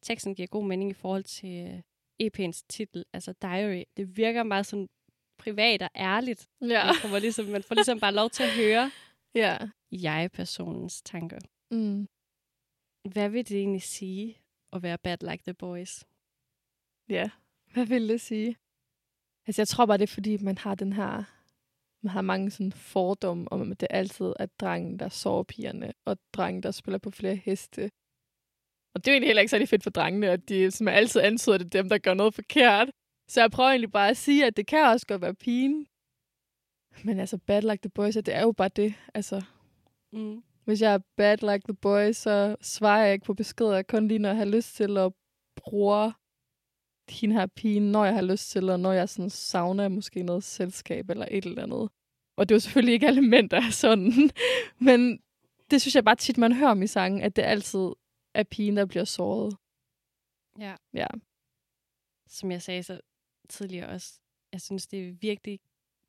Teksten 0.02 0.34
giver 0.34 0.48
god 0.48 0.64
mening 0.64 0.90
i 0.90 0.94
forhold 0.94 1.24
til 1.24 1.66
øh, 1.66 1.82
EP'ens 2.22 2.64
titel, 2.68 3.04
altså 3.12 3.34
Diary. 3.42 3.82
Det 3.96 4.16
virker 4.16 4.42
meget 4.42 4.66
sådan 4.66 4.88
privat 5.38 5.82
og 5.82 5.90
ærligt. 5.96 6.48
Ja. 6.60 6.86
Man, 6.86 6.94
kommer 7.02 7.18
ligesom, 7.18 7.46
man 7.46 7.62
får 7.62 7.74
ligesom 7.74 8.00
bare 8.00 8.14
lov 8.14 8.30
til 8.30 8.42
at 8.42 8.54
høre 8.56 8.90
ja. 9.34 9.58
jeg-personens 9.92 11.02
tanker. 11.02 11.38
Mm. 11.70 12.08
Hvad 13.12 13.28
vil 13.28 13.48
det 13.48 13.58
egentlig 13.58 13.82
sige 13.82 14.38
at 14.72 14.82
være 14.82 14.98
bad 14.98 15.30
like 15.30 15.42
the 15.44 15.54
boys? 15.54 16.04
Ja, 17.08 17.30
hvad 17.72 17.86
vil 17.86 18.08
det 18.08 18.20
sige? 18.20 18.56
Altså, 19.46 19.62
jeg 19.62 19.68
tror 19.68 19.86
bare, 19.86 19.98
det 19.98 20.02
er 20.02 20.14
fordi, 20.14 20.36
man 20.36 20.58
har 20.58 20.74
den 20.74 20.92
her... 20.92 21.24
Man 22.02 22.10
har 22.10 22.22
mange 22.22 22.50
sådan 22.50 22.72
fordomme 22.72 23.52
om, 23.52 23.72
at 23.72 23.80
det 23.80 23.86
altid 23.90 24.32
er 24.38 24.46
drengen, 24.46 24.98
der 24.98 25.08
sover 25.08 25.42
pigerne, 25.42 25.92
og 26.04 26.18
drengen, 26.32 26.62
der 26.62 26.70
spiller 26.70 26.98
på 26.98 27.10
flere 27.10 27.36
heste. 27.36 27.90
Og 28.94 29.04
det 29.04 29.08
er 29.08 29.12
jo 29.12 29.14
egentlig 29.14 29.28
heller 29.28 29.40
ikke 29.40 29.50
særlig 29.50 29.68
fedt 29.68 29.82
for 29.82 29.90
drengene, 29.90 30.30
at 30.30 30.48
de 30.48 30.70
som 30.70 30.88
altid 30.88 31.20
antyder, 31.20 31.54
at 31.54 31.60
det 31.60 31.74
er 31.74 31.82
dem, 31.82 31.88
der 31.88 31.98
gør 31.98 32.14
noget 32.14 32.34
forkert. 32.34 32.90
Så 33.28 33.40
jeg 33.40 33.50
prøver 33.50 33.70
egentlig 33.70 33.92
bare 33.92 34.10
at 34.10 34.16
sige, 34.16 34.46
at 34.46 34.56
det 34.56 34.66
kan 34.66 34.86
også 34.86 35.06
godt 35.06 35.22
være 35.22 35.34
pigen. 35.34 35.86
Men 37.04 37.20
altså, 37.20 37.38
bad 37.38 37.62
like 37.62 37.80
the 37.82 37.90
boys, 37.90 38.14
det 38.14 38.28
er 38.28 38.42
jo 38.42 38.52
bare 38.52 38.68
det. 38.68 38.94
Altså, 39.14 39.44
Mm. 40.12 40.42
hvis 40.64 40.82
jeg 40.82 40.94
er 40.94 40.98
bad 41.16 41.36
like 41.38 41.64
the 41.68 41.74
boys, 41.74 42.16
så 42.16 42.56
svarer 42.60 43.04
jeg 43.04 43.12
ikke 43.12 43.24
på 43.24 43.34
beskeder. 43.34 43.74
Jeg 43.74 43.86
kun 43.86 44.08
lige, 44.08 44.18
når 44.18 44.28
jeg 44.28 44.38
har 44.38 44.44
lyst 44.44 44.74
til 44.74 44.98
at 44.98 45.12
bruge 45.56 46.12
hende 47.08 47.34
her 47.34 47.46
pige, 47.46 47.80
når 47.80 48.04
jeg 48.04 48.14
har 48.14 48.22
lyst 48.22 48.50
til, 48.50 48.68
og 48.70 48.80
når 48.80 48.92
jeg 48.92 49.08
sådan 49.08 49.30
savner 49.30 49.88
måske 49.88 50.22
noget 50.22 50.44
selskab 50.44 51.10
eller 51.10 51.26
et 51.30 51.44
eller 51.44 51.62
andet. 51.62 51.90
Og 52.36 52.48
det 52.48 52.54
er 52.54 52.56
jo 52.56 52.60
selvfølgelig 52.60 52.92
ikke 52.94 53.06
alle 53.06 53.22
mænd, 53.22 53.50
der 53.50 53.56
er 53.56 53.70
sådan. 53.70 54.12
Men 54.88 55.22
det 55.70 55.80
synes 55.80 55.94
jeg 55.94 56.04
bare 56.04 56.16
tit, 56.16 56.38
man 56.38 56.52
hører 56.52 56.70
om 56.70 56.82
i 56.82 56.86
sangen, 56.86 57.22
at 57.22 57.36
det 57.36 57.42
altid 57.42 57.88
er 58.34 58.42
pigen, 58.42 58.76
der 58.76 58.86
bliver 58.86 59.04
såret. 59.04 59.56
Ja. 60.58 60.76
Ja. 60.94 61.06
Som 62.28 62.50
jeg 62.50 62.62
sagde 62.62 62.82
så 62.82 63.00
tidligere 63.48 63.88
også, 63.88 64.20
jeg 64.52 64.60
synes, 64.60 64.86
det 64.86 65.08
er 65.08 65.12
virkelig 65.12 65.60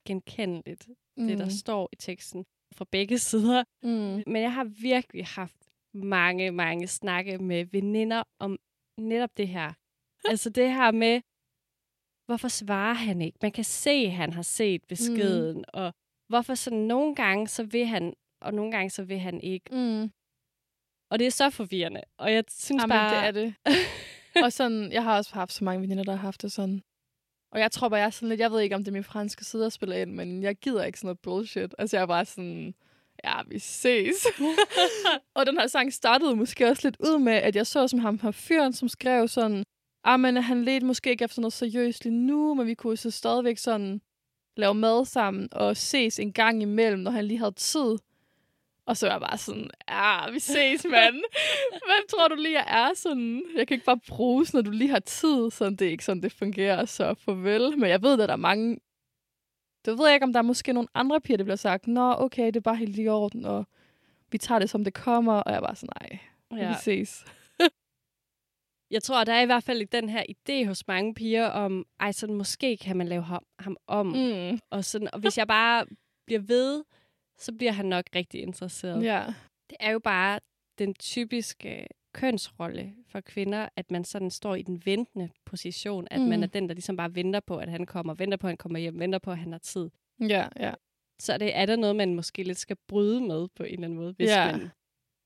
genkendeligt, 0.05 0.89
mm. 1.17 1.27
det 1.27 1.37
der 1.37 1.49
står 1.49 1.89
i 1.91 1.95
teksten 1.95 2.45
fra 2.73 2.85
begge 2.91 3.19
sider. 3.19 3.63
Mm. 3.83 4.23
Men 4.27 4.41
jeg 4.41 4.53
har 4.53 4.63
virkelig 4.63 5.25
haft 5.25 5.57
mange, 5.93 6.51
mange 6.51 6.87
snakke 6.87 7.37
med 7.37 7.65
veninder 7.65 8.23
om 8.39 8.59
netop 8.97 9.37
det 9.37 9.47
her. 9.47 9.73
Altså 10.29 10.49
det 10.49 10.73
her 10.73 10.91
med, 10.91 11.21
hvorfor 12.25 12.47
svarer 12.47 12.93
han 12.93 13.21
ikke? 13.21 13.37
Man 13.41 13.51
kan 13.51 13.63
se, 13.63 13.91
at 13.91 14.11
han 14.11 14.33
har 14.33 14.41
set 14.41 14.83
beskeden, 14.83 15.57
mm. 15.57 15.63
og 15.73 15.93
hvorfor 16.27 16.55
så 16.55 16.73
nogle 16.73 17.15
gange, 17.15 17.47
så 17.47 17.63
vil 17.63 17.85
han, 17.85 18.13
og 18.41 18.53
nogle 18.53 18.71
gange, 18.71 18.89
så 18.89 19.03
vil 19.03 19.19
han 19.19 19.41
ikke. 19.41 19.65
Mm. 19.71 20.11
Og 21.11 21.19
det 21.19 21.27
er 21.27 21.31
så 21.31 21.49
forvirrende. 21.49 22.01
Og 22.17 22.33
jeg 22.33 22.43
synes 22.49 22.81
Jamen, 22.81 22.89
bare... 22.89 23.17
det 23.17 23.27
er 23.27 23.31
det. 23.31 23.55
og 24.45 24.53
sådan, 24.53 24.91
jeg 24.91 25.03
har 25.03 25.17
også 25.17 25.33
haft 25.33 25.53
så 25.53 25.63
mange 25.63 25.81
veninder, 25.81 26.03
der 26.03 26.11
har 26.11 26.21
haft 26.21 26.41
det 26.41 26.51
sådan. 26.51 26.81
Og 27.51 27.59
jeg 27.59 27.71
tror 27.71 27.89
bare, 27.89 27.99
jeg 27.99 28.05
er 28.05 28.09
sådan 28.09 28.29
lidt, 28.29 28.39
jeg 28.39 28.51
ved 28.51 28.59
ikke, 28.59 28.75
om 28.75 28.83
det 28.83 28.87
er 28.87 28.93
min 28.93 29.03
franske 29.03 29.45
side 29.45 29.65
at 29.65 29.73
spille 29.73 30.01
ind, 30.01 30.11
men 30.11 30.43
jeg 30.43 30.55
gider 30.55 30.83
ikke 30.83 30.99
sådan 30.99 31.07
noget 31.07 31.19
bullshit. 31.19 31.75
Altså, 31.79 31.97
jeg 31.97 32.01
er 32.01 32.07
bare 32.07 32.25
sådan, 32.25 32.73
ja, 33.23 33.33
vi 33.47 33.59
ses. 33.59 34.27
og 35.35 35.45
den 35.45 35.57
her 35.57 35.67
sang 35.67 35.93
startede 35.93 36.35
måske 36.35 36.67
også 36.67 36.87
lidt 36.87 36.97
ud 36.99 37.19
med, 37.19 37.33
at 37.33 37.55
jeg 37.55 37.67
så 37.67 37.87
som 37.87 37.99
ham 37.99 38.19
her 38.19 38.31
fyren, 38.31 38.73
som 38.73 38.89
skrev 38.89 39.27
sådan, 39.27 39.63
ah, 40.03 40.19
men 40.19 40.37
han 40.37 40.63
ledte 40.63 40.85
måske 40.85 41.09
ikke 41.09 41.23
efter 41.23 41.41
noget 41.41 41.53
seriøst 41.53 42.03
lige 42.03 42.15
nu, 42.15 42.53
men 42.53 42.67
vi 42.67 42.73
kunne 42.73 42.97
så 42.97 43.11
stadigvæk 43.11 43.57
sådan 43.57 44.01
lave 44.57 44.73
mad 44.73 45.05
sammen 45.05 45.49
og 45.51 45.77
ses 45.77 46.19
en 46.19 46.33
gang 46.33 46.61
imellem, 46.61 46.99
når 46.99 47.11
han 47.11 47.25
lige 47.25 47.37
havde 47.37 47.51
tid. 47.51 47.97
Og 48.85 48.97
så 48.97 49.07
er 49.07 49.11
jeg 49.11 49.21
bare 49.21 49.37
sådan, 49.37 49.69
ja, 49.89 50.31
vi 50.31 50.39
ses, 50.39 50.85
mand. 50.85 51.15
Hvem 51.89 52.07
tror 52.09 52.27
du 52.27 52.35
lige, 52.35 52.59
jeg 52.59 52.89
er 52.89 52.93
sådan? 52.93 53.43
Jeg 53.55 53.67
kan 53.67 53.75
ikke 53.75 53.85
bare 53.85 53.99
bruges, 54.07 54.53
når 54.53 54.61
du 54.61 54.71
lige 54.71 54.89
har 54.89 54.99
tid. 54.99 55.51
Sådan, 55.51 55.75
det 55.75 55.87
er 55.87 55.91
ikke 55.91 56.05
sådan, 56.05 56.23
det 56.23 56.31
fungerer, 56.31 56.85
så 56.85 57.13
farvel. 57.13 57.77
Men 57.79 57.89
jeg 57.89 58.01
ved, 58.01 58.13
at 58.13 58.29
der 58.29 58.33
er 58.33 58.35
mange... 58.35 58.77
Det 59.85 59.97
ved 59.97 60.05
jeg 60.05 60.13
ikke, 60.13 60.23
om 60.23 60.33
der 60.33 60.39
er 60.39 60.43
måske 60.43 60.73
nogle 60.73 60.87
andre 60.93 61.21
piger, 61.21 61.37
der 61.37 61.43
bliver 61.43 61.55
sagt, 61.55 61.87
nå, 61.87 62.15
okay, 62.17 62.45
det 62.45 62.55
er 62.55 62.61
bare 62.61 62.75
helt 62.75 62.99
i 62.99 63.07
orden, 63.07 63.45
og 63.45 63.67
vi 64.31 64.37
tager 64.37 64.59
det, 64.59 64.69
som 64.69 64.83
det 64.83 64.93
kommer. 64.93 65.33
Og 65.33 65.53
jeg 65.53 65.61
bare 65.61 65.75
sådan, 65.75 65.93
nej, 66.01 66.19
ja. 66.61 66.69
vi 66.69 66.75
ses. 66.81 67.25
jeg 68.95 69.03
tror, 69.03 69.23
der 69.23 69.33
er 69.33 69.41
i 69.41 69.45
hvert 69.45 69.63
fald 69.63 69.85
den 69.85 70.09
her 70.09 70.23
idé 70.29 70.67
hos 70.67 70.87
mange 70.87 71.13
piger 71.13 71.47
om, 71.47 71.85
ej, 71.99 72.11
sådan 72.11 72.35
måske 72.35 72.77
kan 72.77 72.97
man 72.97 73.07
lave 73.07 73.23
ham, 73.23 73.45
ham 73.59 73.77
om. 73.87 74.05
Mm. 74.05 74.59
Og, 74.69 74.85
sådan, 74.85 75.09
og 75.13 75.19
hvis 75.19 75.37
jeg 75.37 75.47
bare 75.47 75.85
bliver 76.25 76.41
ved, 76.41 76.83
så 77.41 77.51
bliver 77.53 77.71
han 77.71 77.85
nok 77.85 78.05
rigtig 78.15 78.41
interesseret. 78.41 79.03
Ja. 79.03 79.25
Det 79.69 79.77
er 79.79 79.91
jo 79.91 79.99
bare 79.99 80.39
den 80.79 80.93
typiske 80.93 81.87
kønsrolle 82.13 82.93
for 83.07 83.21
kvinder, 83.21 83.69
at 83.75 83.91
man 83.91 84.03
sådan 84.03 84.31
står 84.31 84.55
i 84.55 84.61
den 84.61 84.81
ventende 84.85 85.29
position, 85.45 86.07
at 86.11 86.21
mm. 86.21 86.27
man 86.27 86.43
er 86.43 86.47
den, 86.47 86.67
der 86.67 86.73
ligesom 86.73 86.97
bare 86.97 87.15
venter 87.15 87.39
på, 87.39 87.57
at 87.57 87.69
han 87.69 87.85
kommer, 87.85 88.13
venter 88.13 88.37
på, 88.37 88.47
at 88.47 88.51
han 88.51 88.57
kommer 88.57 88.79
hjem, 88.79 88.99
venter 88.99 89.19
på, 89.19 89.31
at 89.31 89.37
han 89.37 89.51
har 89.51 89.59
tid. 89.59 89.89
Ja, 90.19 90.47
ja. 90.59 90.73
Så 91.19 91.37
det 91.37 91.55
er 91.55 91.65
der 91.65 91.75
noget, 91.75 91.95
man 91.95 92.15
måske 92.15 92.43
lidt 92.43 92.57
skal 92.57 92.77
bryde 92.87 93.21
med 93.21 93.47
på 93.55 93.63
en 93.63 93.73
eller 93.73 93.83
anden 93.85 93.99
måde, 93.99 94.13
hvis 94.17 94.29
Ja. 94.29 94.51
man 94.51 94.69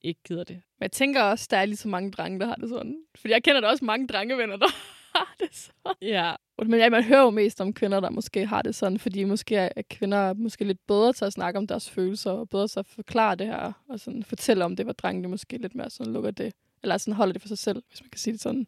ikke 0.01 0.19
gider 0.23 0.43
det. 0.43 0.55
Men 0.55 0.81
jeg 0.81 0.91
tænker 0.91 1.21
også, 1.23 1.47
der 1.51 1.57
er 1.57 1.65
lige 1.65 1.77
så 1.77 1.87
mange 1.87 2.11
drenge, 2.11 2.39
der 2.39 2.45
har 2.45 2.55
det 2.55 2.69
sådan. 2.69 3.05
Fordi 3.15 3.33
jeg 3.33 3.43
kender 3.43 3.61
da 3.61 3.67
også 3.67 3.85
mange 3.85 4.07
drengevenner, 4.07 4.57
der 4.57 4.67
har 5.15 5.35
det 5.39 5.55
sådan. 5.55 5.95
Ja. 6.01 6.35
Men 6.57 6.79
ja, 6.79 6.89
man 6.89 7.03
hører 7.03 7.21
jo 7.21 7.29
mest 7.29 7.61
om 7.61 7.73
kvinder, 7.73 7.99
der 7.99 8.09
måske 8.09 8.45
har 8.45 8.61
det 8.61 8.75
sådan, 8.75 8.99
fordi 8.99 9.23
måske 9.23 9.55
er 9.55 9.81
kvinder 9.89 10.17
er 10.17 10.33
måske 10.33 10.63
lidt 10.65 10.87
bedre 10.87 11.13
til 11.13 11.25
at 11.25 11.33
snakke 11.33 11.57
om 11.57 11.67
deres 11.67 11.89
følelser, 11.89 12.31
og 12.31 12.49
bedre 12.49 12.67
til 12.67 12.79
at 12.79 12.85
forklare 12.87 13.35
det 13.35 13.47
her, 13.47 13.73
og 13.89 13.99
sådan 13.99 14.23
fortælle 14.23 14.65
om 14.65 14.75
det, 14.75 14.85
hvor 14.85 14.93
drengene 14.93 15.27
måske 15.27 15.57
lidt 15.57 15.75
mere 15.75 15.89
sådan 15.89 16.13
lukker 16.13 16.31
det, 16.31 16.53
eller 16.83 16.97
sådan 16.97 17.13
holder 17.13 17.33
det 17.33 17.41
for 17.41 17.47
sig 17.47 17.57
selv, 17.57 17.83
hvis 17.87 18.01
man 18.01 18.09
kan 18.09 18.19
sige 18.19 18.31
det 18.33 18.41
sådan. 18.41 18.67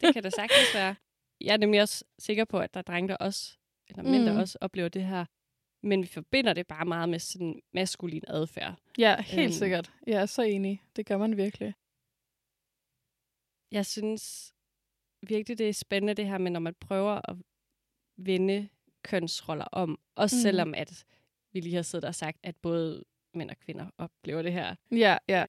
Det 0.00 0.14
kan 0.14 0.22
da 0.22 0.30
sagtens 0.30 0.74
være. 0.74 0.94
Jeg 1.40 1.52
er 1.52 1.56
nemlig 1.56 1.82
også 1.82 2.04
sikker 2.18 2.44
på, 2.44 2.58
at 2.58 2.74
der 2.74 2.78
er 2.78 2.82
drenge, 2.82 3.08
der 3.08 3.16
også, 3.16 3.56
eller 3.88 4.02
mænd, 4.02 4.26
der 4.26 4.32
Mm. 4.32 4.38
også 4.38 4.58
oplever 4.60 4.88
det 4.88 5.04
her. 5.04 5.24
Men 5.82 6.02
vi 6.02 6.06
forbinder 6.06 6.52
det 6.52 6.66
bare 6.66 6.84
meget 6.84 7.08
med 7.08 7.18
sådan 7.18 7.60
maskulin 7.74 8.22
adfærd. 8.28 8.74
Ja, 8.98 9.22
helt 9.22 9.44
Øhm. 9.44 9.52
sikkert. 9.52 9.92
Jeg 10.06 10.20
er 10.22 10.26
så 10.26 10.42
enig. 10.42 10.82
Det 10.96 11.06
gør 11.06 11.16
man 11.18 11.36
virkelig. 11.36 11.74
Jeg 13.72 13.86
synes 13.86 14.52
virkelig, 15.22 15.58
det 15.58 15.68
er 15.68 15.72
spændende 15.72 16.14
det 16.14 16.26
her 16.26 16.38
med, 16.38 16.50
når 16.50 16.60
man 16.60 16.74
prøver 16.80 17.30
at 17.30 17.36
vende 18.16 18.68
kønsroller 19.04 19.64
om. 19.64 19.98
Også 20.16 20.36
Mm. 20.36 20.40
selvom, 20.42 20.74
at 20.74 21.04
vi 21.52 21.60
lige 21.60 21.74
har 21.74 21.82
siddet 21.82 22.08
og 22.08 22.14
sagt, 22.14 22.38
at 22.42 22.56
både 22.56 23.04
mænd 23.34 23.50
og 23.50 23.56
kvinder 23.58 23.90
oplever 23.98 24.42
det 24.42 24.52
her. 24.52 24.74
Ja, 24.90 25.18
ja. 25.28 25.46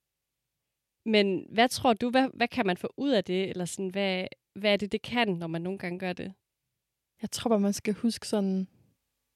Men 1.06 1.46
hvad 1.50 1.70
tror 1.70 1.94
du, 1.94 2.10
hvad, 2.10 2.30
hvad 2.34 2.48
kan 2.48 2.66
man 2.66 2.78
få 2.78 2.94
ud 2.98 3.10
af 3.12 3.24
det? 3.24 3.50
Eller 3.50 3.66
sådan, 3.66 3.90
hvad, 3.90 4.28
hvad 4.56 4.74
er 4.74 4.78
det, 4.78 4.92
det 4.92 5.02
kan, 5.02 5.28
når 5.28 5.48
man 5.48 5.62
nogle 5.62 5.80
gange 5.80 6.00
gør 6.00 6.14
det? 6.14 6.34
Jeg 7.22 7.32
tror 7.32 7.50
bare, 7.50 7.60
man 7.60 7.74
skal 7.74 7.94
huske 7.94 8.28
sådan, 8.28 8.68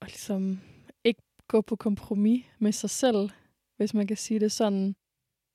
at 0.02 0.08
ligesom 0.08 0.62
ikke 1.04 1.21
gå 1.48 1.62
på 1.62 1.76
kompromis 1.76 2.45
med 2.60 2.71
sig 2.71 2.89
selv, 2.89 3.30
hvis 3.78 3.93
man 3.93 4.08
kan 4.08 4.17
sige 4.17 4.39
det 4.39 4.52
sådan. 4.52 4.95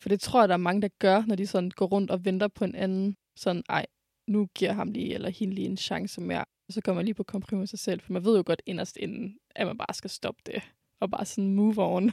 For 0.03 0.09
det 0.09 0.21
tror 0.21 0.41
jeg, 0.41 0.49
der 0.49 0.55
er 0.55 0.59
mange, 0.59 0.83
der 0.83 0.89
gør, 0.99 1.25
når 1.27 1.35
de 1.37 1.47
sådan 1.47 1.71
går 1.71 1.87
rundt 1.87 2.11
og 2.11 2.25
venter 2.25 2.49
på 2.49 2.65
en 2.65 2.75
anden. 2.75 3.17
Sådan, 3.37 3.63
ej, 3.69 3.87
nu 4.31 4.47
giver 4.55 4.73
ham 4.73 4.91
lige, 4.91 5.15
eller 5.15 5.29
hende 5.31 5.55
lige 5.55 5.69
en 5.69 5.77
chance 5.77 6.21
mere. 6.21 6.45
Og 6.69 6.75
så 6.75 6.81
går 6.81 6.93
man 6.93 7.05
lige 7.05 7.15
på 7.15 7.23
kompromis 7.23 7.61
med 7.61 7.67
sig 7.67 7.79
selv, 7.79 8.01
for 8.01 8.13
man 8.13 8.25
ved 8.25 8.37
jo 8.37 8.43
godt 8.47 8.63
inderst 8.67 8.97
inden, 8.97 9.39
at 9.55 9.67
man 9.67 9.79
bare 9.79 9.95
skal 9.95 10.11
stoppe 10.11 10.43
det. 10.47 10.63
Og 11.01 11.11
bare 11.11 11.25
sådan 11.25 11.55
move 11.55 11.75
on. 11.79 12.11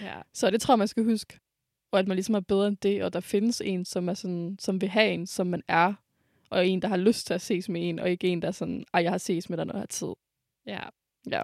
Ja. 0.00 0.22
Så 0.32 0.50
det 0.50 0.60
tror 0.60 0.74
jeg, 0.74 0.78
man 0.78 0.88
skal 0.88 1.04
huske. 1.04 1.40
Og 1.92 1.98
at 1.98 2.08
man 2.08 2.16
ligesom 2.16 2.34
er 2.34 2.40
bedre 2.40 2.68
end 2.68 2.76
det, 2.76 3.04
og 3.04 3.12
der 3.12 3.20
findes 3.20 3.60
en, 3.60 3.84
som, 3.84 4.08
er 4.08 4.14
sådan, 4.14 4.56
som 4.60 4.80
vil 4.80 4.88
have 4.88 5.12
en, 5.12 5.26
som 5.26 5.46
man 5.46 5.62
er. 5.68 5.94
Og 6.50 6.66
en, 6.68 6.82
der 6.82 6.88
har 6.88 6.96
lyst 6.96 7.26
til 7.26 7.34
at 7.34 7.40
ses 7.40 7.68
med 7.68 7.88
en, 7.88 7.98
og 7.98 8.10
ikke 8.10 8.28
en, 8.28 8.42
der 8.42 8.48
er 8.48 8.52
sådan, 8.52 8.84
ej, 8.94 9.02
jeg 9.02 9.10
har 9.10 9.18
ses 9.18 9.48
med 9.50 9.58
dig, 9.58 9.66
når 9.66 9.74
jeg 9.74 9.80
har 9.80 9.86
tid. 9.86 10.12
ja. 10.66 10.80
Ja. 11.30 11.42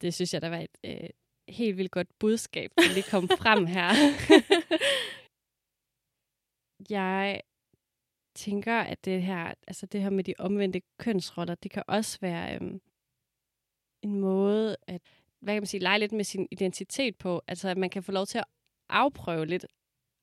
Det 0.00 0.14
synes 0.14 0.34
jeg, 0.34 0.42
der 0.42 0.48
var 0.48 0.58
et 0.58 0.76
øh, 0.84 1.10
helt 1.48 1.76
vildt 1.76 1.90
godt 1.90 2.18
budskab, 2.18 2.70
der 2.78 2.94
lige 2.94 3.10
kom 3.10 3.28
frem 3.28 3.66
her. 3.66 3.88
jeg 6.96 7.40
tænker, 8.34 8.80
at 8.80 9.04
det 9.04 9.22
her, 9.22 9.54
altså 9.66 9.86
det 9.86 10.02
her 10.02 10.10
med 10.10 10.24
de 10.24 10.34
omvendte 10.38 10.82
kønsroller, 10.98 11.54
det 11.54 11.70
kan 11.70 11.82
også 11.86 12.18
være 12.20 12.54
øhm, 12.56 12.80
en 14.02 14.20
måde 14.20 14.76
at, 14.86 15.02
hvad 15.40 15.54
kan 15.54 15.62
man 15.62 15.66
sige, 15.66 15.80
lege 15.80 15.98
lidt 15.98 16.12
med 16.12 16.24
sin 16.24 16.48
identitet 16.50 17.16
på. 17.16 17.42
Altså, 17.46 17.68
at 17.68 17.76
man 17.78 17.90
kan 17.90 18.02
få 18.02 18.12
lov 18.12 18.26
til 18.26 18.38
at 18.38 18.44
afprøve 18.88 19.46
lidt 19.46 19.66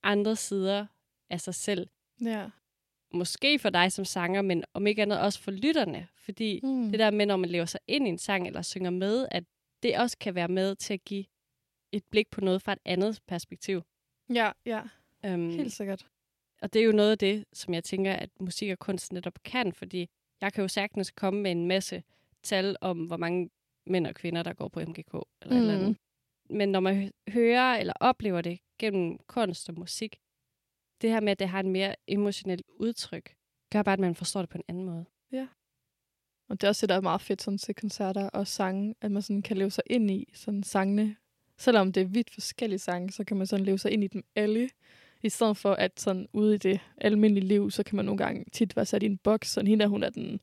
andre 0.03 0.36
sider 0.36 0.86
af 1.30 1.41
sig 1.41 1.55
selv. 1.55 1.88
Ja. 2.26 2.49
Måske 3.14 3.59
for 3.59 3.70
dig 3.70 3.91
som 3.91 4.05
sanger, 4.05 4.41
men 4.41 4.64
om 4.74 4.88
ikke 4.88 5.01
andet 5.01 5.20
også 5.22 5.39
for 5.41 5.51
lytterne. 5.51 6.07
Fordi 6.16 6.59
Mm. 6.64 6.89
det 6.89 6.99
der 6.99 7.12
med, 7.12 7.26
når 7.26 7.38
man 7.38 7.49
lever 7.49 7.66
sig 7.66 7.80
ind 7.88 8.07
i 8.07 8.09
en 8.09 8.18
sang 8.18 8.47
eller 8.47 8.62
synger 8.62 8.89
med, 8.89 9.28
at 9.32 9.43
det 9.84 9.97
også 9.99 10.18
kan 10.18 10.36
være 10.36 10.47
med 10.47 10.76
til 10.76 10.93
at 10.93 11.03
give 11.03 11.26
et 11.91 12.03
blik 12.12 12.30
på 12.30 12.41
noget 12.41 12.62
fra 12.62 12.74
et 12.74 12.80
andet 12.86 13.20
perspektiv. 13.28 13.82
Ja, 14.34 14.51
ja. 14.66 14.82
Um, 15.34 15.49
Helt 15.49 15.74
sikkert. 15.74 16.07
Og 16.62 16.74
det 16.74 16.82
er 16.82 16.86
jo 16.86 16.91
noget 16.91 17.12
af 17.12 17.18
det, 17.18 17.45
som 17.53 17.74
jeg 17.74 17.84
tænker, 17.84 18.14
at 18.14 18.30
musik 18.39 18.72
og 18.72 18.80
kunst 18.80 19.14
netop 19.14 19.43
kan, 19.43 19.74
fordi 19.74 20.09
jeg 20.41 20.53
kan 20.53 20.62
jo 20.62 20.68
sagtens 20.68 21.12
komme 21.12 21.41
med 21.41 21.51
en 21.51 21.68
masse 21.68 22.03
tal 22.43 22.76
om, 22.82 23.05
hvor 23.05 23.18
mange 23.18 23.49
mænd 23.86 24.07
og 24.07 24.16
kvinder, 24.16 24.43
der 24.43 24.53
går 24.53 24.68
på 24.68 24.80
MGK. 24.80 25.14
Eller 25.14 25.26
Mm. 25.45 25.49
mm. 25.49 25.57
eller 25.57 25.74
andet. 25.74 25.97
Men 26.49 26.70
når 26.70 26.80
man 26.80 26.95
hø- 26.95 27.09
hører 27.34 27.78
eller 27.78 27.93
oplever 27.99 28.41
det 28.41 28.59
gennem 28.80 29.18
kunst 29.28 29.70
og 29.70 29.76
musik, 29.80 30.20
det 31.01 31.09
her 31.09 31.20
med, 31.20 31.32
at 31.32 31.39
det 31.39 31.47
har 31.49 31.59
en 31.59 31.70
mere 31.72 31.95
emotionelt 32.07 32.64
udtryk, 32.68 33.36
gør 33.72 33.84
bare, 33.84 33.93
at 33.93 33.99
man 33.99 34.16
forstår 34.16 34.41
det 34.41 34.49
på 34.49 34.57
en 34.57 34.64
anden 34.68 34.86
måde. 34.86 35.05
Og 36.49 36.62
det 36.62 36.64
er 36.64 36.70
også 36.70 36.82
det, 36.82 36.89
der 36.89 36.95
er 36.95 37.01
meget 37.01 37.22
fedt 37.22 37.41
sådan, 37.41 37.57
til 37.57 37.76
koncerter 37.76 38.30
og 38.30 38.47
sange, 38.47 38.95
at 39.01 39.12
man 39.12 39.22
sådan 39.22 39.41
kan 39.41 39.57
leve 39.57 39.72
sig 39.72 39.84
ind 39.88 40.12
i 40.12 40.32
sådan 40.34 40.64
sangene. 40.64 41.16
Selvom 41.57 41.91
det 41.91 42.01
er 42.01 42.05
vidt 42.07 42.30
forskellige 42.34 42.80
sange, 42.80 43.12
så 43.12 43.24
kan 43.24 43.38
man 43.38 43.47
sådan 43.47 43.66
leve 43.66 43.78
sig 43.78 43.91
ind 43.91 44.03
i 44.03 44.07
dem 44.07 44.24
alle. 44.36 44.70
I 45.24 45.30
stedet 45.30 45.57
for 45.57 45.74
at 45.74 45.99
sådan 45.99 46.28
ude 46.34 46.55
i 46.55 46.57
det 46.57 46.80
almindelige 46.97 47.47
liv, 47.47 47.72
så 47.72 47.84
kan 47.84 47.95
man 47.95 48.05
nogle 48.05 48.17
gange 48.17 48.45
tit 48.51 48.76
være 48.76 48.86
sat 48.86 49.03
i 49.03 49.05
en 49.05 49.17
boks, 49.17 49.51
sådan 49.51 49.67
hende, 49.67 49.88
hun 49.88 50.03
er 50.03 50.09
den 50.09 50.39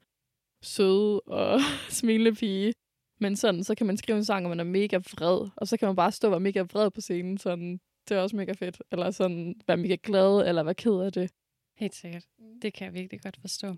søde 0.62 1.20
og 1.20 1.60
smilende 2.00 2.34
pige. 2.34 2.72
Men 3.20 3.36
sådan, 3.36 3.64
så 3.64 3.74
kan 3.74 3.86
man 3.86 3.96
skrive 3.96 4.18
en 4.18 4.24
sang, 4.24 4.46
og 4.46 4.48
man 4.48 4.60
er 4.60 4.64
mega 4.64 4.96
vred, 4.96 5.48
og 5.56 5.68
så 5.68 5.76
kan 5.76 5.86
man 5.86 5.96
bare 5.96 6.12
stå 6.12 6.28
og 6.28 6.30
være 6.30 6.40
mega 6.40 6.60
vred 6.60 6.90
på 6.90 7.00
scenen. 7.00 7.38
Sådan, 7.38 7.80
det 8.08 8.16
er 8.16 8.20
også 8.20 8.36
mega 8.36 8.52
fedt. 8.52 8.82
Eller 8.92 9.10
sådan, 9.10 9.60
være 9.66 9.76
mega 9.76 9.96
glad, 10.02 10.48
eller 10.48 10.62
være 10.62 10.74
ked 10.74 11.00
af 11.00 11.12
det. 11.12 11.30
Helt 11.76 11.94
sikkert. 11.94 12.24
Det 12.62 12.74
kan 12.74 12.84
jeg 12.84 12.94
virkelig 12.94 13.20
godt 13.22 13.36
forstå. 13.40 13.74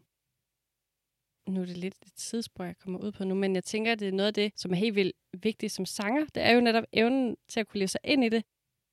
Nu 1.49 1.61
er 1.61 1.67
det 1.67 1.77
lidt 1.77 1.95
et 2.07 2.13
sidespor, 2.17 2.65
jeg 2.65 2.79
kommer 2.79 2.99
ud 2.99 3.13
på 3.13 3.25
nu, 3.25 3.35
men 3.35 3.55
jeg 3.55 3.65
tænker, 3.65 3.93
at 3.93 4.01
det 4.01 4.09
er 4.09 4.13
noget 4.13 4.27
af 4.27 4.35
det, 4.35 4.53
som 4.57 4.73
er 4.73 4.77
helt 4.77 4.95
vildt 4.95 5.17
vigtigt 5.43 5.73
som 5.73 5.85
sanger. 5.87 6.25
Det 6.35 6.43
er 6.43 6.51
jo 6.51 6.61
netop 6.61 6.85
evnen 6.93 7.37
til 7.49 7.61
at 7.61 7.69
kunne 7.69 7.79
leve 7.79 7.89
sig 7.89 8.01
ind 8.05 8.25
i 8.25 8.29
det. 8.29 8.45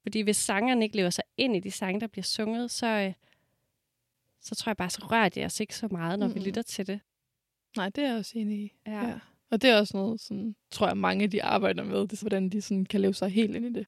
Fordi 0.08 0.22
hvis 0.22 0.38
sangeren 0.38 0.82
ikke 0.82 0.96
lever 0.96 1.10
sig 1.10 1.24
ind 1.38 1.56
i 1.56 1.60
de 1.60 1.72
sange, 1.72 2.02
der 2.02 2.08
bliver 2.08 2.24
sunget, 2.24 2.72
så, 2.72 2.88
øh, 2.88 3.14
så 4.42 4.56
tror 4.56 4.70
jeg 4.70 4.78
bare, 4.78 4.90
så 4.90 5.02
rører 5.02 5.30
det 5.30 5.46
os 5.46 5.60
ikke 5.60 5.76
så 5.76 5.88
meget, 5.92 6.20
når 6.20 6.28
mm. 6.28 6.36
vi 6.36 6.40
lytter 6.40 6.62
til 6.62 6.88
det. 6.88 7.00
Nej, 7.78 7.90
det 7.90 8.04
er 8.04 8.08
jeg 8.08 8.18
også 8.18 8.40
enig 8.40 8.60
i. 8.60 8.74
Ja. 8.86 9.08
Ja. 9.08 9.20
Og 9.52 9.62
det 9.62 9.70
er 9.70 9.78
også 9.78 9.98
noget, 9.98 10.22
sådan, 10.22 10.56
tror 10.72 10.88
jeg, 10.88 10.98
mange 10.98 11.28
de 11.28 11.44
arbejder 11.44 11.84
med. 11.84 12.00
Det 12.00 12.14
er, 12.14 12.22
hvordan 12.22 12.50
de 12.50 12.62
sådan, 12.62 12.86
kan 12.86 13.02
leve 13.02 13.14
sig 13.14 13.30
helt 13.30 13.56
ind 13.56 13.66
i 13.66 13.74
det. 13.74 13.88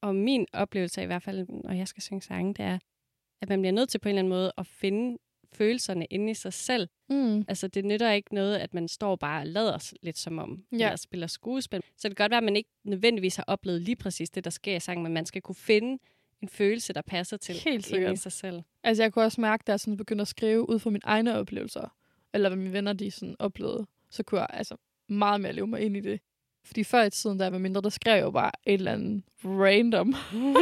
Og 0.00 0.14
min 0.14 0.46
oplevelse, 0.52 1.02
i 1.02 1.06
hvert 1.06 1.22
fald, 1.22 1.46
når 1.48 1.72
jeg 1.72 1.88
skal 1.88 2.02
synge 2.02 2.22
sange, 2.22 2.54
det 2.54 2.64
er, 2.64 2.78
at 3.40 3.48
man 3.48 3.60
bliver 3.60 3.72
nødt 3.72 3.88
til 3.88 3.98
på 3.98 4.08
en 4.08 4.10
eller 4.10 4.20
anden 4.20 4.30
måde 4.30 4.52
at 4.58 4.66
finde 4.66 5.18
følelserne 5.52 6.04
inde 6.10 6.30
i 6.30 6.34
sig 6.34 6.52
selv. 6.52 6.88
Mm. 7.10 7.44
Altså, 7.48 7.68
det 7.68 7.84
nytter 7.84 8.12
ikke 8.12 8.34
noget, 8.34 8.56
at 8.56 8.74
man 8.74 8.88
står 8.88 9.16
bare 9.16 9.40
og 9.40 9.46
lader 9.46 9.92
lidt 10.02 10.18
som 10.18 10.38
om, 10.38 10.64
Ja. 10.72 10.76
eller 10.76 10.96
spiller 10.96 11.26
skuespil. 11.26 11.82
Så 11.96 12.08
det 12.08 12.16
kan 12.16 12.24
godt 12.24 12.30
være, 12.30 12.38
at 12.38 12.44
man 12.44 12.56
ikke 12.56 12.70
nødvendigvis 12.84 13.36
har 13.36 13.44
oplevet 13.46 13.82
lige 13.82 13.96
præcis 13.96 14.30
det, 14.30 14.44
der 14.44 14.50
sker 14.50 14.76
i 14.76 14.80
sangen, 14.80 15.02
men 15.02 15.12
man 15.12 15.26
skal 15.26 15.42
kunne 15.42 15.54
finde 15.54 15.98
en 16.42 16.48
følelse, 16.48 16.92
der 16.92 17.02
passer 17.02 17.36
til 17.36 17.54
Helt 17.54 17.66
inde 17.66 17.78
i 17.78 17.82
sikkert. 17.82 18.18
sig 18.18 18.32
selv. 18.32 18.62
Altså, 18.84 19.02
jeg 19.02 19.12
kunne 19.12 19.24
også 19.24 19.40
mærke, 19.40 19.62
da 19.66 19.72
jeg 19.72 19.80
sådan 19.80 19.96
begyndte 19.96 20.22
at 20.22 20.28
skrive 20.28 20.68
ud 20.68 20.78
fra 20.78 20.90
mine 20.90 21.04
egne 21.04 21.36
oplevelser, 21.38 21.94
eller 22.34 22.48
hvad 22.48 22.56
mine 22.56 22.72
venner 22.72 22.92
de 22.92 23.10
sådan 23.10 23.36
oplevede, 23.38 23.86
så 24.10 24.22
kunne 24.22 24.40
jeg 24.40 24.48
altså 24.52 24.76
meget 25.08 25.40
mere 25.40 25.52
leve 25.52 25.66
mig 25.66 25.80
ind 25.80 25.96
i 25.96 26.00
det. 26.00 26.20
Fordi 26.66 26.84
før 26.84 27.02
i 27.02 27.10
tiden, 27.10 27.38
da 27.38 27.44
jeg 27.44 27.52
var 27.52 27.58
mindre, 27.58 27.80
der 27.80 27.88
skrev 27.88 28.14
jeg 28.14 28.22
jo 28.22 28.30
bare 28.30 28.52
et 28.66 28.74
eller 28.74 28.92
andet 28.92 29.22
random, 29.44 30.12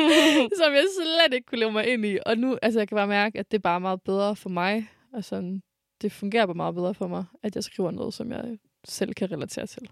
som 0.61 0.73
jeg 0.73 0.87
slet 0.97 1.35
ikke 1.35 1.47
kunne 1.47 1.59
leve 1.59 1.73
mig 1.73 1.87
ind 1.87 2.05
i. 2.05 2.19
Og 2.27 2.39
nu, 2.39 2.59
altså 2.63 2.81
jeg 2.81 2.89
kan 2.89 2.97
bare 2.97 3.07
mærke, 3.07 3.39
at 3.39 3.51
det 3.51 3.59
er 3.59 3.63
bare 3.63 3.81
meget 3.81 4.03
bedre 4.03 4.37
for 4.37 4.51
mig. 4.51 4.89
Og 5.13 5.25
sådan, 5.25 5.63
det 6.03 6.13
fungerer 6.13 6.47
bare 6.47 6.55
meget 6.55 6.75
bedre 6.75 6.95
for 6.95 7.07
mig, 7.07 7.25
at 7.43 7.55
jeg 7.55 7.65
skriver 7.65 7.91
noget, 7.91 8.15
som 8.15 8.33
jeg 8.33 8.59
selv 8.85 9.15
kan 9.15 9.33
relatere 9.33 9.67
til. 9.67 9.91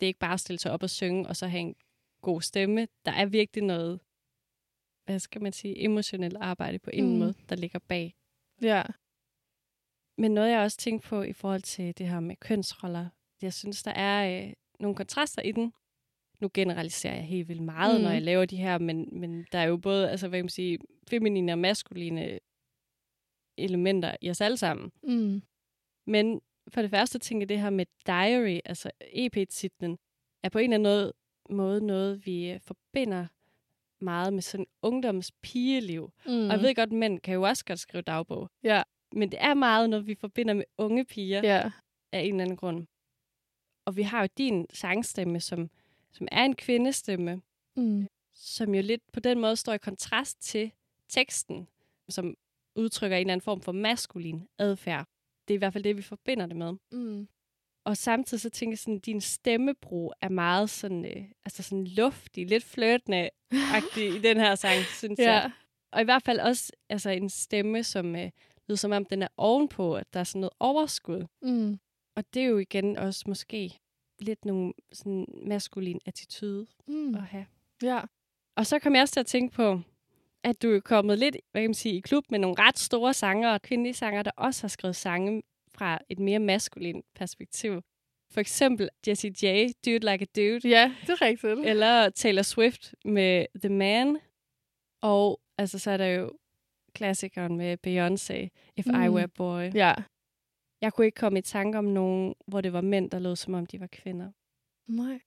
Det 0.00 0.06
er 0.06 0.08
ikke 0.08 0.18
bare 0.18 0.32
at 0.32 0.40
stille 0.40 0.58
sig 0.58 0.72
op 0.72 0.82
og 0.82 0.90
synge, 0.90 1.28
og 1.28 1.36
så 1.36 1.46
have 1.46 1.60
en 1.60 1.74
god 2.22 2.40
stemme. 2.40 2.88
Der 3.04 3.12
er 3.12 3.26
virkelig 3.26 3.64
noget, 3.64 4.00
hvad 5.04 5.18
skal 5.18 5.42
man 5.42 5.52
sige, 5.52 5.84
emotionelt 5.84 6.36
arbejde 6.36 6.78
på 6.78 6.90
en 6.92 7.12
mm. 7.12 7.18
måde, 7.18 7.34
der 7.48 7.56
ligger 7.56 7.78
bag. 7.78 8.14
Ja. 8.62 8.82
Men 10.18 10.34
noget, 10.34 10.50
jeg 10.50 10.60
også 10.60 10.78
tænkte 10.78 11.08
på 11.08 11.22
i 11.22 11.32
forhold 11.32 11.62
til 11.62 11.98
det 11.98 12.08
her 12.08 12.20
med 12.20 12.36
kønsroller, 12.36 13.08
jeg 13.42 13.52
synes, 13.52 13.82
der 13.82 13.90
er 13.90 14.46
øh, 14.46 14.52
nogle 14.82 14.96
kontraster 14.96 15.42
i 15.42 15.52
den. 15.52 15.72
Nu 16.40 16.50
generaliserer 16.54 17.14
jeg 17.14 17.24
helt 17.24 17.48
vildt 17.48 17.62
meget, 17.62 17.94
Mm. 17.94 17.98
mm. 17.98 18.04
når 18.04 18.10
jeg 18.10 18.22
laver 18.22 18.44
de 18.44 18.56
her, 18.56 18.78
men, 18.78 19.08
men 19.20 19.46
der 19.52 19.58
er 19.58 19.64
jo 19.64 19.76
både, 19.76 20.10
altså, 20.10 20.28
hvad 20.28 20.38
kan 20.38 20.44
man 20.44 20.48
sige, 20.50 20.78
feminine 21.10 21.52
og 21.52 21.58
maskuline 21.58 22.38
elementer 23.58 24.16
i 24.20 24.30
os 24.30 24.40
alle 24.40 24.56
sammen. 24.56 24.92
Mm. 25.02 25.42
Men 26.06 26.40
for 26.68 26.82
det 26.82 26.90
første 26.90 27.18
tænker 27.18 27.40
jeg 27.42 27.48
det 27.48 27.60
her 27.60 27.70
med 27.70 27.86
diary, 28.06 28.58
altså 28.64 28.90
EP-titlen, 29.12 29.98
er 30.42 30.48
på 30.48 30.58
en 30.58 30.72
eller 30.72 30.90
anden 30.90 31.12
måde 31.56 31.86
noget, 31.86 32.26
vi 32.26 32.50
øh, 32.50 32.60
forbinder 32.60 33.26
meget 34.04 34.32
med 34.32 34.42
sådan 34.42 34.66
ungdomspigeliv. 34.82 36.12
Mm. 36.26 36.32
Mm. 36.32 36.44
Og 36.46 36.52
jeg 36.52 36.60
ved 36.62 36.74
godt, 36.74 36.88
at 36.92 36.98
mænd 36.98 37.20
kan 37.20 37.34
jo 37.34 37.42
også 37.42 37.64
godt 37.64 37.78
skrive 37.78 38.02
dagbog. 38.02 38.50
Ja. 38.62 38.82
Men 39.12 39.30
det 39.32 39.38
er 39.42 39.54
meget 39.54 39.90
noget, 39.90 40.06
vi 40.06 40.14
forbinder 40.14 40.54
med 40.54 40.64
unge 40.78 41.04
piger 41.04 41.40
Ja. 41.44 41.70
af 42.12 42.20
en 42.20 42.30
eller 42.34 42.44
anden 42.44 42.56
grund. 42.56 42.86
Og 43.84 43.96
vi 43.96 44.02
har 44.02 44.20
jo 44.22 44.28
din 44.38 44.66
sangstemme, 44.72 45.40
som, 45.40 45.70
som 46.12 46.28
er 46.32 46.44
en 46.44 46.54
kvindestemme, 46.56 47.42
Mm. 47.76 48.08
som 48.34 48.74
jo 48.74 48.82
lidt 48.82 49.02
på 49.12 49.20
den 49.20 49.40
måde 49.40 49.56
står 49.56 49.72
i 49.72 49.78
kontrast 49.78 50.42
til 50.42 50.72
teksten, 51.08 51.68
som 52.08 52.34
udtrykker 52.76 53.16
en 53.16 53.20
eller 53.20 53.32
anden 53.32 53.44
form 53.44 53.60
for 53.60 53.72
maskulin 53.72 54.48
adfærd. 54.58 55.06
Det 55.48 55.54
er 55.54 55.56
i 55.56 55.58
hvert 55.58 55.72
fald 55.72 55.84
det, 55.84 55.96
vi 55.96 56.02
forbinder 56.02 56.46
det 56.46 56.56
med. 56.56 56.72
Mm. 56.92 57.28
Og 57.84 57.96
samtidig 57.96 58.40
så 58.40 58.50
tænker 58.50 58.72
jeg 58.72 58.78
sådan, 58.78 58.96
at 58.96 59.06
din 59.06 59.20
stemmebrug 59.20 60.12
er 60.20 60.28
meget 60.28 60.70
sådan, 60.70 61.04
øh, 61.04 61.24
altså 61.44 61.62
sådan 61.62 61.86
luftig, 61.86 62.46
lidt 62.46 62.64
flirtende 62.64 63.30
i 64.16 64.18
den 64.22 64.36
her 64.36 64.54
sang, 64.54 64.84
synes 64.84 65.18
Ja. 65.18 65.32
jeg. 65.32 65.50
Og 65.92 66.00
i 66.00 66.04
hvert 66.04 66.22
fald 66.22 66.40
også 66.40 66.72
altså 66.88 67.10
en 67.10 67.30
stemme, 67.30 67.82
som 67.84 68.16
øh, 68.16 68.30
lyder 68.68 68.76
som 68.76 68.92
om, 68.92 69.04
den 69.04 69.22
er 69.22 69.28
ovenpå, 69.36 69.96
at 69.96 70.14
der 70.14 70.20
er 70.20 70.24
sådan 70.24 70.40
noget 70.40 70.52
overskud. 70.60 71.26
Mm. 71.42 71.78
Og 72.16 72.24
det 72.34 72.42
er 72.42 72.46
jo 72.46 72.58
igen 72.58 72.96
også 72.96 73.24
måske 73.26 73.78
lidt 74.18 74.44
nogle 74.44 74.72
sådan 74.92 75.26
maskulin 75.46 76.00
attitude 76.06 76.66
Mm. 76.86 77.14
at 77.14 77.22
have. 77.22 77.46
Ja. 77.82 78.00
Og 78.56 78.66
så 78.66 78.78
kom 78.78 78.94
jeg 78.94 79.02
også 79.02 79.12
til 79.12 79.20
at 79.20 79.26
tænke 79.26 79.54
på, 79.54 79.80
at 80.44 80.62
du 80.62 80.70
er 80.70 80.80
kommet 80.80 81.18
lidt 81.18 81.36
hvad 81.52 81.62
kan 81.62 81.68
man 81.68 81.74
sige, 81.74 81.94
i 81.96 82.00
klub 82.00 82.24
med 82.30 82.38
nogle 82.38 82.56
ret 82.58 82.78
store 82.78 83.14
sanger 83.14 83.50
og 83.50 83.62
kvindelige 83.62 83.94
sanger, 83.94 84.22
der 84.22 84.30
også 84.36 84.62
har 84.62 84.68
skrevet 84.68 84.96
sange 84.96 85.42
fra 85.74 85.98
et 86.08 86.18
mere 86.18 86.38
maskulin 86.38 87.02
perspektiv. 87.14 87.82
For 88.30 88.40
eksempel 88.40 88.88
Jessie 89.08 89.30
J, 89.42 89.44
It 89.86 89.86
Like 90.04 90.08
a 90.10 90.40
Dude, 90.40 90.68
Ja, 90.68 90.94
det 91.00 91.10
er 91.10 91.22
rigtigt. 91.22 91.66
eller 91.66 92.10
Taylor 92.10 92.42
Swift 92.42 92.94
med 93.04 93.46
The 93.60 93.68
Man. 93.68 94.18
Og 95.02 95.40
altså, 95.58 95.78
så 95.78 95.90
er 95.90 95.96
der 95.96 96.06
jo 96.06 96.32
klassikeren 96.94 97.56
med 97.56 97.76
Beyoncé, 97.86 98.48
If 98.76 98.86
mm. 98.86 99.02
I. 99.02 99.08
Were 99.08 99.28
Boy. 99.28 99.70
Ja. 99.74 99.94
Jeg 100.82 100.92
kunne 100.92 101.06
ikke 101.06 101.16
komme 101.16 101.38
i 101.38 101.42
tanke 101.42 101.78
om 101.78 101.84
nogen, 101.84 102.34
hvor 102.46 102.60
det 102.60 102.72
var 102.72 102.80
mænd, 102.80 103.10
der 103.10 103.18
lød 103.18 103.36
som 103.36 103.54
om 103.54 103.66
de 103.66 103.80
var 103.80 103.86
kvinder. 103.86 104.32
Nej. 104.86 105.20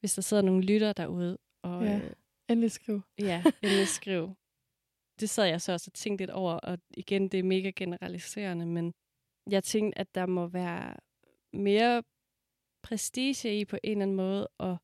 Hvis 0.00 0.14
der 0.14 0.22
sidder 0.22 0.42
nogle 0.42 0.62
lytter 0.64 0.92
derude, 0.92 1.38
og 1.62 1.84
Ja. 1.84 1.96
øh, 1.98 2.12
Endelig 2.48 2.70
skriv. 2.72 3.00
ja 3.18 3.44
endelig 3.62 3.88
skriv. 3.88 4.34
Det 5.20 5.30
sad 5.30 5.44
jeg 5.46 5.60
så 5.60 5.72
også 5.72 5.88
og 5.90 5.94
tænkte 5.94 6.22
lidt 6.22 6.30
over, 6.30 6.52
og 6.52 6.78
igen, 6.90 7.28
det 7.28 7.38
er 7.38 7.42
mega 7.42 7.70
generaliserende, 7.76 8.66
men 8.66 8.94
jeg 9.50 9.64
tænkte, 9.64 9.98
at 9.98 10.14
der 10.14 10.26
må 10.26 10.46
være 10.46 10.94
mere 11.52 12.02
prestige 12.82 13.60
i 13.60 13.64
på 13.64 13.76
en 13.84 13.90
eller 13.90 14.02
anden 14.02 14.16
måde 14.16 14.48
at 14.60 14.76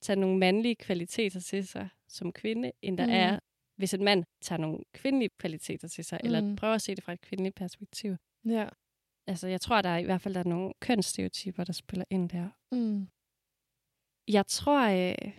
tage 0.00 0.20
nogle 0.20 0.38
mandlige 0.38 0.76
kvaliteter 0.76 1.40
til 1.40 1.66
sig 1.66 1.88
som 2.08 2.32
kvinde, 2.32 2.72
end 2.82 2.98
der 2.98 3.06
Mm. 3.06 3.12
er, 3.12 3.38
hvis 3.76 3.94
en 3.94 4.04
mand 4.04 4.24
tager 4.40 4.60
nogle 4.60 4.78
kvindelige 4.92 5.30
kvaliteter 5.38 5.88
til 5.88 6.04
sig, 6.04 6.20
mm. 6.22 6.26
eller 6.26 6.56
prøver 6.56 6.74
at 6.74 6.82
se 6.82 6.94
det 6.94 7.04
fra 7.04 7.12
et 7.12 7.20
kvindeligt 7.20 7.54
perspektiv. 7.56 8.16
Ja. 8.44 8.68
Altså, 9.26 9.48
jeg 9.48 9.60
tror, 9.60 9.82
der 9.82 9.88
er 9.88 9.98
i 9.98 10.04
hvert 10.04 10.20
fald 10.20 10.34
der 10.34 10.40
er 10.40 10.44
nogle 10.48 10.72
kønsstereotyper, 10.80 11.64
der 11.64 11.72
spiller 11.72 12.04
ind 12.10 12.28
der. 12.28 12.48
Mm. 12.72 13.08
Jeg 14.28 14.46
tror, 14.46 14.80
øh, 14.88 15.32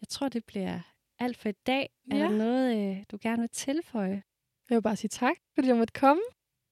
jeg 0.00 0.08
tror, 0.08 0.28
det 0.28 0.44
bliver 0.44 0.80
alt 1.18 1.36
for 1.36 1.48
i 1.48 1.52
dag. 1.66 1.90
Er 2.10 2.16
Ja. 2.16 2.22
der 2.24 2.30
noget, 2.30 2.90
øh, 2.98 3.04
du 3.10 3.18
gerne 3.22 3.40
vil 3.40 3.50
tilføje? 3.50 4.22
Jeg 4.70 4.76
vil 4.76 4.82
bare 4.82 4.96
sige 4.96 5.08
tak, 5.08 5.36
fordi 5.54 5.68
jeg 5.68 5.76
måtte 5.76 5.92
komme. 6.00 6.22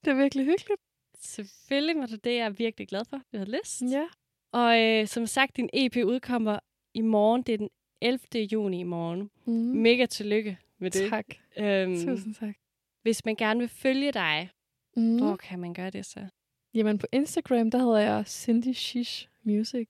Det 0.04 0.10
er 0.10 0.14
virkelig 0.14 0.44
hyggeligt. 0.44 0.80
Selvfølgelig 1.14 1.96
var 1.96 2.06
det 2.06 2.24
det, 2.24 2.34
jeg 2.36 2.44
er 2.46 2.50
virkelig 2.50 2.88
glad 2.88 3.04
for. 3.04 3.16
Du 3.16 3.38
havde 3.38 3.50
lyst. 3.58 3.82
Ja. 3.82 4.06
Og 4.52 4.80
øh, 4.80 5.06
som 5.06 5.26
sagt, 5.26 5.56
din 5.56 5.70
EP 5.72 5.96
udkommer 5.96 6.58
i 6.94 7.00
morgen. 7.00 7.42
Det 7.42 7.52
er 7.54 7.58
den 7.58 7.70
11. 8.02 8.44
juni 8.52 8.80
i 8.80 8.82
morgen. 8.82 9.30
Mm. 9.46 9.52
Mega 9.54 10.06
tillykke 10.06 10.58
med 10.78 10.90
det. 10.90 11.10
Tak. 11.10 11.26
Øhm, 11.56 11.94
Tusind 12.06 12.34
tak. 12.34 12.54
hvis 13.02 13.24
man 13.24 13.36
gerne 13.36 13.60
vil 13.60 13.68
følge 13.68 14.12
dig, 14.12 14.50
Mm. 14.96 15.16
hvor 15.18 15.36
kan 15.36 15.58
man 15.58 15.74
gøre 15.74 15.90
det 15.90 16.06
så? 16.06 16.28
Jamen 16.74 16.98
på 16.98 17.06
Instagram, 17.12 17.70
der 17.70 17.78
hedder 17.78 17.98
jeg 17.98 18.26
Cindy 18.26 18.72
Shish 18.72 19.28
Music. 19.42 19.88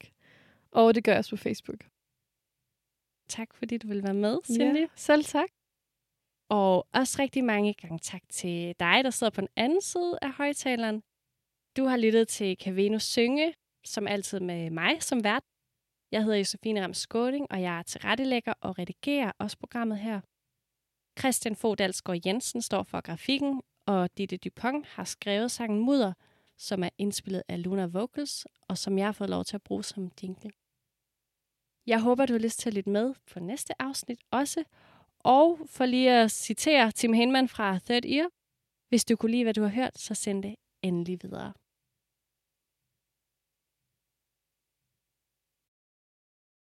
Og 0.71 0.95
det 0.95 1.05
gør 1.05 1.13
jeg 1.13 1.19
også 1.19 1.31
på 1.31 1.37
Facebook. 1.37 1.81
Tak 3.29 3.55
fordi 3.55 3.79
du 3.79 3.89
vil 3.89 4.03
være 4.03 4.15
med, 4.15 4.39
Cindy. 4.45 4.81
Ja. 4.81 4.87
Selv 4.97 5.25
tak. 5.25 5.49
Og 6.51 6.87
også 6.93 7.17
rigtig 7.19 7.45
mange 7.45 7.75
gange 7.75 7.99
tak 7.99 8.23
til 8.29 8.75
dig, 8.81 9.05
der 9.05 9.11
sidder 9.11 9.31
på 9.31 9.41
den 9.41 9.49
anden 9.57 9.81
side 9.81 10.19
af 10.23 10.33
højtaleren. 10.33 11.03
Du 11.77 11.85
har 11.85 11.97
lyttet 11.97 12.29
til 12.29 12.57
Caveno 12.63 12.99
Synge, 12.99 13.55
som 13.85 14.07
altid 14.07 14.41
med 14.41 14.71
mig 14.71 15.03
som 15.03 15.25
vært. 15.25 15.43
Jeg 16.13 16.25
hedder 16.25 16.39
Josefine 16.39 16.83
Ram 16.85 16.95
Skåding, 16.95 17.47
og 17.51 17.63
jeg 17.63 17.79
er 17.79 17.83
tilrettelægger 17.83 18.55
og 18.61 18.79
redigerer 18.79 19.33
også 19.39 19.59
programmet 19.59 19.99
her. 19.99 20.21
Christian 21.21 21.57
Fogh 21.57 21.79
Dalsgaard 21.79 22.21
Jensen 22.27 22.63
står 22.63 22.83
for 22.83 23.01
grafikken, 23.01 23.63
og 23.89 24.19
Ditte 24.19 24.37
Dupont 24.37 24.87
har 24.87 25.05
skrevet 25.05 25.51
sangen 25.51 25.81
Mudder, 25.81 26.13
som 26.57 26.83
er 26.83 26.89
indspillet 26.99 27.43
af 27.49 27.63
Luna 27.63 27.87
Vocals, 27.87 28.47
og 28.69 28.79
som 28.79 28.99
jeg 28.99 29.07
har 29.07 29.13
fået 29.13 29.31
lov 29.31 29.45
til 29.45 29.57
at 29.57 29.63
bruge 29.63 29.85
som 29.85 30.11
jingle. 30.23 30.51
Jeg 31.87 32.01
håber, 32.01 32.27
du 32.27 32.33
har 32.33 32.41
lyst 32.41 32.59
til 32.59 32.71
at 32.71 32.75
lytte 32.75 32.91
med 32.91 33.15
på 33.33 33.41
næste 33.41 33.83
afsnit 33.83 34.19
også. 34.31 34.65
Og 35.19 35.59
for 35.67 35.87
lige 35.87 36.11
at 36.11 36.31
citere 36.31 36.91
Tim 36.91 37.13
Henman 37.13 37.49
fra 37.49 37.79
Third 37.79 38.05
Ear, 38.05 38.29
hvis 38.89 39.05
du 39.05 39.17
kunne 39.17 39.33
lide, 39.33 39.45
hvad 39.45 39.55
du 39.55 39.63
har 39.63 39.69
hørt, 39.69 39.99
så 39.99 40.15
send 40.15 40.43
det 40.43 40.55
endelig 40.83 41.19
videre. 41.23 41.53